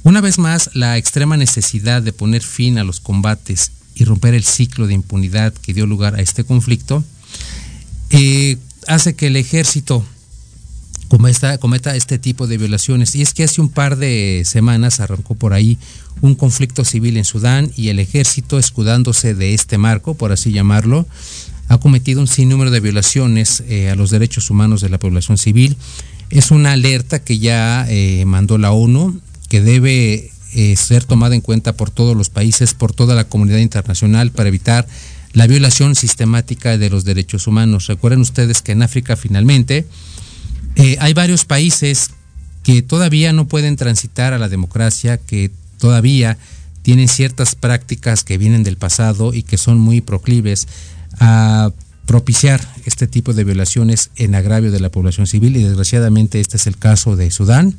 Una 0.03 0.21
vez 0.21 0.37
más, 0.37 0.69
la 0.73 0.97
extrema 0.97 1.37
necesidad 1.37 2.03
de 2.03 2.13
poner 2.13 2.43
fin 2.43 2.77
a 2.77 2.83
los 2.83 2.99
combates 2.99 3.71
y 3.95 4.05
romper 4.05 4.35
el 4.35 4.43
ciclo 4.43 4.85
de 4.85 4.93
impunidad 4.93 5.51
que 5.53 5.73
dio 5.73 5.87
lugar 5.87 6.15
a 6.15 6.21
este 6.21 6.43
conflicto 6.43 7.03
eh, 8.11 8.57
hace 8.87 9.15
que 9.15 9.27
el 9.27 9.35
ejército 9.37 10.05
cometa, 11.09 11.57
cometa 11.57 11.95
este 11.95 12.17
tipo 12.17 12.47
de 12.47 12.57
violaciones. 12.57 13.15
Y 13.15 13.21
es 13.21 13.33
que 13.33 13.43
hace 13.43 13.59
un 13.59 13.69
par 13.69 13.97
de 13.97 14.43
semanas 14.45 14.99
arrancó 14.99 15.35
por 15.35 15.53
ahí 15.53 15.77
un 16.21 16.35
conflicto 16.35 16.83
civil 16.83 17.17
en 17.17 17.25
Sudán 17.25 17.71
y 17.75 17.89
el 17.89 17.99
ejército, 17.99 18.59
escudándose 18.59 19.33
de 19.33 19.53
este 19.53 19.77
marco, 19.77 20.15
por 20.15 20.31
así 20.31 20.51
llamarlo, 20.51 21.07
ha 21.69 21.77
cometido 21.77 22.19
un 22.19 22.27
sinnúmero 22.27 22.71
de 22.71 22.79
violaciones 22.79 23.63
eh, 23.67 23.89
a 23.89 23.95
los 23.95 24.09
derechos 24.09 24.49
humanos 24.49 24.81
de 24.81 24.89
la 24.89 24.97
población 24.97 25.37
civil 25.37 25.77
es 26.31 26.51
una 26.51 26.73
alerta 26.73 27.19
que 27.19 27.39
ya 27.39 27.85
eh, 27.89 28.23
mandó 28.25 28.57
la 28.57 28.71
ONU, 28.71 29.19
que 29.49 29.61
debe 29.61 30.31
eh, 30.53 30.75
ser 30.75 31.03
tomada 31.03 31.33
en 31.35 31.41
cuenta 31.41 31.73
por 31.73 31.89
todos 31.89 32.15
los 32.15 32.29
países, 32.29 32.73
por 32.73 32.93
toda 32.93 33.15
la 33.15 33.23
comunidad 33.23 33.57
internacional 33.59 34.31
para 34.31 34.49
evitar 34.49 34.87
la 35.33 35.47
violación 35.47 35.95
sistemática 35.95 36.77
de 36.77 36.89
los 36.89 37.03
derechos 37.03 37.47
humanos. 37.47 37.87
Recuerden 37.87 38.21
ustedes 38.21 38.61
que 38.61 38.73
en 38.73 38.83
África 38.83 39.15
finalmente 39.15 39.85
hay 40.99 41.13
varios 41.13 41.45
países 41.45 42.11
que 42.63 42.81
todavía 42.81 43.33
no 43.33 43.47
pueden 43.47 43.75
transitar 43.75 44.33
a 44.33 44.39
la 44.39 44.49
democracia, 44.49 45.17
que 45.17 45.51
todavía 45.79 46.37
tienen 46.81 47.07
ciertas 47.07 47.55
prácticas 47.55 48.23
que 48.23 48.37
vienen 48.37 48.63
del 48.63 48.77
pasado 48.77 49.33
y 49.33 49.43
que 49.43 49.57
son 49.57 49.79
muy 49.79 50.01
proclives 50.01 50.67
a 51.19 51.71
propiciar 52.05 52.67
este 52.85 53.07
tipo 53.07 53.33
de 53.33 53.43
violaciones 53.43 54.09
en 54.15 54.33
agravio 54.33 54.71
de 54.71 54.79
la 54.79 54.89
población 54.89 55.27
civil 55.27 55.55
y 55.55 55.63
desgraciadamente 55.63 56.39
este 56.39 56.57
es 56.57 56.65
el 56.65 56.77
caso 56.77 57.15
de 57.15 57.29
Sudán. 57.29 57.75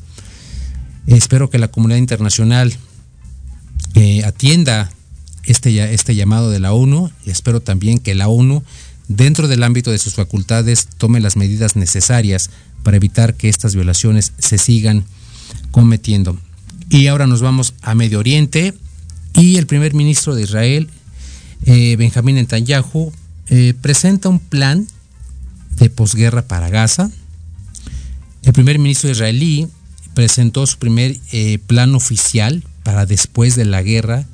Espero 1.06 1.50
que 1.50 1.58
la 1.58 1.68
comunidad 1.68 1.98
internacional 1.98 2.72
eh, 3.94 4.22
atienda 4.24 4.90
este, 5.44 5.92
este 5.92 6.14
llamado 6.14 6.50
de 6.50 6.60
la 6.60 6.72
ONU 6.72 7.10
y 7.26 7.30
espero 7.30 7.60
también 7.60 7.98
que 7.98 8.14
la 8.14 8.28
ONU, 8.28 8.62
dentro 9.08 9.48
del 9.48 9.64
ámbito 9.64 9.90
de 9.90 9.98
sus 9.98 10.14
facultades, 10.14 10.86
tome 10.98 11.18
las 11.18 11.36
medidas 11.36 11.74
necesarias 11.74 12.50
para 12.84 12.96
evitar 12.96 13.34
que 13.34 13.48
estas 13.48 13.74
violaciones 13.74 14.32
se 14.38 14.58
sigan 14.58 15.04
cometiendo. 15.72 16.38
Y 16.92 17.07
ahora 17.07 17.29
nos 17.29 17.40
vamos 17.40 17.74
a 17.83 17.94
Medio 17.94 18.18
Oriente 18.18 18.74
y 19.35 19.59
el 19.59 19.68
primer 19.68 19.94
ministro 19.94 20.35
de 20.35 20.42
Israel, 20.42 20.90
eh, 21.64 21.94
Benjamín 21.94 22.35
Netanyahu, 22.35 23.12
eh, 23.46 23.74
presenta 23.81 24.29
un 24.29 24.40
plan 24.40 24.88
de 25.76 25.88
posguerra 25.88 26.42
para 26.42 26.68
Gaza. 26.68 27.09
El 28.42 28.53
primer 28.55 28.81
ministro 28.81 29.09
israelí 29.09 29.68
presentó 30.14 30.66
su 30.66 30.79
primer 30.79 31.16
eh, 31.31 31.61
plan 31.64 31.94
oficial 31.94 32.64
para 32.83 33.07
después 33.07 33.55
de 33.55 33.66
la 33.66 33.83
guerra 33.83 34.26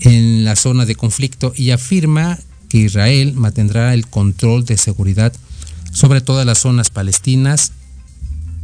en 0.00 0.44
la 0.44 0.56
zona 0.56 0.84
de 0.84 0.96
conflicto 0.96 1.54
y 1.56 1.70
afirma 1.70 2.38
que 2.68 2.76
Israel 2.76 3.32
mantendrá 3.32 3.94
el 3.94 4.06
control 4.06 4.66
de 4.66 4.76
seguridad 4.76 5.32
sobre 5.92 6.20
todas 6.20 6.44
las 6.44 6.58
zonas 6.58 6.90
palestinas 6.90 7.72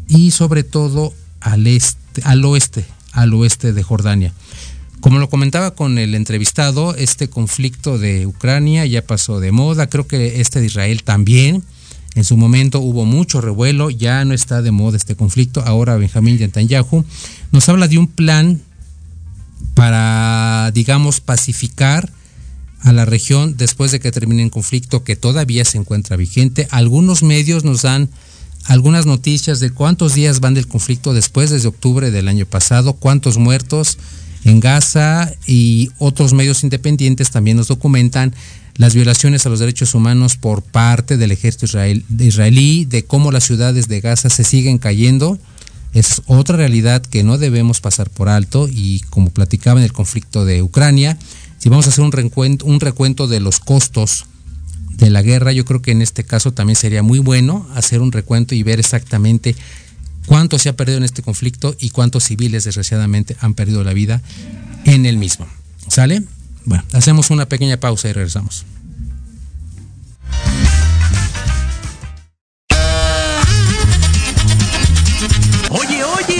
y 0.06 0.32
sobre 0.32 0.64
todo 0.64 1.14
al 1.40 1.66
este, 1.66 1.99
al 2.24 2.44
oeste, 2.44 2.84
al 3.12 3.32
oeste 3.34 3.72
de 3.72 3.82
Jordania. 3.82 4.32
Como 5.00 5.18
lo 5.18 5.30
comentaba 5.30 5.74
con 5.74 5.98
el 5.98 6.14
entrevistado, 6.14 6.94
este 6.94 7.28
conflicto 7.28 7.98
de 7.98 8.26
Ucrania 8.26 8.84
ya 8.84 9.02
pasó 9.02 9.40
de 9.40 9.50
moda, 9.50 9.88
creo 9.88 10.06
que 10.06 10.40
este 10.40 10.60
de 10.60 10.66
Israel 10.66 11.02
también. 11.02 11.62
En 12.14 12.24
su 12.24 12.36
momento 12.36 12.80
hubo 12.80 13.04
mucho 13.04 13.40
revuelo, 13.40 13.88
ya 13.88 14.24
no 14.24 14.34
está 14.34 14.62
de 14.62 14.72
moda 14.72 14.96
este 14.96 15.14
conflicto. 15.14 15.62
Ahora 15.64 15.96
Benjamín 15.96 16.38
Netanyahu 16.38 17.04
nos 17.52 17.68
habla 17.68 17.88
de 17.88 17.98
un 17.98 18.08
plan 18.08 18.60
para, 19.74 20.70
digamos, 20.74 21.20
pacificar 21.20 22.10
a 22.82 22.92
la 22.92 23.04
región 23.04 23.56
después 23.56 23.92
de 23.92 24.00
que 24.00 24.10
termine 24.10 24.42
el 24.42 24.50
conflicto 24.50 25.04
que 25.04 25.16
todavía 25.16 25.64
se 25.64 25.78
encuentra 25.78 26.16
vigente. 26.16 26.66
Algunos 26.70 27.22
medios 27.22 27.64
nos 27.64 27.82
dan 27.82 28.10
algunas 28.64 29.06
noticias 29.06 29.60
de 29.60 29.70
cuántos 29.70 30.14
días 30.14 30.40
van 30.40 30.54
del 30.54 30.68
conflicto 30.68 31.12
después 31.12 31.50
desde 31.50 31.68
octubre 31.68 32.10
del 32.10 32.28
año 32.28 32.46
pasado, 32.46 32.92
cuántos 32.94 33.38
muertos 33.38 33.98
en 34.44 34.60
Gaza 34.60 35.32
y 35.46 35.90
otros 35.98 36.32
medios 36.32 36.62
independientes 36.62 37.30
también 37.30 37.56
nos 37.56 37.68
documentan 37.68 38.34
las 38.76 38.94
violaciones 38.94 39.44
a 39.44 39.50
los 39.50 39.58
derechos 39.58 39.94
humanos 39.94 40.36
por 40.36 40.62
parte 40.62 41.16
del 41.16 41.32
ejército 41.32 41.66
israelí, 41.66 42.84
de 42.86 43.04
cómo 43.04 43.30
las 43.32 43.44
ciudades 43.44 43.88
de 43.88 44.00
Gaza 44.00 44.30
se 44.30 44.44
siguen 44.44 44.78
cayendo. 44.78 45.38
Es 45.92 46.22
otra 46.26 46.56
realidad 46.56 47.02
que 47.02 47.22
no 47.22 47.36
debemos 47.36 47.80
pasar 47.80 48.08
por 48.08 48.28
alto 48.28 48.68
y 48.70 49.00
como 49.10 49.30
platicaba 49.30 49.80
en 49.80 49.84
el 49.84 49.92
conflicto 49.92 50.44
de 50.44 50.62
Ucrania, 50.62 51.18
si 51.58 51.68
vamos 51.68 51.86
a 51.86 51.90
hacer 51.90 52.02
un 52.02 52.12
recuento, 52.12 53.28
de 53.28 53.40
los 53.40 53.60
costos 53.60 54.24
de 55.00 55.10
la 55.10 55.22
guerra, 55.22 55.52
yo 55.52 55.64
creo 55.64 55.82
que 55.82 55.90
en 55.90 56.02
este 56.02 56.24
caso 56.24 56.52
también 56.52 56.76
sería 56.76 57.02
muy 57.02 57.18
bueno 57.18 57.66
hacer 57.74 58.00
un 58.00 58.12
recuento 58.12 58.54
y 58.54 58.62
ver 58.62 58.78
exactamente 58.78 59.56
cuánto 60.26 60.58
se 60.58 60.68
ha 60.68 60.76
perdido 60.76 60.98
en 60.98 61.04
este 61.04 61.22
conflicto 61.22 61.74
y 61.80 61.90
cuántos 61.90 62.24
civiles 62.24 62.64
desgraciadamente 62.64 63.36
han 63.40 63.54
perdido 63.54 63.82
la 63.82 63.94
vida 63.94 64.22
en 64.84 65.06
el 65.06 65.16
mismo. 65.16 65.46
¿Sale? 65.88 66.22
Bueno, 66.66 66.84
hacemos 66.92 67.30
una 67.30 67.46
pequeña 67.46 67.78
pausa 67.78 68.08
y 68.08 68.12
regresamos. 68.12 68.64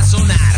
eso 0.00 0.18
va. 0.26 0.49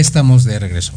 Estamos 0.00 0.44
de 0.44 0.58
regreso. 0.58 0.92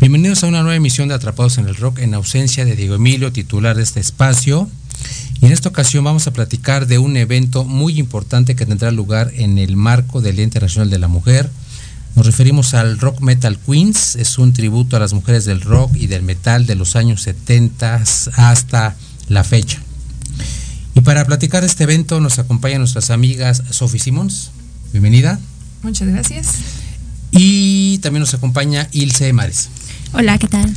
Bienvenidos 0.00 0.44
a 0.44 0.48
una 0.48 0.60
nueva 0.60 0.76
emisión 0.76 1.08
de 1.08 1.14
Atrapados 1.14 1.56
en 1.56 1.66
el 1.66 1.76
Rock 1.76 2.00
en 2.00 2.12
ausencia 2.12 2.66
de 2.66 2.76
Diego 2.76 2.96
Emilio, 2.96 3.32
titular 3.32 3.74
de 3.74 3.82
este 3.82 4.00
espacio. 4.00 4.68
Y 5.40 5.46
en 5.46 5.52
esta 5.52 5.70
ocasión 5.70 6.04
vamos 6.04 6.26
a 6.26 6.32
platicar 6.32 6.86
de 6.86 6.98
un 6.98 7.16
evento 7.16 7.64
muy 7.64 7.98
importante 7.98 8.54
que 8.54 8.66
tendrá 8.66 8.90
lugar 8.90 9.32
en 9.34 9.56
el 9.56 9.76
marco 9.76 10.20
del 10.20 10.36
Día 10.36 10.44
Internacional 10.44 10.90
de 10.90 10.98
la 10.98 11.08
Mujer. 11.08 11.48
Nos 12.16 12.26
referimos 12.26 12.74
al 12.74 12.98
Rock 12.98 13.20
Metal 13.20 13.58
Queens, 13.58 14.16
es 14.16 14.36
un 14.36 14.52
tributo 14.52 14.96
a 14.96 15.00
las 15.00 15.14
mujeres 15.14 15.46
del 15.46 15.62
rock 15.62 15.96
y 15.96 16.06
del 16.06 16.22
metal 16.22 16.66
de 16.66 16.74
los 16.74 16.96
años 16.96 17.22
70 17.22 18.02
hasta 18.36 18.94
la 19.28 19.44
fecha. 19.44 19.80
Y 20.94 21.00
para 21.00 21.24
platicar 21.24 21.62
de 21.62 21.68
este 21.68 21.84
evento 21.84 22.20
nos 22.20 22.38
acompañan 22.38 22.80
nuestras 22.80 23.10
amigas 23.10 23.62
Sophie 23.70 24.00
Simons. 24.00 24.50
Bienvenida. 24.92 25.40
Muchas 25.82 26.08
gracias. 26.08 26.85
Y 27.36 27.98
también 27.98 28.20
nos 28.20 28.34
acompaña 28.34 28.88
Ilse 28.92 29.32
Mares. 29.32 29.68
Hola, 30.12 30.38
¿qué 30.38 30.48
tal? 30.48 30.72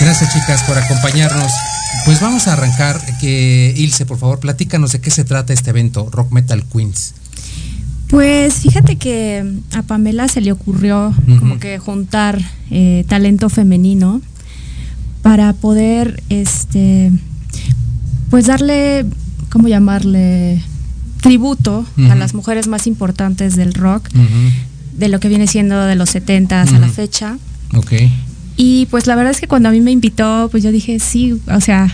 Gracias 0.00 0.32
chicas 0.32 0.62
por 0.62 0.78
acompañarnos. 0.78 1.52
Pues 2.06 2.20
vamos 2.20 2.48
a 2.48 2.54
arrancar. 2.54 3.00
Que 3.20 3.74
Ilse, 3.76 4.06
por 4.06 4.18
favor, 4.18 4.40
platícanos 4.40 4.92
de 4.92 5.00
qué 5.00 5.10
se 5.10 5.24
trata 5.24 5.52
este 5.52 5.70
evento, 5.70 6.08
Rock 6.10 6.32
Metal 6.32 6.64
Queens. 6.64 7.14
Pues 8.08 8.54
fíjate 8.54 8.96
que 8.96 9.44
a 9.72 9.82
Pamela 9.82 10.28
se 10.28 10.40
le 10.40 10.52
ocurrió 10.52 11.12
como 11.38 11.58
que 11.58 11.78
juntar 11.78 12.40
eh, 12.70 13.04
talento 13.08 13.48
femenino 13.48 14.20
para 15.22 15.52
poder, 15.52 16.22
este, 16.28 17.10
pues 18.30 18.46
darle, 18.46 19.06
¿cómo 19.50 19.68
llamarle? 19.68 20.62
Tributo 21.22 21.86
a 22.10 22.14
las 22.14 22.34
mujeres 22.34 22.68
más 22.68 22.86
importantes 22.86 23.56
del 23.56 23.72
rock 23.72 24.10
de 24.96 25.08
lo 25.08 25.20
que 25.20 25.28
viene 25.28 25.46
siendo 25.46 25.84
de 25.84 25.96
los 25.96 26.10
70 26.10 26.62
a 26.62 26.78
la 26.78 26.88
fecha. 26.88 27.38
Ok. 27.74 27.92
Y 28.56 28.86
pues 28.86 29.06
la 29.06 29.16
verdad 29.16 29.32
es 29.32 29.40
que 29.40 29.48
cuando 29.48 29.68
a 29.68 29.72
mí 29.72 29.80
me 29.80 29.90
invitó, 29.90 30.48
pues 30.50 30.62
yo 30.62 30.70
dije, 30.70 31.00
sí, 31.00 31.40
o 31.52 31.60
sea, 31.60 31.92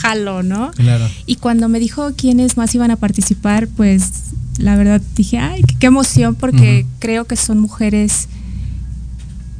jalo, 0.00 0.42
¿no? 0.42 0.72
Claro. 0.72 1.08
Y 1.26 1.36
cuando 1.36 1.68
me 1.68 1.78
dijo 1.78 2.12
quiénes 2.16 2.56
más 2.56 2.74
iban 2.74 2.90
a 2.90 2.96
participar, 2.96 3.68
pues 3.68 4.10
la 4.58 4.76
verdad 4.76 5.00
dije, 5.14 5.38
ay, 5.38 5.62
qué, 5.78 5.86
emoción, 5.86 6.34
porque 6.34 6.84
creo 6.98 7.26
que 7.26 7.36
son 7.36 7.58
mujeres 7.60 8.28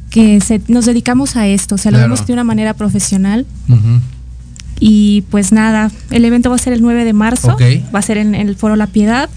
que 0.09 0.41
se, 0.41 0.61
nos 0.67 0.85
dedicamos 0.85 1.37
a 1.37 1.47
esto, 1.47 1.75
o 1.75 1.77
sea, 1.77 1.91
lo 1.91 1.97
vemos 1.97 2.25
de 2.27 2.33
una 2.33 2.43
manera 2.43 2.73
profesional. 2.73 3.45
Y 4.79 5.23
pues 5.29 5.51
nada, 5.51 5.91
el 6.09 6.25
evento 6.25 6.49
va 6.49 6.55
a 6.55 6.59
ser 6.59 6.73
el 6.73 6.81
9 6.81 7.05
de 7.05 7.13
marzo, 7.13 7.55
va 7.95 7.99
a 7.99 8.01
ser 8.01 8.17
en, 8.17 8.35
el 8.35 8.55
Foro 8.57 8.75
La 8.75 8.87
Piedad. 8.87 9.29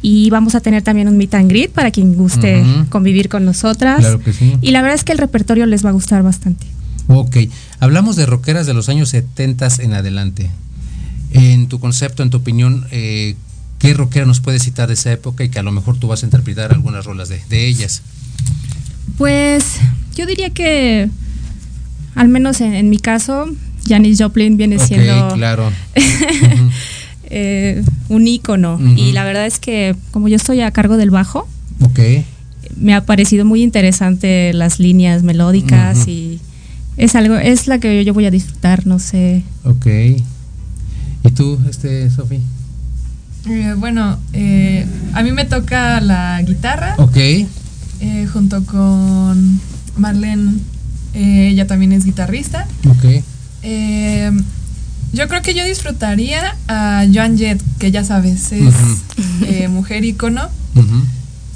Y 0.00 0.30
vamos 0.30 0.54
a 0.54 0.60
tener 0.60 0.82
también 0.82 1.08
un 1.08 1.16
meet 1.16 1.34
and 1.34 1.50
greet 1.50 1.70
para 1.70 1.90
quien 1.90 2.14
guste 2.14 2.62
convivir 2.88 3.28
con 3.28 3.44
nosotras. 3.44 3.98
Claro 3.98 4.20
que 4.20 4.32
sí. 4.32 4.54
Y 4.60 4.70
la 4.70 4.80
verdad 4.80 4.94
es 4.94 5.04
que 5.04 5.12
el 5.12 5.18
repertorio 5.18 5.66
les 5.66 5.84
va 5.84 5.90
a 5.90 5.92
gustar 5.92 6.22
bastante. 6.22 6.66
Ok, 7.08 7.36
hablamos 7.80 8.16
de 8.16 8.26
rockeras 8.26 8.66
de 8.66 8.74
los 8.74 8.88
años 8.88 9.08
70 9.08 9.68
en 9.80 9.94
adelante. 9.94 10.50
En 11.32 11.66
tu 11.66 11.80
concepto, 11.80 12.22
en 12.22 12.30
tu 12.30 12.36
opinión, 12.36 12.86
eh, 12.90 13.34
¿qué 13.78 13.94
rockera 13.94 14.26
nos 14.26 14.40
puedes 14.40 14.62
citar 14.62 14.88
de 14.88 14.94
esa 14.94 15.10
época 15.10 15.42
y 15.42 15.48
que 15.48 15.58
a 15.58 15.62
lo 15.62 15.72
mejor 15.72 15.98
tú 15.98 16.06
vas 16.06 16.22
a 16.22 16.26
interpretar 16.26 16.70
algunas 16.72 17.06
rolas 17.06 17.28
de, 17.30 17.66
ellas? 17.66 18.02
Pues 19.16 19.78
yo 20.14 20.26
diría 20.26 20.50
que, 20.50 21.08
al 22.14 22.28
menos 22.28 22.60
en, 22.60 22.90
mi 22.90 22.98
caso, 22.98 23.46
Janis 23.86 24.18
Joplin 24.20 24.58
viene 24.58 24.76
okay, 24.76 24.86
siendo... 24.88 25.34
claro. 25.34 25.72
Eh, 27.30 27.82
un 28.08 28.26
ícono. 28.26 28.80
Y 28.96 29.12
la 29.12 29.24
verdad 29.24 29.46
es 29.46 29.58
que 29.58 29.94
como 30.10 30.28
yo 30.28 30.36
estoy 30.36 30.60
a 30.62 30.70
cargo 30.70 30.96
del 30.96 31.10
bajo, 31.10 31.46
me 32.76 32.94
ha 32.94 33.04
parecido 33.04 33.44
muy 33.44 33.62
interesante 33.62 34.52
las 34.54 34.78
líneas 34.78 35.22
melódicas 35.22 36.06
y 36.08 36.40
es 36.96 37.14
algo, 37.14 37.36
es 37.36 37.66
la 37.66 37.78
que 37.78 38.04
yo 38.04 38.14
voy 38.14 38.26
a 38.26 38.30
disfrutar, 38.30 38.86
no 38.86 38.98
sé. 38.98 39.42
Ok. 39.64 39.86
¿Y 39.86 41.30
tú, 41.34 41.58
este, 41.68 42.10
Sofi? 42.10 42.40
Eh, 43.48 43.74
bueno, 43.76 44.18
eh, 44.32 44.86
a 45.12 45.22
mí 45.22 45.32
me 45.32 45.44
toca 45.44 46.00
la 46.00 46.40
guitarra. 46.42 46.94
Ok. 46.98 47.18
junto 48.32 48.64
con 48.64 49.60
Marlene, 49.96 50.52
ella 51.14 51.66
también 51.66 51.92
es 51.92 52.04
guitarrista. 52.04 52.66
Ok. 52.88 53.22
Yo 55.12 55.26
creo 55.28 55.42
que 55.42 55.54
yo 55.54 55.64
disfrutaría 55.64 56.56
a 56.68 57.04
Joan 57.12 57.38
Jett, 57.38 57.60
que 57.78 57.90
ya 57.90 58.04
sabes, 58.04 58.52
es 58.52 58.74
eh, 59.42 59.68
mujer 59.68 60.04
ícono. 60.04 60.48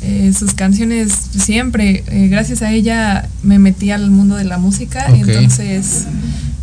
Eh, 0.03 0.33
sus 0.37 0.55
canciones 0.55 1.13
siempre, 1.39 2.03
eh, 2.09 2.29
gracias 2.29 2.63
a 2.63 2.73
ella 2.73 3.29
me 3.45 3.61
metí 3.61 3.93
al 3.93 4.11
mundo 4.11 4.35
de 4.35 4.43
la 4.43 4.59
música, 4.59 5.07
entonces 5.07 6.07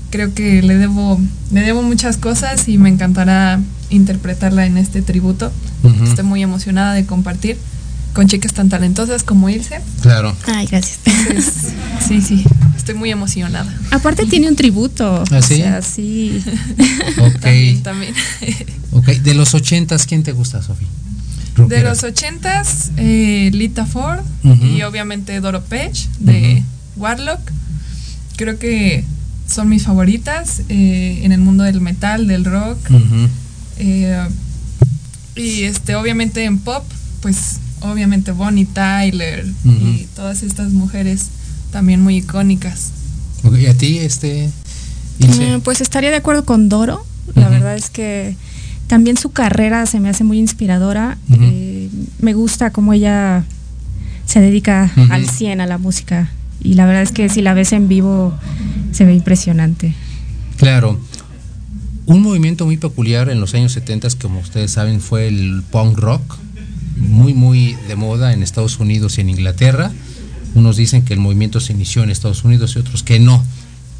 creo 0.10 0.34
que 0.34 0.62
le 0.62 0.78
debo, 0.78 1.22
le 1.52 1.62
debo 1.62 1.82
muchas 1.82 2.18
cosas 2.18 2.68
y 2.68 2.78
me 2.78 2.90
encantará 2.90 3.62
interpretarla 3.90 4.66
en 4.66 4.78
este 4.78 5.02
tributo. 5.02 5.52
Estoy 6.04 6.26
muy 6.26 6.44
emocionada 6.44 6.94
de 6.94 7.06
compartir 7.06 7.58
con 8.14 8.28
chicas 8.28 8.54
tan 8.54 8.68
talentosas 8.68 9.24
como 9.24 9.50
Ilse. 9.50 9.80
Claro. 10.02 10.36
Ay, 10.46 10.68
gracias. 10.68 11.00
sí, 12.08 12.22
sí, 12.22 12.44
estoy 12.90 13.00
muy 13.00 13.12
emocionada. 13.12 13.72
Aparte 13.92 14.26
tiene 14.26 14.48
un 14.48 14.56
tributo. 14.56 15.24
¿Ah, 15.30 15.42
sí? 15.44 15.56
O 15.56 15.58
sea, 15.58 15.82
sí. 15.84 16.44
Ok. 17.20 17.40
También, 17.42 17.84
también. 17.84 18.14
Ok, 18.92 19.06
de 19.06 19.36
los 19.36 19.54
ochentas, 19.54 20.08
¿quién 20.08 20.24
te 20.24 20.32
gusta, 20.32 20.64
Sofi? 20.64 20.86
De 21.68 21.84
los 21.84 22.04
ochentas, 22.04 22.92
eh, 22.98 23.52
Lita 23.54 23.86
Ford 23.86 24.22
y 24.44 24.82
obviamente 24.82 25.40
Doro 25.42 25.62
Page 25.62 26.08
de 26.20 26.64
Warlock. 26.96 27.40
Creo 28.36 28.58
que 28.58 29.04
son 29.46 29.70
mis 29.70 29.84
favoritas 29.84 30.64
eh, 30.70 31.20
en 31.22 31.32
el 31.32 31.40
mundo 31.40 31.64
del 31.64 31.82
metal, 31.82 32.28
del 32.28 32.46
rock. 32.46 32.80
Eh, 33.78 34.28
y 35.36 35.64
este, 35.64 35.96
obviamente 35.96 36.46
en 36.46 36.58
pop, 36.58 36.84
pues 37.22 37.60
obviamente 37.82 38.32
Bonnie 38.32 38.66
Tyler 38.66 39.46
y 39.66 40.08
todas 40.16 40.42
estas 40.42 40.72
mujeres 40.72 41.28
también 41.72 42.02
muy 42.02 42.18
icónicas. 42.18 42.92
Ok, 43.44 43.58
¿Y 43.58 43.66
a 43.68 43.74
ti, 43.78 43.98
este? 44.00 44.50
Ilse? 45.20 45.56
Eh, 45.56 45.60
Pues 45.64 45.82
estaría 45.82 46.10
de 46.10 46.18
acuerdo 46.18 46.46
con 46.46 46.70
Doro. 46.70 47.06
La 47.36 47.48
verdad 47.50 47.76
es 47.76 47.90
que 47.90 48.36
también 48.88 49.16
su 49.18 49.30
carrera 49.32 49.86
se 49.86 50.00
me 50.00 50.10
hace 50.10 50.24
muy 50.24 50.40
inspiradora. 50.40 51.18
Eh, 51.32 51.90
me 52.22 52.34
gusta 52.34 52.72
cómo 52.72 52.94
ella 52.94 53.44
se 54.26 54.40
dedica 54.40 54.92
Ujú. 54.98 55.12
al 55.14 55.30
100 55.30 55.62
a 55.62 55.68
la 55.68 55.78
música. 55.78 56.30
Y 56.62 56.74
la 56.74 56.86
verdad 56.86 57.04
es 57.04 57.12
que 57.12 57.30
si 57.30 57.42
la 57.42 57.54
ves 57.54 57.72
en 57.72 57.88
vivo 57.88 58.34
se 58.92 59.06
ve 59.06 59.14
impresionante. 59.14 59.94
Claro. 60.58 61.00
Un 62.08 62.24
movimiento 62.24 62.66
muy 62.66 62.78
peculiar 62.78 63.30
en 63.30 63.40
los 63.40 63.54
años 63.54 63.72
70, 63.74 64.08
como 64.20 64.40
ustedes 64.40 64.72
saben, 64.72 65.00
fue 65.00 65.28
el 65.28 65.62
punk 65.70 65.98
rock, 66.00 66.38
muy, 66.98 67.34
muy 67.36 67.78
de 67.88 67.96
moda 67.96 68.34
en 68.34 68.42
Estados 68.42 68.80
Unidos 68.80 69.18
y 69.18 69.22
en 69.22 69.30
Inglaterra. 69.30 69.92
Unos 70.56 70.78
dicen 70.78 71.04
que 71.04 71.14
el 71.14 71.20
movimiento 71.20 71.60
se 71.60 71.74
inició 71.74 72.04
en 72.04 72.10
Estados 72.10 72.43
Unidos 72.43 72.76
y 72.76 72.80
otros 72.80 73.04
que 73.04 73.20
no, 73.20 73.43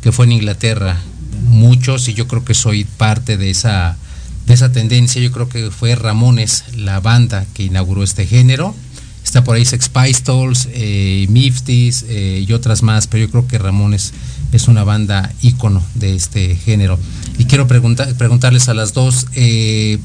que 0.02 0.12
fue 0.12 0.26
en 0.26 0.34
Inglaterra. 0.34 1.00
Muchos, 1.47 2.08
y 2.08 2.14
yo 2.14 2.28
creo 2.28 2.43
que 2.43 2.54
soy 2.54 2.84
parte 2.84 3.38
de 3.38 3.50
esa, 3.50 3.97
de 4.45 4.54
esa 4.54 4.72
tendencia, 4.72 5.22
yo 5.22 5.32
creo 5.32 5.47
que 5.47 5.72
fue 5.72 5.95
Ramones, 5.95 6.66
la 6.76 7.00
banda 7.00 7.45
que 7.54 7.64
inauguró 7.64 8.04
este 8.04 8.26
género. 8.26 8.76
Está 9.24 9.43
por 9.43 9.56
ahí 9.56 9.66
Sex 9.66 9.89
Pistols, 9.89 10.68
eh, 10.74 11.28
Mifties 11.30 12.06
eh, 12.08 12.43
y 12.47 12.52
otras 12.54 12.82
más, 12.82 13.06
pero 13.06 13.26
yo 13.26 13.30
creo 13.30 13.47
que 13.47 13.60
Ramones 13.60 14.14
es 14.52 14.68
una 14.68 14.84
banda 14.84 15.32
ícono 15.41 15.84
de 15.93 16.16
este 16.16 16.56
género. 16.56 16.97
Y 17.38 17.45
quiero 17.45 17.68
preguntar, 17.68 18.14
preguntarles 18.16 18.70
a 18.70 18.74
las 18.74 18.93
dos, 18.93 19.28
eh, 19.36 20.00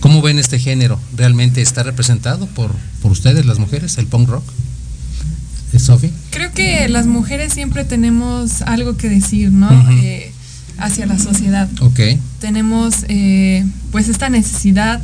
¿cómo 0.00 0.22
ven 0.22 0.38
este 0.38 0.58
género? 0.58 0.98
¿Realmente 1.14 1.60
está 1.60 1.82
representado 1.82 2.46
por, 2.46 2.70
por 3.02 3.12
ustedes, 3.12 3.44
las 3.44 3.58
mujeres, 3.58 3.98
el 3.98 4.06
punk 4.06 4.30
rock? 4.30 4.44
¿Eh, 5.72 5.78
¿Sofi? 5.78 6.10
Creo 6.30 6.52
que 6.52 6.88
las 6.88 7.06
mujeres 7.06 7.52
siempre 7.52 7.84
tenemos 7.84 8.62
algo 8.62 8.96
que 8.96 9.08
decir, 9.08 9.52
¿no? 9.52 9.68
Eh, 10.02 10.32
hacia 10.78 11.06
la 11.06 11.18
sociedad. 11.18 11.68
Ok. 11.80 12.00
tenemos 12.40 13.04
eh, 13.08 13.64
pues 13.92 14.08
esta 14.08 14.30
necesidad 14.30 15.00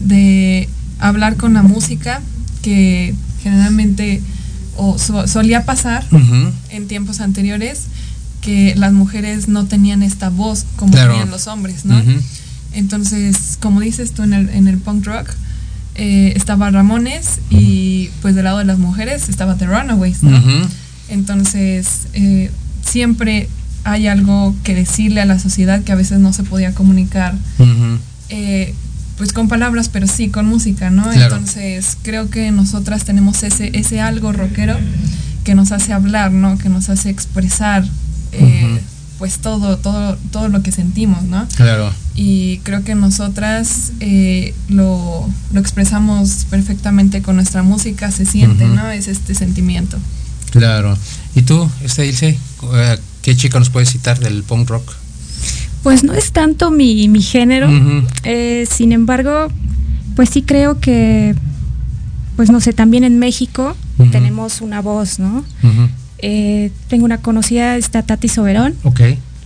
de 0.00 0.68
hablar 0.98 1.36
con 1.36 1.54
la 1.54 1.62
música 1.62 2.20
que 2.62 3.14
generalmente 3.42 4.20
o 4.76 4.98
so- 4.98 5.26
solía 5.28 5.64
pasar 5.64 6.04
en 6.70 6.88
tiempos 6.88 7.20
anteriores 7.20 7.82
que 8.40 8.74
las 8.76 8.92
mujeres 8.92 9.46
no 9.48 9.66
tenían 9.66 10.02
esta 10.02 10.30
voz 10.30 10.64
como 10.76 10.92
Claro. 10.92 11.12
tenían 11.12 11.30
los 11.30 11.46
hombres, 11.46 11.84
¿no? 11.84 12.02
Entonces, 12.72 13.56
como 13.60 13.80
dices 13.80 14.12
tú 14.12 14.22
en 14.22 14.32
el, 14.32 14.48
en 14.50 14.68
el 14.68 14.78
punk 14.78 15.04
rock, 15.06 15.28
eh, 15.94 16.32
estaba 16.36 16.70
Ramones 16.70 17.40
y 17.50 18.10
pues 18.22 18.34
del 18.34 18.44
lado 18.44 18.58
de 18.58 18.64
las 18.64 18.78
mujeres 18.78 19.28
estaba 19.28 19.56
The 19.56 19.66
Runaways. 19.66 20.18
Entonces, 21.08 22.06
eh, 22.14 22.50
siempre 22.82 23.48
hay 23.84 24.06
algo 24.06 24.54
que 24.62 24.74
decirle 24.74 25.20
a 25.20 25.24
la 25.24 25.38
sociedad 25.38 25.82
que 25.82 25.92
a 25.92 25.96
veces 25.96 26.18
no 26.18 26.32
se 26.32 26.42
podía 26.42 26.74
comunicar, 26.74 27.34
eh, 28.28 28.74
pues 29.16 29.32
con 29.32 29.48
palabras, 29.48 29.88
pero 29.88 30.06
sí 30.06 30.28
con 30.28 30.46
música, 30.46 30.90
¿no? 30.90 31.02
Claro. 31.02 31.36
Entonces, 31.36 31.96
creo 32.02 32.30
que 32.30 32.50
nosotras 32.52 33.04
tenemos 33.04 33.42
ese, 33.42 33.70
ese 33.78 34.00
algo 34.00 34.32
rockero 34.32 34.76
que 35.44 35.54
nos 35.54 35.72
hace 35.72 35.92
hablar, 35.92 36.32
¿no? 36.32 36.56
Que 36.58 36.68
nos 36.68 36.88
hace 36.88 37.10
expresar, 37.10 37.84
eh, 38.32 38.80
pues 39.18 39.38
todo, 39.38 39.76
todo, 39.78 40.16
todo 40.30 40.48
lo 40.48 40.62
que 40.62 40.72
sentimos, 40.72 41.22
¿no? 41.24 41.46
Claro. 41.56 41.92
Y 42.22 42.58
creo 42.64 42.84
que 42.84 42.94
nosotras 42.94 43.92
eh, 44.00 44.52
lo, 44.68 45.26
lo 45.54 45.60
expresamos 45.60 46.44
perfectamente 46.50 47.22
con 47.22 47.36
nuestra 47.36 47.62
música, 47.62 48.10
se 48.10 48.26
siente. 48.26 48.66
¿no? 48.66 48.90
Es 48.90 49.08
este 49.08 49.34
sentimiento. 49.34 49.96
Claro. 50.50 50.98
¿Y 51.34 51.40
tú, 51.42 51.66
este 51.82 52.06
Ilse? 52.06 52.38
Eh, 52.74 52.98
¿Qué 53.22 53.34
chica 53.34 53.58
nos 53.58 53.70
puedes 53.70 53.88
citar 53.88 54.18
del 54.18 54.42
punk 54.42 54.68
rock? 54.68 54.92
Pues 55.82 56.04
no 56.04 56.12
es 56.12 56.32
tanto 56.32 56.70
mi, 56.70 57.08
mi 57.08 57.22
género. 57.22 57.70
Eh, 58.24 58.66
sin 58.70 58.92
embargo, 58.92 59.48
pues 60.14 60.28
sí 60.28 60.42
creo 60.42 60.78
que, 60.78 61.34
pues 62.36 62.50
no 62.50 62.60
sé, 62.60 62.74
también 62.74 63.04
en 63.04 63.18
México 63.18 63.74
tenemos 64.12 64.60
una 64.60 64.82
voz, 64.82 65.18
¿no? 65.18 65.42
Eh, 66.18 66.70
tengo 66.88 67.06
una 67.06 67.22
conocida, 67.22 67.78
está 67.78 68.02
Tati 68.02 68.28
Soberón. 68.28 68.74
Ok. 68.82 69.00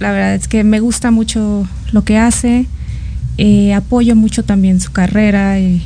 La 0.05 0.13
verdad 0.13 0.35
es 0.35 0.49
que 0.49 0.65
me 0.65 0.81
gusta 0.81 1.11
mucho 1.11 1.67
lo 1.93 2.05
que 2.05 2.19
hace. 2.19 2.67
Eh, 3.39 3.73
apoyo 3.73 4.15
mucho 4.15 4.45
también 4.45 4.79
su 4.79 4.93
carrera 4.93 5.59
y, 5.59 5.83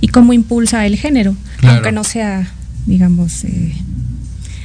y 0.00 0.08
cómo 0.08 0.32
impulsa 0.32 0.84
el 0.86 0.96
género, 0.96 1.36
Claro. 1.58 1.76
aunque 1.76 1.92
no 1.92 2.02
sea, 2.02 2.50
digamos, 2.86 3.44
eh, 3.44 3.72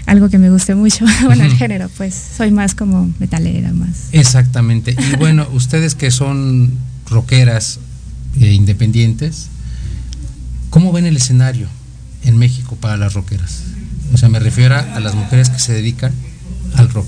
algo 0.08 0.30
que 0.30 0.40
me 0.40 0.50
guste 0.50 0.74
mucho. 0.74 1.06
bueno, 1.26 1.44
el 1.44 1.56
género, 1.56 1.88
pues 1.98 2.16
soy 2.36 2.50
más 2.50 2.74
como 2.74 3.14
metalera, 3.20 3.72
más. 3.74 4.08
Exactamente. 4.12 4.96
Y 5.14 5.16
bueno, 5.20 5.48
ustedes 5.54 5.94
que 5.94 6.10
son 6.10 6.74
rockeras 7.12 7.80
eh, 8.42 8.54
independientes, 8.54 9.50
¿cómo 10.72 10.92
ven 10.92 11.06
el 11.06 11.16
escenario 11.16 11.68
en 12.26 12.38
México 12.38 12.76
para 12.76 12.98
las 12.98 13.14
rockeras? 13.14 13.62
O 14.16 14.18
sea, 14.18 14.30
me 14.30 14.40
refiero 14.40 14.74
a, 14.74 14.80
a 14.80 15.00
las 15.00 15.14
mujeres 15.14 15.52
que 15.52 15.60
se 15.60 15.74
dedican 15.74 16.12
al 16.76 16.90
rock. 16.90 17.08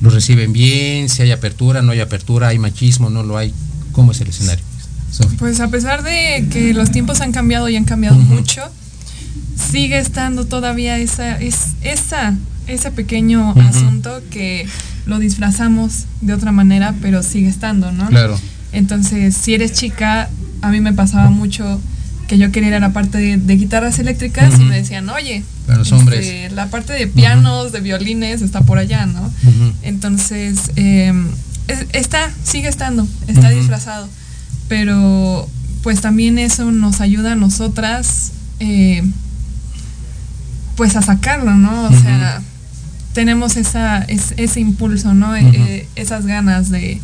¿Los 0.00 0.14
reciben 0.14 0.52
bien? 0.52 1.08
¿Si 1.08 1.22
hay 1.22 1.30
apertura? 1.30 1.82
¿No 1.82 1.92
hay 1.92 2.00
apertura? 2.00 2.48
¿Hay 2.48 2.58
machismo? 2.58 3.10
¿No 3.10 3.22
lo 3.22 3.36
hay? 3.36 3.52
¿Cómo 3.92 4.12
es 4.12 4.20
el 4.20 4.28
escenario? 4.28 4.64
Pues 5.38 5.60
a 5.60 5.68
pesar 5.68 6.02
de 6.02 6.46
que 6.50 6.72
los 6.72 6.90
tiempos 6.90 7.20
han 7.20 7.32
cambiado 7.32 7.68
y 7.68 7.76
han 7.76 7.84
cambiado 7.84 8.16
mucho, 8.16 8.62
sigue 9.70 9.98
estando 9.98 10.46
todavía 10.46 10.98
esa, 10.98 11.38
es, 11.38 11.74
esa, 11.82 12.36
ese 12.66 12.90
pequeño 12.90 13.52
asunto 13.52 14.22
que 14.30 14.66
lo 15.06 15.18
disfrazamos 15.18 16.04
de 16.20 16.34
otra 16.34 16.52
manera, 16.52 16.94
pero 17.02 17.22
sigue 17.22 17.48
estando, 17.48 17.92
¿no? 17.92 18.06
Claro. 18.08 18.38
Entonces, 18.72 19.36
si 19.36 19.54
eres 19.54 19.72
chica, 19.72 20.30
a 20.62 20.70
mí 20.70 20.80
me 20.80 20.92
pasaba 20.92 21.30
mucho 21.30 21.80
que 22.30 22.38
yo 22.38 22.52
quería 22.52 22.68
ir 22.68 22.74
a 22.76 22.78
la 22.80 22.92
parte 22.92 23.18
de, 23.18 23.38
de 23.38 23.56
guitarras 23.56 23.98
eléctricas 23.98 24.54
y 24.60 24.62
me 24.62 24.76
decían, 24.76 25.08
oye, 25.08 25.42
Para 25.66 25.78
los 25.80 25.88
este, 26.20 26.50
la 26.50 26.68
parte 26.68 26.92
de 26.92 27.08
pianos, 27.08 27.72
de 27.72 27.80
violines 27.80 28.40
está 28.40 28.60
por 28.60 28.78
allá, 28.78 29.04
¿no? 29.04 29.32
Entonces, 29.82 30.70
eh, 30.76 31.12
es- 31.66 31.86
está, 31.92 32.30
sigue 32.44 32.68
estando, 32.68 33.08
está 33.26 33.48
disfrazado. 33.58 34.08
Pero, 34.68 35.48
pues 35.82 36.00
también 36.02 36.38
eso 36.38 36.70
nos 36.70 37.00
ayuda 37.00 37.32
a 37.32 37.34
nosotras, 37.34 38.30
eh, 38.60 39.02
pues 40.76 40.94
a 40.94 41.02
sacarlo, 41.02 41.54
¿no? 41.56 41.84
O 41.86 41.90
sea, 42.00 42.40
tenemos 43.12 43.56
esa, 43.56 44.02
es- 44.02 44.34
ese 44.36 44.60
impulso, 44.60 45.14
¿no? 45.14 45.34
Eh, 45.34 45.88
esas 45.96 46.26
ganas 46.26 46.70
de, 46.70 47.00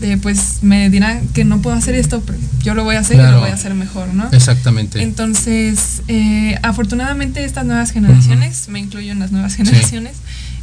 de, 0.00 0.16
pues, 0.18 0.58
me 0.62 0.90
dirán 0.90 1.26
que 1.28 1.44
no 1.44 1.60
puedo 1.60 1.76
hacer 1.76 1.94
esto, 1.94 2.22
pero 2.26 2.38
yo 2.62 2.74
lo 2.74 2.84
voy 2.84 2.96
a 2.96 3.00
hacer 3.00 3.16
y 3.16 3.22
lo 3.22 3.40
voy 3.40 3.50
a 3.50 3.54
hacer 3.54 3.74
mejor, 3.74 4.12
¿no? 4.14 4.28
Exactamente. 4.32 5.02
Entonces, 5.02 6.02
eh, 6.08 6.58
afortunadamente 6.62 7.44
estas 7.44 7.64
nuevas 7.64 7.90
generaciones, 7.92 8.68
me 8.68 8.80
incluyo 8.80 9.12
en 9.12 9.18
las 9.18 9.32
nuevas 9.32 9.54
generaciones, 9.56 10.16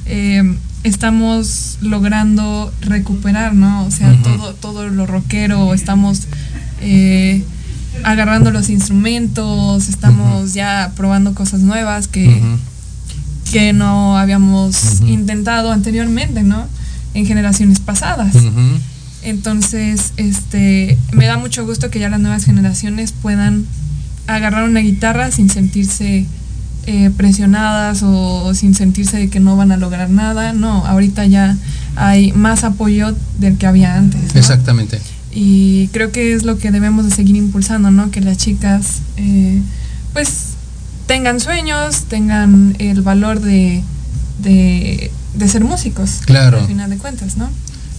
eh, 0.05 0.57
estamos 0.83 1.77
logrando 1.81 2.73
recuperar, 2.81 3.53
¿no? 3.53 3.85
O 3.85 3.91
sea, 3.91 4.13
todo, 4.23 4.53
todo 4.53 4.89
lo 4.89 5.05
rockero, 5.05 5.73
estamos 5.73 6.27
eh, 6.81 7.43
agarrando 8.03 8.51
los 8.51 8.69
instrumentos, 8.69 9.89
estamos 9.89 10.53
ya 10.53 10.91
probando 10.95 11.33
cosas 11.33 11.61
nuevas 11.61 12.07
que, 12.07 12.41
que 13.51 13.73
no 13.73 14.17
habíamos 14.17 15.01
intentado 15.01 15.71
anteriormente, 15.71 16.43
¿no? 16.43 16.67
En 17.13 17.25
generaciones 17.25 17.79
pasadas. 17.79 18.35
Entonces, 19.23 20.13
este, 20.17 20.97
me 21.11 21.25
da 21.25 21.37
mucho 21.37 21.65
gusto 21.65 21.89
que 21.89 21.99
ya 21.99 22.09
las 22.09 22.19
nuevas 22.19 22.45
generaciones 22.45 23.11
puedan 23.11 23.65
agarrar 24.27 24.63
una 24.63 24.79
guitarra 24.79 25.31
sin 25.31 25.49
sentirse 25.49 26.25
eh, 26.87 27.11
presionadas 27.15 28.03
o, 28.03 28.43
o 28.43 28.53
sin 28.53 28.73
sentirse 28.73 29.17
de 29.17 29.29
que 29.29 29.39
no 29.39 29.55
van 29.55 29.71
a 29.71 29.77
lograr 29.77 30.09
nada. 30.09 30.53
No, 30.53 30.85
ahorita 30.85 31.25
ya 31.25 31.57
hay 31.95 32.31
más 32.31 32.63
apoyo 32.63 33.15
del 33.39 33.57
que 33.57 33.67
había 33.67 33.95
antes. 33.95 34.33
¿no? 34.33 34.39
Exactamente. 34.39 34.99
Y 35.31 35.87
creo 35.89 36.11
que 36.11 36.33
es 36.33 36.43
lo 36.43 36.57
que 36.57 36.71
debemos 36.71 37.05
de 37.05 37.11
seguir 37.11 37.35
impulsando, 37.35 37.91
¿no? 37.91 38.11
Que 38.11 38.21
las 38.21 38.37
chicas, 38.37 39.01
eh, 39.17 39.61
pues, 40.13 40.53
tengan 41.07 41.39
sueños, 41.39 42.03
tengan 42.09 42.75
el 42.79 43.01
valor 43.01 43.39
de, 43.39 43.81
de 44.41 45.11
de 45.33 45.47
ser 45.47 45.63
músicos. 45.63 46.19
Claro. 46.25 46.59
Al 46.59 46.67
final 46.67 46.89
de 46.89 46.97
cuentas, 46.97 47.37
¿no? 47.37 47.49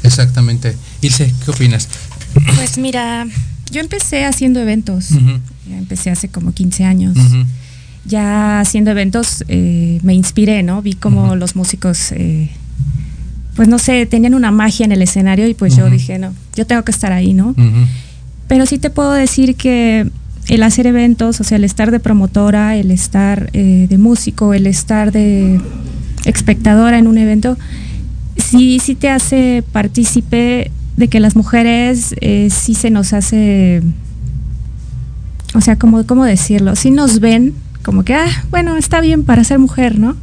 Exactamente. 0.03 0.77
Ilse, 1.01 1.33
¿qué 1.45 1.51
opinas? 1.51 1.89
Pues 2.57 2.79
mira, 2.79 3.27
yo 3.71 3.81
empecé 3.81 4.25
haciendo 4.25 4.61
eventos. 4.61 5.11
empecé 5.71 6.11
hace 6.11 6.29
como 6.29 6.53
15 6.53 6.85
años. 6.85 7.17
Ya 8.05 8.61
haciendo 8.61 8.91
eventos 8.91 9.45
eh, 9.49 10.01
me 10.03 10.15
inspiré, 10.15 10.63
¿no? 10.63 10.83
Vi 10.83 10.95
como 10.95 11.37
los 11.37 11.55
músicos, 11.55 12.13
eh, 12.13 12.51
pues 13.55 13.69
no 13.69 13.79
sé, 13.79 14.07
tenían 14.07 14.35
una 14.35 14.51
magia 14.51 14.85
en 14.85 14.93
el 14.93 15.03
escenario 15.03 15.47
y 15.47 15.55
pues 15.55 15.77
yo 15.77 15.89
dije, 15.89 16.19
no, 16.19 16.33
yo 16.57 16.67
tengo 16.67 16.83
que 16.83 16.91
estar 16.91 17.13
ahí, 17.13 17.33
¿no? 17.33 17.55
Pero 18.49 18.67
sí 18.67 18.79
te 18.79 18.91
puedo 18.91 19.13
decir 19.13 19.55
que 19.55 20.11
el 20.49 20.63
hacer 20.63 20.87
eventos, 20.87 21.41
o 21.41 21.45
sea, 21.45 21.57
el 21.57 21.65
estar 21.65 21.91
de 21.91 22.01
promotora, 22.01 22.77
el 22.77 22.91
estar 22.91 23.51
eh, 23.53 23.87
de 23.89 23.99
músico, 23.99 24.53
el 24.55 24.67
estar 24.67 25.13
de 25.13 25.61
espectadora 26.25 26.99
en 26.99 27.07
un 27.07 27.19
evento, 27.19 27.57
sí, 28.37 28.79
sí 28.79 28.95
te 28.95 29.11
hace 29.11 29.65
partícipe 29.73 30.71
de 30.97 31.09
que 31.09 31.21
las 31.21 31.37
mujeres 31.37 32.15
eh, 32.21 32.49
sí 32.51 32.75
se 32.75 32.91
nos 32.91 33.13
hace, 33.13 33.83
o 35.55 35.61
sea, 35.61 35.77
como, 35.77 36.07
¿cómo 36.07 36.25
decirlo? 36.25 36.77
Sí 36.77 36.91
nos 36.91 37.21
ven 37.21 37.55
como 37.83 38.05
que, 38.05 38.15
ah, 38.15 38.45
bueno, 38.51 38.77
está 38.77 39.01
bien 39.01 39.25
para 39.25 39.45
ser 39.45 39.59
mujer, 39.59 39.99
¿no? 39.99 40.17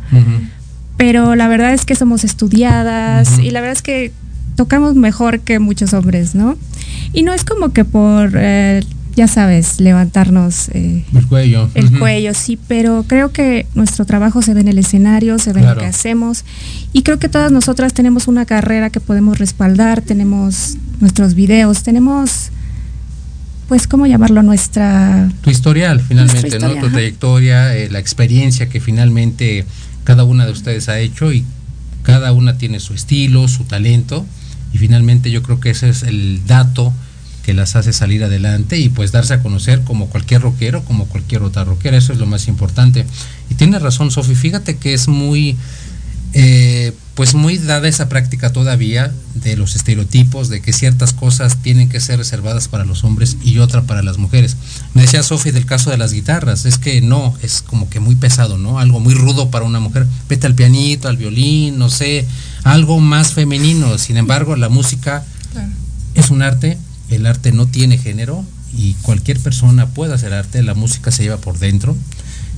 Pero 0.97 1.35
la 1.35 1.47
verdad 1.47 1.73
es 1.73 1.85
que 1.85 1.95
somos 1.95 2.23
estudiadas 2.23 3.39
y 3.39 3.51
la 3.51 3.61
verdad 3.61 3.75
es 3.77 3.81
que 3.81 4.11
tocamos 4.55 4.95
mejor 4.95 5.39
que 5.39 5.59
muchos 5.59 5.93
hombres, 5.93 6.35
¿no? 6.35 6.57
Y 7.13 7.23
no 7.23 7.33
es 7.33 7.43
como 7.43 7.69
que 7.71 7.85
por... 7.85 8.31
Eh, 8.35 8.83
ya 9.15 9.27
sabes, 9.27 9.79
levantarnos 9.79 10.69
eh, 10.69 11.03
el 11.13 11.27
cuello. 11.27 11.69
El 11.73 11.97
cuello, 11.97 12.33
sí, 12.33 12.57
pero 12.67 13.03
creo 13.07 13.31
que 13.31 13.65
nuestro 13.75 14.05
trabajo 14.05 14.41
se 14.41 14.53
ve 14.53 14.61
en 14.61 14.67
el 14.67 14.77
escenario, 14.77 15.39
se 15.39 15.53
ve 15.53 15.61
en 15.61 15.67
lo 15.67 15.77
que 15.77 15.85
hacemos 15.85 16.45
y 16.93 17.03
creo 17.03 17.19
que 17.19 17.29
todas 17.29 17.51
nosotras 17.51 17.93
tenemos 17.93 18.27
una 18.27 18.45
carrera 18.45 18.89
que 18.89 18.99
podemos 18.99 19.39
respaldar, 19.39 20.01
tenemos 20.01 20.77
nuestros 20.99 21.33
videos, 21.33 21.83
tenemos 21.83 22.51
pues, 23.67 23.85
¿cómo 23.85 24.07
llamarlo? 24.07 24.41
Nuestra... 24.41 25.29
Tu 25.41 25.51
historial, 25.51 26.01
finalmente, 26.01 26.57
¿no? 26.57 26.73
Tu 26.75 26.89
trayectoria, 26.89 27.75
eh, 27.75 27.87
la 27.91 27.99
experiencia 27.99 28.67
que 28.67 28.79
finalmente 28.79 29.63
cada 30.05 30.23
una 30.23 30.47
de 30.47 30.51
ustedes 30.51 30.89
ha 30.89 30.97
hecho 30.99 31.31
y 31.31 31.45
cada 32.01 32.31
una 32.31 32.57
tiene 32.57 32.79
su 32.79 32.95
estilo, 32.95 33.47
su 33.47 33.65
talento 33.65 34.25
y 34.73 34.79
finalmente 34.79 35.29
yo 35.29 35.43
creo 35.43 35.59
que 35.59 35.69
ese 35.69 35.89
es 35.89 36.01
el 36.01 36.41
dato 36.47 36.93
que 37.43 37.53
las 37.53 37.75
hace 37.75 37.93
salir 37.93 38.23
adelante 38.23 38.77
y 38.77 38.89
pues 38.89 39.11
darse 39.11 39.33
a 39.33 39.41
conocer 39.41 39.81
como 39.83 40.07
cualquier 40.07 40.41
rockero, 40.41 40.83
como 40.83 41.05
cualquier 41.05 41.43
otra 41.43 41.63
rockera, 41.63 41.97
eso 41.97 42.13
es 42.13 42.19
lo 42.19 42.25
más 42.25 42.47
importante. 42.47 43.05
Y 43.49 43.55
tiene 43.55 43.79
razón, 43.79 44.11
Sofi, 44.11 44.35
fíjate 44.35 44.77
que 44.77 44.93
es 44.93 45.07
muy, 45.07 45.57
eh, 46.33 46.93
pues 47.15 47.33
muy 47.33 47.57
dada 47.57 47.87
esa 47.87 48.07
práctica 48.07 48.51
todavía 48.51 49.11
de 49.33 49.57
los 49.57 49.75
estereotipos, 49.75 50.49
de 50.49 50.61
que 50.61 50.73
ciertas 50.73 51.13
cosas 51.13 51.57
tienen 51.57 51.89
que 51.89 51.99
ser 51.99 52.19
reservadas 52.19 52.67
para 52.67 52.85
los 52.85 53.03
hombres 53.03 53.37
y 53.43 53.59
otra 53.59 53.83
para 53.83 54.03
las 54.03 54.17
mujeres. 54.17 54.57
Me 54.93 55.03
decía 55.03 55.23
Sofi 55.23 55.51
del 55.51 55.65
caso 55.65 55.89
de 55.89 55.97
las 55.97 56.13
guitarras, 56.13 56.65
es 56.65 56.77
que 56.77 57.01
no, 57.01 57.33
es 57.41 57.61
como 57.61 57.89
que 57.89 57.99
muy 57.99 58.15
pesado, 58.15 58.57
¿no? 58.57 58.79
Algo 58.79 58.99
muy 58.99 59.13
rudo 59.13 59.49
para 59.49 59.65
una 59.65 59.79
mujer. 59.79 60.05
Vete 60.27 60.45
al 60.45 60.55
pianito, 60.55 61.07
al 61.07 61.17
violín, 61.17 61.77
no 61.79 61.89
sé, 61.89 62.25
algo 62.63 62.99
más 62.99 63.33
femenino. 63.33 63.97
Sin 63.97 64.17
embargo, 64.17 64.55
la 64.55 64.69
música 64.69 65.23
es 66.13 66.29
un 66.29 66.41
arte 66.41 66.77
el 67.09 67.25
arte 67.25 67.51
no 67.51 67.67
tiene 67.67 67.97
género 67.97 68.45
y 68.75 68.93
cualquier 69.01 69.39
persona 69.39 69.87
puede 69.87 70.13
hacer 70.13 70.33
arte, 70.33 70.63
la 70.63 70.75
música 70.75 71.11
se 71.11 71.23
lleva 71.23 71.37
por 71.37 71.57
dentro. 71.57 71.95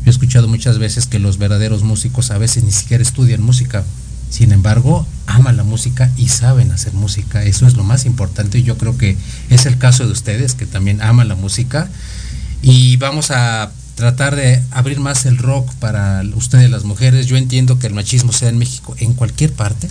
Yo 0.04 0.08
he 0.08 0.10
escuchado 0.10 0.48
muchas 0.48 0.80
veces 0.80 1.06
que 1.06 1.20
los 1.20 1.38
verdaderos 1.38 1.84
músicos 1.84 2.32
a 2.32 2.38
veces 2.38 2.64
ni 2.64 2.72
siquiera 2.72 3.04
estudian 3.04 3.42
música, 3.42 3.84
sin 4.32 4.54
embargo, 4.54 5.06
aman 5.28 5.58
la 5.58 5.64
música 5.64 6.10
y 6.16 6.30
saben 6.30 6.72
hacer 6.72 6.94
música. 6.94 7.44
Eso 7.44 7.68
es 7.68 7.76
lo 7.76 7.84
más 7.84 8.06
importante. 8.06 8.60
y 8.60 8.64
Yo 8.64 8.78
creo 8.78 8.98
que 8.98 9.18
es 9.50 9.66
el 9.66 9.78
caso 9.78 10.06
de 10.06 10.14
ustedes, 10.14 10.56
que 10.56 10.66
también 10.66 11.02
aman 11.02 11.28
la 11.28 11.36
música. 11.36 11.90
Y 12.62 12.96
vamos 12.96 13.30
a 13.32 13.72
tratar 13.96 14.38
de 14.38 14.64
abrir 14.72 15.02
más 15.02 15.26
el 15.26 15.38
rock 15.38 15.70
para 15.76 16.24
ustedes, 16.34 16.72
las 16.72 16.86
mujeres. 16.86 17.28
Yo 17.28 17.36
entiendo 17.36 17.78
que 17.78 17.88
el 17.88 17.94
machismo 17.94 18.32
sea 18.32 18.48
en 18.48 18.58
México 18.58 18.96
en 19.00 19.14
cualquier 19.14 19.52
parte, 19.52 19.90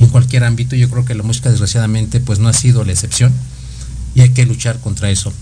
en 0.00 0.08
cualquier 0.08 0.42
ámbito. 0.42 0.74
Yo 0.74 0.90
creo 0.90 1.04
que 1.04 1.14
la 1.14 1.22
música, 1.22 1.50
desgraciadamente, 1.50 2.18
pues 2.18 2.40
no 2.40 2.48
ha 2.48 2.54
sido 2.54 2.84
la 2.84 2.90
excepción 2.90 3.32
y 4.16 4.22
hay 4.22 4.30
que 4.30 4.46
luchar 4.46 4.80
contra 4.80 5.10
eso. 5.10 5.32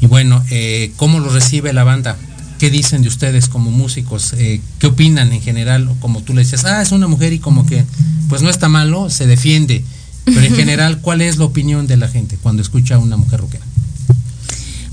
Y 0.00 0.06
bueno, 0.06 0.42
eh, 0.50 0.90
¿cómo 0.96 1.20
lo 1.20 1.28
recibe 1.28 1.72
la 1.72 1.84
banda? 1.84 2.16
¿Qué 2.58 2.70
dicen 2.70 3.02
de 3.02 3.08
ustedes 3.08 3.46
como 3.46 3.70
músicos? 3.70 4.32
Eh, 4.32 4.60
¿Qué 4.78 4.86
opinan 4.86 5.32
en 5.32 5.42
general? 5.42 5.88
Como 6.00 6.22
tú 6.22 6.32
le 6.32 6.42
decías, 6.42 6.64
ah, 6.64 6.80
es 6.80 6.92
una 6.92 7.06
mujer 7.06 7.34
y 7.34 7.38
como 7.38 7.66
que, 7.66 7.84
pues 8.28 8.40
no 8.40 8.48
está 8.48 8.68
malo, 8.68 9.10
se 9.10 9.26
defiende. 9.26 9.84
Pero 10.24 10.40
en 10.40 10.54
general, 10.56 11.00
¿cuál 11.00 11.20
es 11.20 11.36
la 11.36 11.44
opinión 11.44 11.86
de 11.86 11.98
la 11.98 12.08
gente 12.08 12.38
cuando 12.42 12.62
escucha 12.62 12.94
a 12.94 12.98
una 12.98 13.16
mujer 13.18 13.40
rockera? 13.40 13.64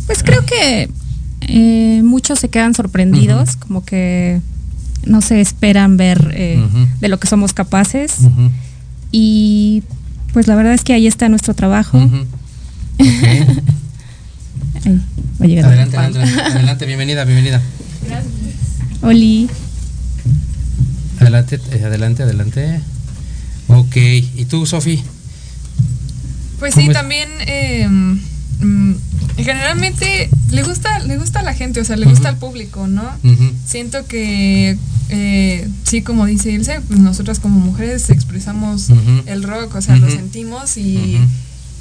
Pues 0.06 0.22
creo 0.22 0.46
que 0.46 0.90
eh, 1.42 2.02
muchos 2.04 2.40
se 2.40 2.50
quedan 2.50 2.74
sorprendidos, 2.74 3.56
como 3.56 3.86
que 3.86 4.42
no 5.06 5.22
se 5.22 5.40
esperan 5.40 5.96
ver 5.96 6.34
de 6.34 7.08
lo 7.08 7.20
que 7.20 7.28
somos 7.28 7.54
capaces. 7.54 8.18
Y 9.12 9.84
pues 10.34 10.48
la 10.48 10.56
verdad 10.56 10.74
es 10.74 10.84
que 10.84 10.94
ahí 10.94 11.08
está 11.08 11.30
nuestro 11.30 11.54
trabajo. 11.54 12.00
adelante, 15.40 15.98
adelante, 15.98 16.20
adelante, 16.42 16.86
bienvenida, 16.86 17.24
bienvenida. 17.24 17.62
Gracias. 18.06 18.34
Oli. 19.02 19.50
Adelante, 21.20 21.60
eh, 21.72 21.84
adelante, 21.86 22.24
adelante. 22.24 22.82
Ok, 23.68 23.96
¿y 23.96 24.46
tú, 24.46 24.66
Sofi? 24.66 25.02
Pues 26.60 26.76
sí, 26.76 26.90
también 26.90 27.30
eh, 27.48 27.88
generalmente 29.38 30.30
le 30.52 30.64
gusta, 30.64 31.00
le 31.00 31.18
gusta 31.18 31.40
a 31.40 31.44
la 31.44 31.54
gente, 31.54 31.80
o 31.80 31.86
sea, 31.86 31.96
le 31.96 32.06
gusta 32.06 32.30
al 32.30 32.38
público, 32.38 32.88
¿no? 32.88 33.10
Siento 33.66 34.06
que 34.08 34.78
eh, 35.10 35.70
sí, 35.84 36.02
como 36.02 36.26
dice 36.26 36.52
Ilse, 36.52 36.82
pues 36.82 37.00
nosotras 37.00 37.40
como 37.40 37.60
mujeres 37.60 38.10
expresamos 38.10 38.90
el 39.26 39.44
rock, 39.44 39.76
o 39.76 39.82
sea, 39.82 39.96
lo 39.96 40.10
sentimos 40.10 40.76
y 40.76 41.18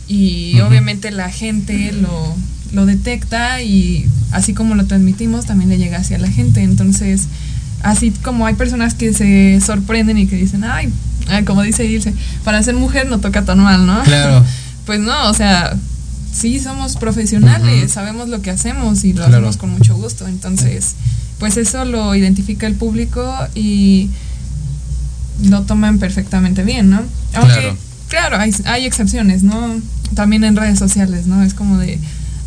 y 0.09 0.59
obviamente 0.61 1.11
la 1.11 1.31
gente 1.31 1.93
lo, 1.93 2.35
lo 2.73 2.87
detecta 2.87 3.63
y 3.63 4.09
así 4.31 4.55
como 4.55 4.75
lo 4.75 4.87
transmitimos 4.87 5.47
también 5.47 5.71
le 5.71 5.79
llega 5.79 5.99
hacia 5.99 6.19
la 6.19 6.31
gente. 6.31 6.63
Entonces, 6.63 7.29
así 7.83 8.11
como 8.23 8.47
hay 8.47 8.55
personas 8.55 8.95
que 8.95 9.13
se 9.13 9.61
sorprenden 9.61 10.19
y 10.19 10.27
que 10.27 10.37
dicen, 10.37 10.65
ay, 10.65 10.93
como 11.45 11.63
dice 11.63 11.85
Ilse, 11.85 12.15
para 12.45 12.63
ser 12.63 12.75
mujer 12.75 13.09
no 13.09 13.21
toca 13.21 13.45
tan 13.45 13.59
mal, 13.59 13.87
¿no? 13.87 14.03
Claro. 14.03 14.45
pues 14.87 15.01
no, 15.01 15.29
o 15.29 15.35
sea, 15.35 15.77
sí 16.33 16.59
somos 16.59 16.97
profesionales, 16.97 17.93
sabemos 17.93 18.29
lo 18.29 18.41
que 18.41 18.51
hacemos 18.51 19.05
y 19.05 19.13
lo 19.13 19.25
hacemos 19.27 19.57
con 19.57 19.71
mucho 19.71 19.97
gusto. 19.97 20.27
Entonces, 20.27 20.95
pues 21.39 21.57
eso 21.57 21.85
lo 21.85 22.15
identifica 22.15 22.67
el 22.67 22.75
público 22.75 23.35
y 23.55 24.11
lo 25.43 25.63
toman 25.63 25.99
perfectamente 25.99 26.65
bien, 26.65 26.91
¿no? 26.91 27.03
Aunque, 27.35 27.53
claro, 27.53 27.77
hay, 28.17 28.55
hay 28.65 28.87
excepciones, 28.87 29.43
¿no? 29.43 29.81
también 30.15 30.45
en 30.45 30.57
redes 30.57 30.79
sociales, 30.79 31.27
¿no? 31.27 31.43
Es 31.43 31.55
como 31.55 31.79
de, 31.79 31.99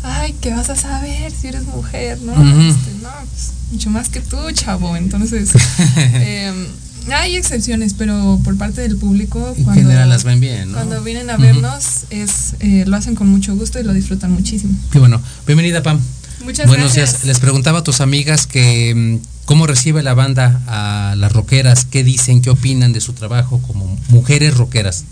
ay, 0.02 0.34
¿qué 0.40 0.50
vas 0.50 0.70
a 0.70 0.76
saber 0.76 1.32
si 1.32 1.48
eres 1.48 1.64
mujer, 1.64 2.20
no? 2.20 2.32
Este, 2.32 2.90
no, 3.02 3.10
pues, 3.30 3.52
mucho 3.70 3.90
más 3.90 4.08
que 4.08 4.20
tú, 4.20 4.36
chavo. 4.52 4.96
Entonces, 4.96 5.50
em, 5.96 6.66
hay 7.10 7.36
excepciones, 7.36 7.94
pero 7.94 8.40
por 8.44 8.56
parte 8.56 8.80
del 8.82 8.96
público, 8.96 9.54
en 9.56 9.64
cuando, 9.64 9.82
general 9.82 10.08
las 10.08 10.24
ven 10.24 10.40
bien, 10.40 10.72
¿no? 10.72 10.78
Cuando 10.78 11.02
vienen 11.02 11.30
a 11.30 11.36
vernos, 11.36 12.04
es, 12.10 12.54
eh, 12.60 12.84
lo 12.86 12.96
hacen 12.96 13.14
con 13.14 13.28
mucho 13.28 13.54
gusto 13.56 13.80
y 13.80 13.84
lo 13.84 13.92
disfrutan 13.92 14.32
muchísimo. 14.32 14.74
Qué 14.90 14.98
bueno. 14.98 15.20
Bienvenida, 15.46 15.82
Pam. 15.82 16.00
Muchas 16.44 16.66
Buenos 16.66 16.94
días. 16.94 17.24
Les 17.24 17.38
preguntaba 17.38 17.80
a 17.80 17.84
tus 17.84 18.00
amigas 18.00 18.48
que 18.48 19.20
mm, 19.22 19.44
cómo 19.44 19.66
recibe 19.68 20.02
la 20.02 20.14
banda 20.14 20.60
a 20.66 21.14
las 21.16 21.32
rockeras, 21.32 21.84
qué 21.84 22.02
dicen, 22.02 22.42
qué 22.42 22.50
opinan 22.50 22.92
de 22.92 23.00
su 23.00 23.12
trabajo 23.12 23.62
como 23.62 23.96
mujeres 24.08 24.56
rockeras. 24.56 25.04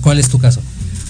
¿Cuál 0.00 0.18
es 0.18 0.28
tu 0.28 0.38
caso? 0.38 0.60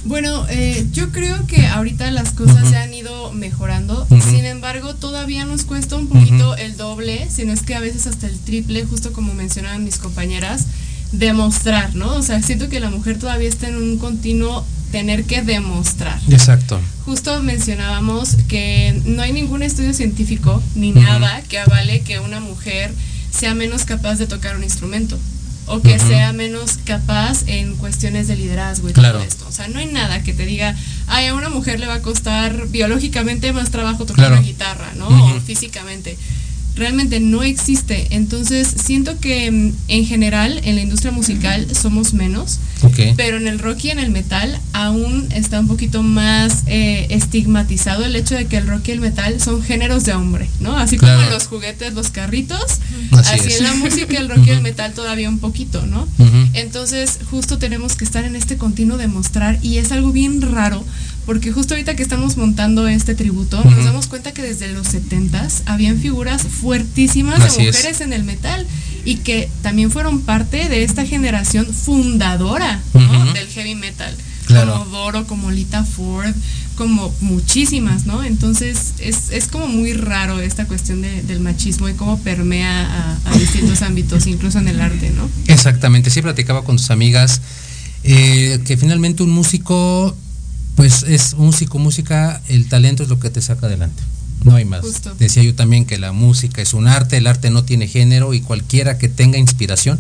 Bueno, 0.05 0.47
eh, 0.49 0.87
yo 0.93 1.11
creo 1.11 1.47
que 1.47 1.67
ahorita 1.67 2.11
las 2.11 2.31
cosas 2.31 2.69
se 2.69 2.77
han 2.77 2.95
ido 2.95 3.33
mejorando, 3.33 4.07
sin 4.09 4.47
embargo 4.47 4.95
todavía 4.95 5.45
nos 5.45 5.65
cuesta 5.65 5.97
un 5.97 6.07
poquito 6.07 6.57
el 6.57 6.77
doble, 6.77 7.29
sino 7.31 7.53
es 7.53 7.63
que 7.63 7.75
a 7.75 7.81
veces 7.81 8.07
hasta 8.07 8.27
el 8.27 8.39
triple, 8.39 8.85
justo 8.85 9.13
como 9.13 9.35
mencionaban 9.35 9.85
mis 9.85 9.99
compañeras, 9.99 10.67
demostrar, 11.13 11.95
¿no? 11.95 12.15
O 12.15 12.23
sea, 12.23 12.43
siento 12.43 12.69
que 12.69 12.81
la 12.81 12.91
mujer 12.91 13.19
todavía 13.19 13.49
está 13.49 13.69
en 13.69 13.77
un 13.77 13.99
continuo 13.99 14.65
tener 14.93 15.25
que 15.25 15.43
demostrar. 15.43 16.19
Exacto. 16.31 16.81
Justo 17.05 17.43
mencionábamos 17.43 18.37
que 18.49 19.01
no 19.05 19.23
hay 19.23 19.33
ningún 19.33 19.63
estudio 19.63 19.93
científico 19.93 20.63
ni 20.75 20.93
nada 20.93 21.43
que 21.49 21.59
avale 21.59 22.01
que 22.01 22.21
una 22.21 22.41
mujer 22.41 22.95
sea 23.31 23.55
menos 23.55 23.85
capaz 23.85 24.17
de 24.17 24.27
tocar 24.27 24.57
un 24.57 24.65
instrumento 24.65 25.19
o 25.69 25.81
que 25.81 25.99
sea 25.99 26.33
menos 26.33 26.79
capaz 26.85 27.45
en 27.47 27.77
cuestiones 27.77 28.29
de 28.29 28.37
liderazgo 28.37 28.89
y 28.89 28.93
todo 28.93 29.21
esto. 29.21 29.47
O 29.49 29.53
sea, 29.53 29.69
no 29.69 29.79
hay 29.79 29.87
nada 29.87 30.23
que 30.23 30.33
te 30.33 30.45
diga, 30.47 30.75
ay, 31.07 31.27
a 31.27 31.35
una 31.35 31.49
mujer 31.49 31.81
le 31.81 31.87
va 31.87 31.95
a 31.95 32.03
costar 32.03 32.69
biológicamente 32.69 33.53
más 33.53 33.71
trabajo 33.71 34.07
tocar 34.07 34.31
la 34.31 34.41
guitarra, 34.41 34.93
¿no? 34.97 35.09
O 35.09 35.41
físicamente. 35.41 36.17
Realmente 36.79 37.21
no 37.21 37.43
existe. 37.43 38.07
Entonces 38.11 38.69
siento 38.69 39.19
que 39.21 39.51
mm, 39.51 39.73
en 39.89 40.07
general 40.07 40.61
en 40.65 40.77
la 40.77 40.83
industria 40.83 41.13
musical 41.13 41.67
somos 41.75 42.15
menos, 42.15 42.59
pero 43.17 43.37
en 43.37 43.49
el 43.49 43.59
rock 43.59 43.85
y 43.85 43.91
en 43.91 43.99
el 43.99 44.11
metal 44.11 44.59
aún 44.73 45.29
está 45.35 45.61
un 45.61 45.69
poquito 45.69 46.03
más 46.03 46.63
eh, 46.67 47.07
estigmatizado 47.11 48.05
el 48.05 48.15
hecho 48.17 48.37
de 48.37 48.47
que 48.47 48.57
el 48.57 48.67
rock 48.67 48.89
y 48.89 48.91
el 48.93 49.01
metal 49.01 49.41
son 49.41 49.63
géneros 49.63 50.05
de 50.05 50.15
hombre, 50.15 50.49
¿no? 50.61 50.77
Así 50.77 50.97
como 50.97 51.13
los 51.31 51.47
juguetes, 51.49 51.93
los 51.95 52.11
carritos, 52.11 52.79
así, 53.13 53.53
en 53.53 53.65
la 53.65 53.75
música 53.75 53.99
el 54.19 54.29
rock 54.29 54.47
y 54.47 54.51
el 54.51 54.63
metal 54.63 54.93
todavía 54.93 55.29
un 55.29 55.39
poquito, 55.39 55.85
¿no? 55.87 56.09
Entonces 56.55 57.19
justo 57.31 57.59
tenemos 57.59 57.97
que 57.97 58.05
estar 58.05 58.25
en 58.25 58.37
este 58.37 58.57
continuo 58.57 58.97
de 58.97 59.09
mostrar 59.09 59.59
y 59.63 59.79
es 59.79 59.93
algo 59.93 60.13
bien 60.13 60.41
raro 60.41 60.85
porque 61.29 61.53
justo 61.53 61.75
ahorita 61.75 61.95
que 61.95 62.03
estamos 62.03 62.39
montando 62.39 62.89
este 62.89 63.15
tributo, 63.15 63.63
nos 63.63 63.85
damos 63.85 64.07
cuenta 64.07 64.33
que 64.33 64.41
desde 64.41 64.73
los 64.73 64.87
70s 64.95 65.61
habían 65.67 65.99
figuras 65.99 66.41
fuertísimas 66.41 67.55
de 67.55 67.67
mujeres 67.67 68.01
en 68.01 68.15
el 68.15 68.25
metal 68.25 68.67
y 69.05 69.17
que 69.17 69.51
también 69.61 69.91
fueron 69.91 70.23
parte 70.23 70.71
de 70.71 70.85
esta 70.85 71.05
generación 71.05 71.67
fundadora 71.67 72.81
del 73.35 73.47
heavy 73.49 73.75
metal. 73.75 74.17
Como 74.47 74.87
Doro, 74.87 75.27
como 75.27 75.51
Lita 75.51 75.85
Ford, 75.85 76.35
como 76.77 77.15
muchísimas, 77.21 78.07
¿no? 78.07 78.25
Entonces 78.25 78.95
es, 78.99 79.49
como 79.49 79.69
muy 79.69 79.93
raro 79.93 80.41
esta 80.41 80.65
cuestión 80.65 81.03
del 81.03 81.41
machismo 81.41 81.91
y 81.91 81.93
cómo 81.93 82.19
permea 82.21 83.19
a, 83.27 83.37
distintos 83.37 83.83
ámbitos, 83.83 84.27
incluso 84.27 84.61
en 84.61 84.69
el 84.69 84.81
arte, 84.81 85.11
¿no? 85.11 85.29
Exactamente, 85.47 86.09
sí 86.09 86.23
platicaba 86.23 86.65
con 86.65 86.79
tus 86.79 86.91
amigas 86.91 87.43
eh, 88.03 88.61
que 88.65 88.79
finalmente 88.79 89.23
un 89.23 89.31
músico 89.31 90.17
pues 90.79 91.03
es 91.03 91.35
músico, 91.35 91.81
música, 91.81 92.41
el 92.47 92.69
talento 92.69 93.03
es 93.03 93.09
lo 93.09 93.19
que 93.19 93.31
te 93.31 93.43
saca 93.43 93.67
adelante. 93.67 94.01
No 94.45 94.55
hay 94.55 94.65
más. 94.65 94.85
Decía 95.19 95.43
yo 95.43 95.53
también 95.57 95.85
que 95.85 95.99
la 95.99 96.13
música 96.13 96.63
es 96.63 96.73
un 96.73 96.87
arte, 96.87 97.17
el 97.17 97.27
arte 97.27 97.51
no 97.51 97.65
tiene 97.65 97.89
género 97.89 98.33
y 98.33 98.41
cualquiera 98.43 98.97
que 98.97 99.09
tenga 99.09 99.39
inspiración 99.39 99.99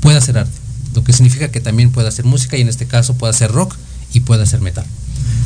puede 0.00 0.18
hacer 0.18 0.36
arte. 0.36 0.52
Lo 0.94 1.02
que 1.02 1.14
significa 1.14 1.50
que 1.50 1.62
también 1.62 1.92
puede 1.92 2.08
hacer 2.08 2.26
música 2.26 2.58
y 2.58 2.60
en 2.60 2.68
este 2.68 2.84
caso 2.84 3.14
puede 3.14 3.30
hacer 3.30 3.52
rock 3.52 3.74
y 4.12 4.20
puede 4.20 4.42
hacer 4.42 4.60
metal. 4.60 4.84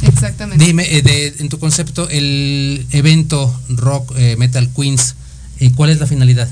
Exactamente. 0.03 0.65
Dime, 0.65 0.83
eh, 0.91 1.37
en 1.39 1.49
tu 1.49 1.61
concepto, 1.61 2.09
el 2.11 2.89
evento 2.91 3.57
Rock 3.69 4.15
eh, 4.17 4.35
Metal 4.37 4.69
Queens, 4.75 5.15
eh, 5.61 5.71
¿cuál 5.77 5.91
es 5.91 6.01
la 6.01 6.09
finalidad 6.09 6.49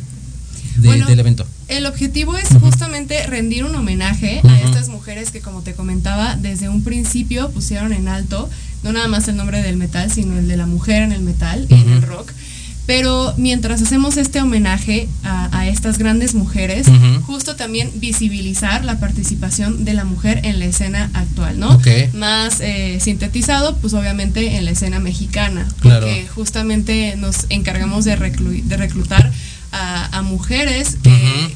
del 0.76 1.20
evento? 1.20 1.46
El 1.68 1.86
objetivo 1.86 2.36
es 2.36 2.48
justamente 2.60 3.26
rendir 3.26 3.64
un 3.64 3.74
homenaje 3.74 4.40
a 4.44 4.60
estas 4.60 4.88
mujeres 4.88 5.30
que, 5.30 5.40
como 5.40 5.62
te 5.62 5.74
comentaba, 5.74 6.36
desde 6.36 6.68
un 6.68 6.84
principio 6.84 7.50
pusieron 7.50 7.92
en 7.92 8.08
alto 8.08 8.48
no 8.84 8.92
nada 8.92 9.08
más 9.08 9.26
el 9.28 9.36
nombre 9.36 9.62
del 9.62 9.76
metal, 9.76 10.12
sino 10.12 10.38
el 10.38 10.46
de 10.46 10.56
la 10.56 10.66
mujer 10.66 11.02
en 11.02 11.12
el 11.12 11.22
metal 11.22 11.66
y 11.68 11.74
en 11.74 11.90
el 11.90 12.02
rock. 12.02 12.30
Pero 12.86 13.32
mientras 13.38 13.80
hacemos 13.80 14.18
este 14.18 14.42
homenaje 14.42 15.08
a, 15.22 15.66
estas 15.66 15.96
grandes 15.96 16.34
mujeres, 16.34 16.86
justo 17.22 17.56
también 17.56 17.90
visibilizar 17.94 18.84
la 18.84 19.00
participación 19.00 19.86
de 19.86 19.94
la 19.94 20.04
mujer 20.04 20.42
en 20.44 20.58
la 20.58 20.66
escena 20.66 21.10
actual, 21.14 21.58
¿no? 21.58 21.80
Más 22.12 22.60
eh, 22.60 22.98
sintetizado, 23.00 23.76
pues 23.78 23.94
obviamente 23.94 24.56
en 24.56 24.66
la 24.66 24.72
escena 24.72 24.98
mexicana, 24.98 25.66
porque 25.82 26.26
justamente 26.34 27.16
nos 27.16 27.46
encargamos 27.48 28.04
de, 28.04 28.16
de 28.16 28.76
reclutar 28.76 29.32
a, 29.74 30.22
mujeres 30.22 30.96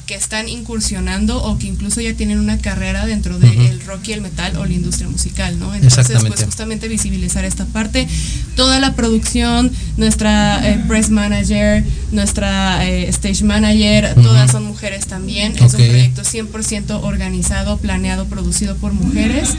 que, 0.07 0.15
están 0.15 0.49
incursionando 0.49 1.43
o 1.43 1.59
que 1.59 1.69
incluso 1.69 2.01
ya 2.01 2.13
tienen 2.15 2.39
una 2.41 2.59
carrera 2.59 3.07
dentro 3.07 3.39
del 3.39 3.81
rock 3.87 4.09
y 4.09 4.13
el 4.13 4.21
metal 4.21 4.57
o 4.57 4.67
la 4.67 4.73
industria 4.73 5.09
musical, 5.09 5.59
¿no? 5.59 5.75
Entonces, 5.75 6.19
pues 6.27 6.45
justamente 6.45 6.89
visibilizar 6.89 7.45
esta 7.45 7.65
parte, 7.67 8.09
toda 8.57 8.81
la 8.81 8.95
producción, 8.95 9.71
nuestra 9.97 10.69
eh, 10.69 10.83
press 10.89 11.11
manager, 11.11 11.85
nuestra 12.11 12.87
eh, 12.89 13.09
stage 13.09 13.45
manager, 13.45 14.15
todas 14.15 14.51
son 14.51 14.65
mujeres 14.65 15.07
también, 15.07 15.55
es 15.57 15.75
un 15.75 15.87
proyecto 15.87 16.23
100% 16.23 17.01
organizado, 17.03 17.79
planeado, 17.79 18.27
producido 18.27 18.77
por 18.77 18.93
mujeres, 18.93 19.51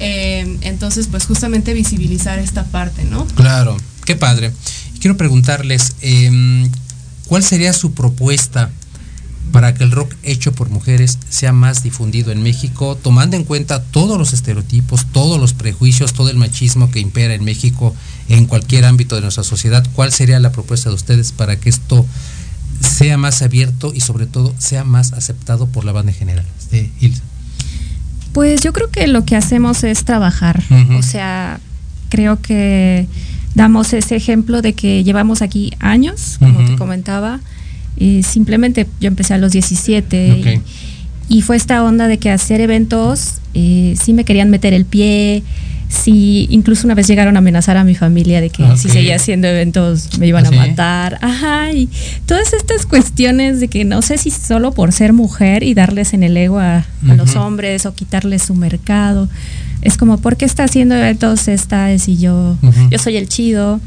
eh, 0.00 0.56
entonces 0.62 1.08
pues 1.08 1.26
justamente 1.26 1.74
visibilizar 1.74 2.38
esta 2.38 2.64
parte, 2.64 3.04
¿no? 3.04 3.26
Claro, 3.34 3.76
qué 4.04 4.16
padre. 4.16 4.52
Quiero 5.00 5.16
preguntarles, 5.16 5.92
eh, 6.00 6.68
¿Cuál 7.26 7.42
sería 7.42 7.72
su 7.72 7.92
propuesta 7.92 8.70
para 9.52 9.74
que 9.74 9.84
el 9.84 9.92
rock 9.92 10.14
hecho 10.22 10.52
por 10.52 10.70
mujeres 10.70 11.18
sea 11.28 11.52
más 11.52 11.82
difundido 11.82 12.32
en 12.32 12.42
México, 12.42 12.98
tomando 13.00 13.36
en 13.36 13.44
cuenta 13.44 13.82
todos 13.82 14.18
los 14.18 14.32
estereotipos, 14.32 15.06
todos 15.12 15.40
los 15.40 15.54
prejuicios, 15.54 16.12
todo 16.12 16.30
el 16.30 16.36
machismo 16.36 16.90
que 16.90 17.00
impera 17.00 17.34
en 17.34 17.44
México 17.44 17.94
en 18.28 18.46
cualquier 18.46 18.84
ámbito 18.84 19.14
de 19.14 19.22
nuestra 19.22 19.44
sociedad? 19.44 19.86
¿Cuál 19.94 20.12
sería 20.12 20.40
la 20.40 20.52
propuesta 20.52 20.88
de 20.88 20.96
ustedes 20.96 21.32
para 21.32 21.58
que 21.58 21.68
esto 21.68 22.04
sea 22.80 23.16
más 23.16 23.42
abierto 23.42 23.92
y 23.94 24.00
sobre 24.00 24.26
todo 24.26 24.54
sea 24.58 24.84
más 24.84 25.12
aceptado 25.12 25.66
por 25.66 25.84
la 25.84 25.92
banda 25.92 26.12
en 26.12 26.18
general? 26.18 26.44
Este, 26.60 26.90
pues 28.32 28.60
yo 28.60 28.72
creo 28.74 28.90
que 28.90 29.06
lo 29.06 29.24
que 29.24 29.36
hacemos 29.36 29.82
es 29.84 30.04
trabajar, 30.04 30.62
o 30.98 31.02
sea, 31.02 31.58
creo 32.10 32.42
que 32.42 33.06
damos 33.56 33.94
ese 33.94 34.14
ejemplo 34.14 34.62
de 34.62 34.74
que 34.74 35.02
llevamos 35.02 35.42
aquí 35.42 35.72
años, 35.80 36.36
como 36.38 36.64
te 36.64 36.76
comentaba. 36.76 37.40
y 37.96 38.22
simplemente 38.22 38.86
yo 39.00 39.08
empecé 39.08 39.32
a 39.32 39.38
los 39.38 39.50
17 39.50 40.60
y, 41.28 41.42
fue 41.42 41.56
esta 41.56 41.82
onda 41.82 42.06
de 42.06 42.18
que 42.18 42.30
hacer 42.30 42.60
eventos, 42.60 43.40
eh, 43.54 43.96
sí 44.00 44.12
me 44.12 44.24
querían 44.24 44.50
meter 44.50 44.74
el 44.74 44.84
pie, 44.84 45.42
sí, 45.88 46.46
incluso 46.50 46.86
una 46.86 46.94
vez 46.94 47.08
llegaron 47.08 47.36
a 47.36 47.38
amenazar 47.38 47.78
a 47.78 47.84
mi 47.84 47.94
familia 47.94 48.42
de 48.42 48.50
que 48.50 48.76
si 48.76 48.90
seguía 48.90 49.16
haciendo 49.16 49.48
eventos 49.48 50.18
me 50.18 50.26
iban 50.26 50.44
¿Ah, 50.44 50.48
a 50.48 50.52
matar. 50.52 51.18
Ajá, 51.22 51.72
y 51.72 51.88
todas 52.26 52.52
estas 52.52 52.84
cuestiones 52.84 53.58
de 53.58 53.68
que 53.68 53.86
no 53.86 54.02
sé 54.02 54.18
si 54.18 54.30
solo 54.30 54.72
por 54.72 54.92
ser 54.92 55.14
mujer 55.14 55.62
y 55.62 55.72
darles 55.72 56.12
en 56.12 56.22
el 56.22 56.36
ego 56.36 56.58
a, 56.58 56.84
los 57.02 57.34
hombres 57.36 57.86
o 57.86 57.94
quitarles 57.94 58.42
su 58.42 58.54
mercado 58.54 59.30
es 59.82 59.96
como, 59.96 60.18
¿por 60.18 60.36
qué 60.36 60.44
está 60.44 60.64
haciendo 60.64 60.94
eventos 60.94 61.48
esta 61.48 61.92
y 61.92 62.16
yo, 62.16 62.56
yo 62.90 62.98
soy 62.98 63.16
el 63.16 63.28
chido? 63.28 63.80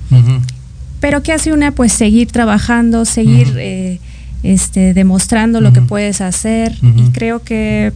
Pero 0.99 1.23
¿qué 1.23 1.33
hace 1.33 1.53
una? 1.53 1.71
Pues 1.71 1.93
seguir 1.93 2.31
trabajando, 2.31 3.05
seguir 3.05 3.53
eh, 3.57 3.99
este, 4.43 4.93
demostrando 4.93 5.61
lo 5.61 5.73
que 5.73 5.81
puedes 5.81 6.21
hacer 6.21 6.77
y 6.81 7.09
creo 7.11 7.43
que 7.43 7.93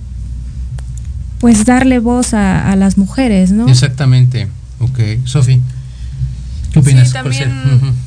pues 1.40 1.66
darle 1.66 2.00
voz 2.00 2.34
a, 2.34 2.76
las 2.78 2.98
mujeres, 2.98 3.52
¿no? 3.52 3.68
Exactamente. 3.68 4.48
Ok. 4.80 5.00
Sofi, 5.26 5.62
¿qué 6.72 6.80
opinas? 6.80 7.08
Sí, 7.08 7.14
también 7.14 7.52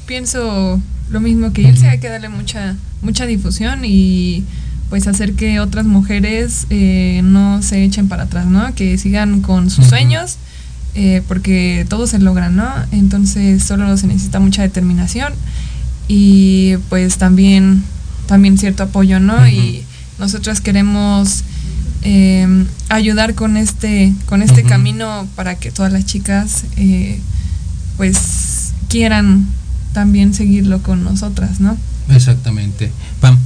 pienso 0.07 0.81
lo 1.11 1.21
mismo 1.21 1.53
que 1.53 1.63
Ilse, 1.63 1.89
hay 1.89 1.99
que 1.99 2.09
darle 2.09 2.29
mucha, 2.29 2.77
mucha 3.03 3.27
difusión 3.27 3.85
y 3.85 4.45
pues 4.89 5.07
hacer 5.07 5.35
que 5.35 5.61
otras 5.61 5.87
mujeres 5.87 6.67
eh, 6.71 7.21
no 7.25 7.63
se 7.63 7.83
echen 7.85 8.09
para 8.09 8.25
atrás, 8.25 8.47
¿no? 8.47 8.75
Que 8.75 8.99
sigan 8.99 9.41
con 9.41 9.71
sus 9.71 9.87
sueños, 9.87 10.37
eh, 10.95 11.23
porque 11.27 11.87
todo 11.89 12.07
se 12.07 12.19
logra, 12.19 12.51
¿no? 12.51 12.69
Entonces 12.93 13.63
solo 13.65 13.97
se 13.97 14.07
necesita 14.07 14.39
mucha 14.39 14.63
determinación 14.63 15.33
y 16.09 16.77
pues 16.89 17.19
también, 17.19 17.83
también 18.27 18.59
cierto 18.59 18.85
apoyo, 18.85 19.19
¿no? 19.19 19.47
Y 19.49 19.83
nosotras 20.19 20.61
queremos 20.61 21.43
em, 22.03 22.67
ayudar 22.89 23.35
con 23.35 23.57
este, 23.57 24.15
con 24.27 24.43
este 24.43 24.63
camino 24.63 25.27
para 25.35 25.57
que 25.57 25.73
todas 25.73 25.93
las 25.93 26.07
chicas 26.07 26.65
eh, 26.77 27.19
pues 27.97 28.73
quieran 28.89 29.47
también 29.93 30.33
seguirlo 30.33 30.83
con 30.83 31.03
nosotras, 31.03 31.59
¿no? 31.59 31.77
Exactamente. 32.09 32.93
Pam. 33.21 33.39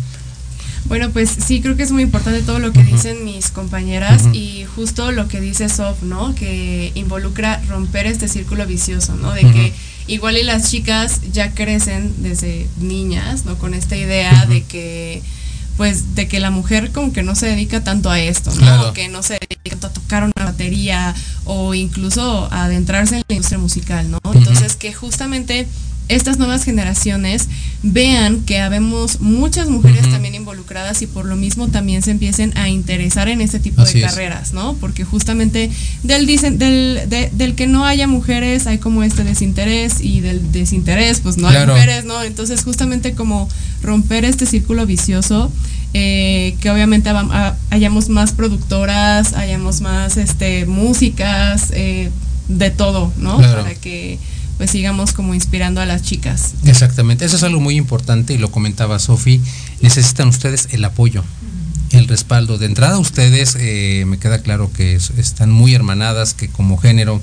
Bueno, 0.91 1.11
pues 1.11 1.31
sí, 1.31 1.61
creo 1.61 1.77
que 1.77 1.85
es 1.85 1.93
muy 1.93 2.03
importante 2.03 2.43
todo 2.43 2.59
lo 2.59 2.73
que 2.73 2.83
dicen 2.83 3.25
mis 3.25 3.53
compañeras 3.53 4.25
y 4.33 4.65
justo 4.75 5.13
lo 5.13 5.29
que 5.29 5.41
dice 5.41 5.69
Sof, 5.69 6.03
¿no? 6.03 6.35
Que 6.35 6.91
involucra 6.97 7.63
romper 7.69 8.09
este 8.09 8.27
círculo 8.27 8.67
vicioso, 8.67 9.15
¿no? 9.15 9.33
De 9.33 9.43
que 9.43 9.73
igual 10.09 10.37
y 10.37 10.43
las 10.43 10.69
chicas 10.69 11.21
ya 11.33 11.53
crecen 11.55 12.13
desde 12.25 12.67
niñas, 12.81 13.45
¿no? 13.45 13.57
Con 13.57 13.73
esta 13.75 13.97
idea 13.97 14.47
de 14.47 14.65
que 14.65 15.23
pues 15.77 16.17
de 16.17 16.27
que 16.27 16.41
la 16.41 16.51
mujer 16.51 16.91
como 16.91 17.13
que 17.13 17.23
no 17.23 17.37
se 17.37 17.47
dedica 17.47 17.85
tanto 17.85 18.11
a 18.11 18.19
esto, 18.19 18.53
¿no? 18.57 18.93
Que 18.93 19.07
no 19.07 19.23
se 19.23 19.35
dedica 19.35 19.71
tanto 19.71 19.87
a 19.87 19.93
tocar 19.93 20.25
una 20.25 20.45
batería 20.45 21.15
o 21.45 21.73
incluso 21.73 22.49
a 22.51 22.65
adentrarse 22.65 23.15
en 23.15 23.23
la 23.29 23.35
industria 23.37 23.61
musical, 23.61 24.11
¿no? 24.11 24.19
Entonces 24.35 24.75
que 24.75 24.93
justamente 24.93 25.69
estas 26.11 26.39
nuevas 26.39 26.65
generaciones 26.65 27.49
vean 27.83 28.43
que 28.43 28.59
habemos 28.59 29.21
muchas 29.21 29.69
mujeres 29.69 30.11
también 30.11 30.35
involucradas 30.35 31.01
y 31.03 31.07
por 31.07 31.25
lo 31.25 31.37
mismo 31.37 31.69
también 31.69 32.03
se 32.03 32.11
empiecen 32.11 32.57
a 32.57 32.69
interesar 32.69 33.29
en 33.29 33.41
este 33.41 33.61
tipo 33.61 33.83
de 33.83 34.01
carreras, 34.01 34.53
¿no? 34.53 34.75
Porque 34.75 35.05
justamente 35.05 35.71
del, 36.03 36.27
del, 36.27 37.09
del 37.33 37.55
que 37.55 37.67
no 37.67 37.87
haya 37.87 38.07
mujeres 38.07 38.67
hay 38.67 38.79
como 38.79 39.03
este 39.03 39.25
desinterés 39.25 40.01
y 40.01 40.21
del 40.21 40.53
desinterés 40.53 41.21
pues 41.21 41.39
no 41.39 41.49
hay 41.49 41.67
mujeres, 41.67 42.05
¿no? 42.05 42.23
Entonces 42.23 42.65
justamente 42.65 43.15
como 43.15 43.49
romper 43.83 44.25
este 44.25 44.47
círculo 44.47 44.87
vicioso. 44.87 45.51
Eh, 45.93 46.55
que 46.61 46.71
obviamente 46.71 47.11
hayamos 47.71 48.09
más 48.11 48.31
productoras, 48.31 49.33
hayamos 49.33 49.81
más 49.81 50.19
este 50.19 50.65
músicas, 50.65 51.73
eh, 51.73 52.11
de 52.51 52.71
todo, 52.71 53.13
¿no? 53.17 53.39
Para 53.39 53.75
que 53.75 54.19
pues 54.61 54.73
sigamos 54.73 55.15
como 55.15 55.33
inspirando 55.33 55.81
a 55.81 55.87
las 55.87 56.03
chicas. 56.03 56.53
Exactamente, 56.67 57.25
eso 57.25 57.37
es 57.37 57.43
algo 57.45 57.61
muy 57.61 57.77
importante 57.77 58.35
y 58.35 58.37
lo 58.37 58.51
comentaba 58.51 58.99
Sofi, 58.99 59.41
necesitan 59.81 60.29
ustedes 60.29 60.69
el 60.73 60.85
apoyo, 60.85 61.25
el 61.93 62.07
respaldo. 62.07 62.59
De 62.59 62.67
entrada 62.67 62.99
ustedes, 62.99 63.57
eh, 63.59 64.05
me 64.07 64.19
queda 64.19 64.43
claro 64.43 64.71
que 64.71 64.97
están 65.17 65.51
muy 65.51 65.75
hermanadas, 65.75 66.35
que 66.35 66.51
como 66.51 66.77
género 66.77 67.23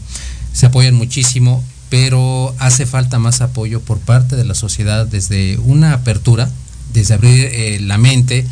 se 0.52 0.66
apoyan 0.66 0.96
muchísimo, 0.96 1.64
pero 1.92 2.56
hace 2.58 2.88
falta 2.88 3.20
más 3.20 3.42
apoyo 3.42 3.82
por 3.82 4.00
parte 4.00 4.36
de 4.36 4.44
la 4.44 4.56
sociedad 4.56 5.06
desde 5.06 5.60
una 5.60 5.94
apertura, 5.94 6.50
desde 6.92 7.14
abrir 7.14 7.52
eh, 7.54 7.80
la 7.82 8.00
mente 8.00 8.48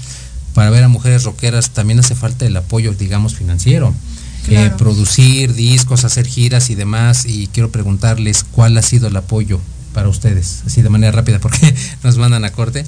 para 0.53 0.69
ver 0.69 0.83
a 0.83 0.89
mujeres 0.89 1.23
rockeras, 1.23 1.71
también 1.71 1.97
hace 1.97 2.13
falta 2.13 2.45
el 2.45 2.55
apoyo, 2.55 2.93
digamos, 2.93 3.33
financiero. 3.33 3.95
Eh, 4.49 4.71
producir 4.77 5.53
discos, 5.53 6.05
hacer 6.05 6.27
giras 6.27 6.69
y 6.69 6.75
demás. 6.75 7.25
Y 7.25 7.47
quiero 7.47 7.71
preguntarles 7.71 8.43
cuál 8.43 8.77
ha 8.77 8.81
sido 8.81 9.07
el 9.07 9.15
apoyo 9.15 9.59
para 9.93 10.09
ustedes, 10.09 10.63
así 10.65 10.81
de 10.81 10.89
manera 10.89 11.11
rápida, 11.11 11.39
porque 11.39 11.73
nos 12.03 12.17
mandan 12.17 12.45
a 12.45 12.51
corte. 12.51 12.85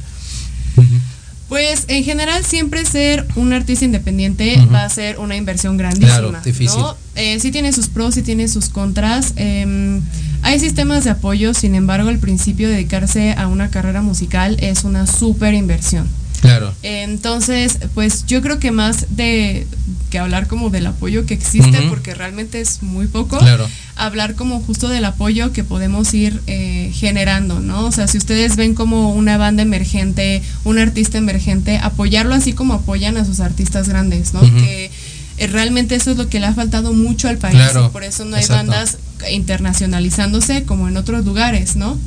Pues 1.50 1.86
en 1.88 2.04
general 2.04 2.44
siempre 2.44 2.84
ser 2.84 3.26
un 3.36 3.54
artista 3.54 3.86
independiente 3.86 4.62
va 4.74 4.84
a 4.84 4.90
ser 4.90 5.18
una 5.18 5.38
inversión 5.38 5.78
grandísima. 5.78 6.20
Claro, 6.20 6.34
difícil. 6.44 6.82
Eh, 7.16 7.40
sí 7.40 7.52
tiene 7.52 7.72
sus 7.72 7.88
pros, 7.88 8.16
sí 8.16 8.22
tiene 8.22 8.50
sus 8.50 8.68
contras. 8.68 9.32
Em, 9.38 10.02
hay 10.42 10.60
sistemas 10.60 11.06
de 11.06 11.12
apoyo, 11.12 11.54
sin 11.54 11.74
embargo, 11.74 12.10
al 12.10 12.20
principio 12.20 12.68
dedicarse 12.68 13.34
a 13.34 13.48
una 13.48 13.70
carrera 13.70 14.02
musical 14.02 14.58
es 14.60 14.84
una 14.84 15.08
súper 15.08 15.54
inversión. 15.54 16.10
Claro. 16.42 16.74
Entonces, 16.84 17.80
pues 17.94 18.26
yo 18.26 18.42
creo 18.42 18.60
que 18.60 18.72
más 18.72 19.08
de 19.10 19.68
que 20.10 20.20
hablar 20.20 20.48
como 20.48 20.70
del 20.70 20.88
apoyo 20.88 21.26
que 21.26 21.34
existe, 21.34 21.82
porque 21.90 22.14
realmente 22.14 22.62
es 22.62 22.82
muy 22.82 23.08
poco, 23.08 23.38
claro. 23.40 23.68
hablar 23.96 24.36
como 24.36 24.62
justo 24.62 24.88
del 24.88 25.06
apoyo 25.06 25.52
que 25.52 25.64
podemos 25.64 26.14
ir 26.14 26.42
eh, 26.48 26.92
generando, 26.94 27.60
¿no? 27.60 27.86
O 27.86 27.92
sea, 27.92 28.08
si 28.08 28.18
ustedes 28.18 28.56
ven 28.56 28.74
como 28.74 29.14
una 29.14 29.38
banda 29.38 29.64
emergente, 29.64 30.42
un 30.64 30.80
artista 30.80 31.18
emergente, 31.18 31.78
apoyarlo 31.78 32.36
así 32.36 32.54
como 32.54 32.76
apoyan 32.76 33.18
a 33.18 33.26
sus 33.26 33.40
artistas 33.40 33.90
grandes, 33.90 34.34
¿no? 34.34 34.42
Que 34.42 34.92
eh, 35.38 35.48
realmente 35.48 35.96
eso 35.96 36.12
es 36.12 36.18
lo 36.18 36.30
que 36.30 36.40
le 36.40 36.48
ha 36.48 36.54
faltado 36.54 36.94
mucho 36.94 37.28
al 37.28 37.38
país 37.38 37.60
y 37.74 37.90
por 37.90 38.04
eso 38.04 38.26
no 38.26 38.38
hay 38.38 38.46
bandas 38.46 38.98
internacionalizándose 39.30 40.64
como 40.64 40.88
en 40.88 40.98
otros 40.98 41.26
lugares, 41.26 41.76
¿no? 41.76 41.98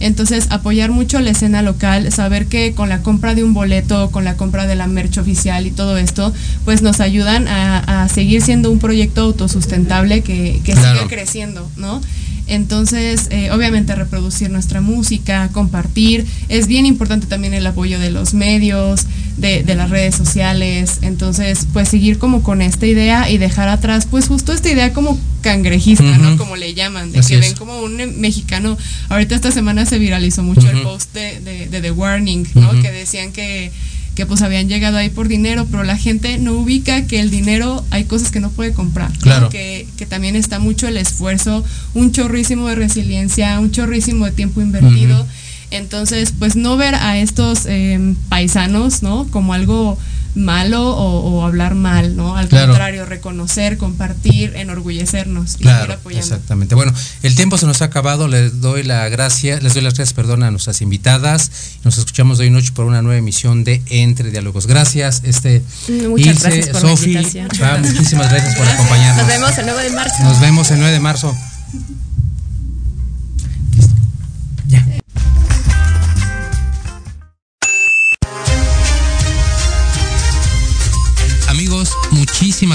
Entonces, 0.00 0.46
apoyar 0.50 0.90
mucho 0.90 1.20
la 1.20 1.30
escena 1.30 1.62
local, 1.62 2.12
saber 2.12 2.46
que 2.46 2.74
con 2.74 2.88
la 2.88 3.02
compra 3.02 3.34
de 3.34 3.44
un 3.44 3.54
boleto, 3.54 4.10
con 4.10 4.24
la 4.24 4.36
compra 4.36 4.66
de 4.66 4.74
la 4.74 4.86
merch 4.86 5.18
oficial 5.18 5.66
y 5.66 5.70
todo 5.70 5.98
esto, 5.98 6.32
pues 6.64 6.82
nos 6.82 7.00
ayudan 7.00 7.46
a, 7.48 8.08
seguir 8.08 8.42
siendo 8.42 8.70
un 8.70 8.78
proyecto 8.78 9.22
autosustentable 9.22 10.22
que, 10.22 10.60
que 10.64 10.74
siga 10.74 11.06
creciendo, 11.08 11.68
¿no? 11.76 12.00
Entonces, 12.48 13.28
eh, 13.30 13.50
obviamente 13.50 13.94
reproducir 13.94 14.50
nuestra 14.50 14.80
música, 14.80 15.48
compartir. 15.52 16.26
Es 16.48 16.66
bien 16.66 16.86
importante 16.86 17.26
también 17.26 17.54
el 17.54 17.66
apoyo 17.66 18.00
de 18.00 18.10
los 18.10 18.34
medios, 18.34 19.06
de, 19.36 19.62
las 19.74 19.90
redes 19.90 20.14
sociales. 20.14 20.98
Entonces, 21.02 21.66
pues 21.72 21.88
seguir 21.88 22.18
como 22.18 22.42
con 22.42 22.62
esta 22.62 22.86
idea 22.86 23.30
y 23.30 23.38
dejar 23.38 23.68
atrás, 23.68 24.06
pues 24.10 24.28
justo 24.28 24.52
esta 24.52 24.70
idea 24.70 24.92
como 24.92 25.18
cangrejista, 25.42 26.18
¿no? 26.18 26.36
Como 26.36 26.56
le 26.56 26.74
llaman, 26.74 27.12
de 27.12 27.20
que 27.20 27.36
ven 27.36 27.54
como 27.54 27.80
un 27.80 28.20
mexicano. 28.20 28.76
Ahorita 29.08 29.34
esta 29.34 29.52
semana 29.52 29.86
se 29.86 29.98
viralizó 29.98 30.42
mucho 30.42 30.68
el 30.70 30.82
post 30.82 31.14
de, 31.14 31.68
The 31.70 31.90
Warning, 31.90 32.48
¿no? 32.54 32.70
Que 32.80 32.90
decían 32.90 33.32
que 33.32 33.70
que 34.18 34.26
pues 34.26 34.42
habían 34.42 34.68
llegado 34.68 34.96
ahí 34.96 35.10
por 35.10 35.28
dinero, 35.28 35.68
pero 35.70 35.84
la 35.84 35.96
gente 35.96 36.38
no 36.38 36.54
ubica 36.54 37.06
que 37.06 37.20
el 37.20 37.30
dinero 37.30 37.84
hay 37.90 38.02
cosas 38.02 38.32
que 38.32 38.40
no 38.40 38.50
puede 38.50 38.72
comprar. 38.72 39.12
Claro. 39.18 39.48
Que, 39.48 39.86
que, 39.96 40.06
también 40.06 40.34
está 40.34 40.58
mucho 40.58 40.88
el 40.88 40.96
esfuerzo, 40.96 41.64
un 41.94 42.10
chorrísimo 42.10 42.66
de 42.66 42.74
resiliencia, 42.74 43.60
un 43.60 43.70
chorrísimo 43.70 44.24
de 44.24 44.32
tiempo 44.32 44.60
invertido. 44.60 45.24
Entonces, 45.70 46.34
pues 46.36 46.56
no 46.56 46.76
ver 46.76 46.96
a 46.96 47.16
estos 47.16 47.66
em, 47.66 48.16
paisanos, 48.28 49.04
¿no? 49.04 49.28
Como 49.30 49.54
algo 49.54 49.96
malo 50.38 50.96
o, 50.96 51.44
hablar 51.44 51.74
mal, 51.74 52.16
¿no? 52.16 52.36
Al 52.36 52.48
contrario, 52.48 53.04
reconocer, 53.04 53.76
compartir, 53.78 54.54
enorgullecernos 54.56 55.56
y 55.56 55.58
claro, 55.58 55.94
apoyando. 55.94 56.26
Exactamente. 56.26 56.74
Bueno, 56.74 56.92
el 57.22 57.34
tiempo 57.34 57.58
se 57.58 57.66
nos 57.66 57.82
ha 57.82 57.86
acabado, 57.86 58.28
les 58.28 58.60
doy 58.60 58.82
la 58.82 59.08
gracia, 59.08 59.60
les 59.60 59.74
doy 59.74 59.82
las 59.82 59.94
gracias, 59.94 60.14
perdón, 60.14 60.42
a 60.42 60.50
nuestras 60.50 60.80
invitadas. 60.80 61.50
Nos 61.84 61.98
escuchamos 61.98 62.38
hoy 62.38 62.50
noche 62.50 62.72
por 62.72 62.86
una 62.86 63.02
nueva 63.02 63.18
emisión 63.18 63.64
de 63.64 63.82
Entre 63.88 64.30
Diálogos. 64.30 64.66
Gracias, 64.66 65.22
este 65.24 65.62
Muchas 66.08 66.42
gracias 66.42 66.68
por 66.68 66.82
la 66.82 67.78
muchísimas 67.78 68.30
gracias 68.30 68.56
por 68.56 68.66
acompañarnos. 68.66 69.18
Nos 69.18 69.26
vemos 69.26 69.58
el 69.58 69.66
9 69.66 69.82
de 69.82 69.90
marzo. 69.90 70.22
Nos 70.24 70.40
vemos 70.40 70.70
el 70.70 70.78
9 70.78 70.92
de 70.92 71.00
marzo. 71.00 71.36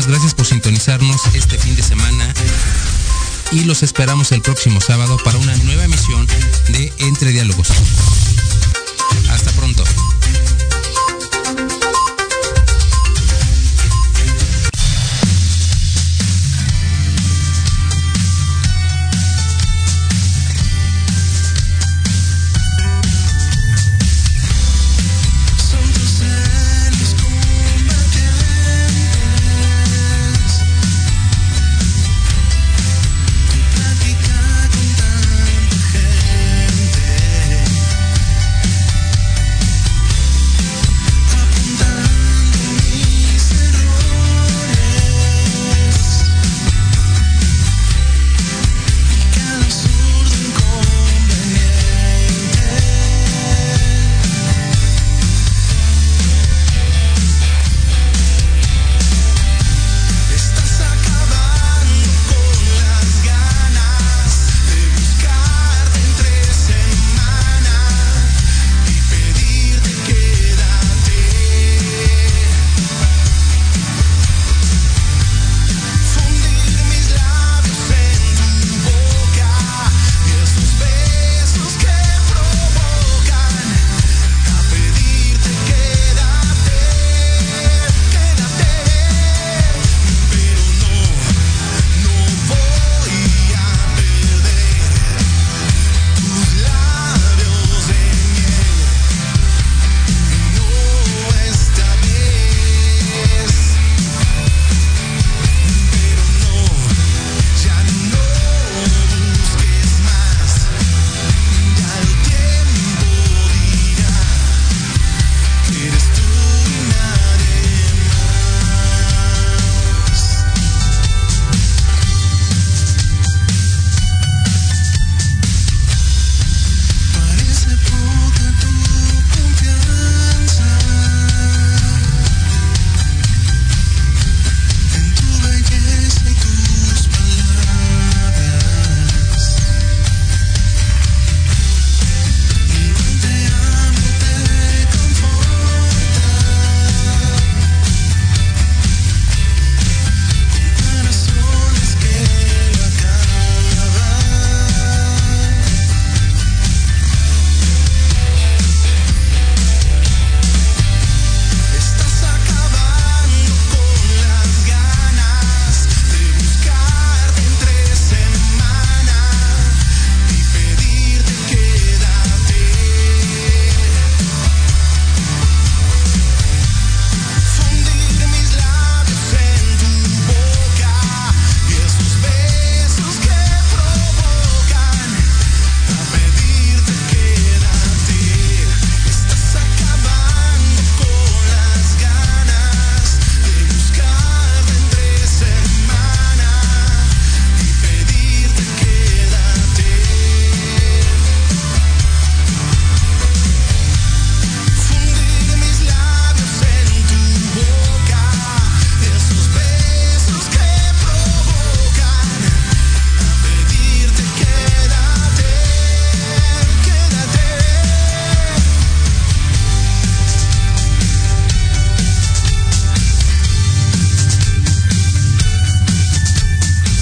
Gracias 0.08 0.34
por 0.34 0.46
sintonizarnos 0.46 1.22
este 1.34 1.58
fin 1.58 1.76
de 1.76 1.84
semana 1.84 2.34
y 3.52 3.64
los 3.66 3.84
esperamos 3.84 4.32
el 4.32 4.42
próximo 4.42 4.82
sábado 4.82 5.18
para 5.24 5.38
una 5.38 5.56
nueva 5.58 5.84
emisión 5.86 6.28
de 6.70 6.92
Entre 7.00 7.32
Diálogos. 7.32 7.68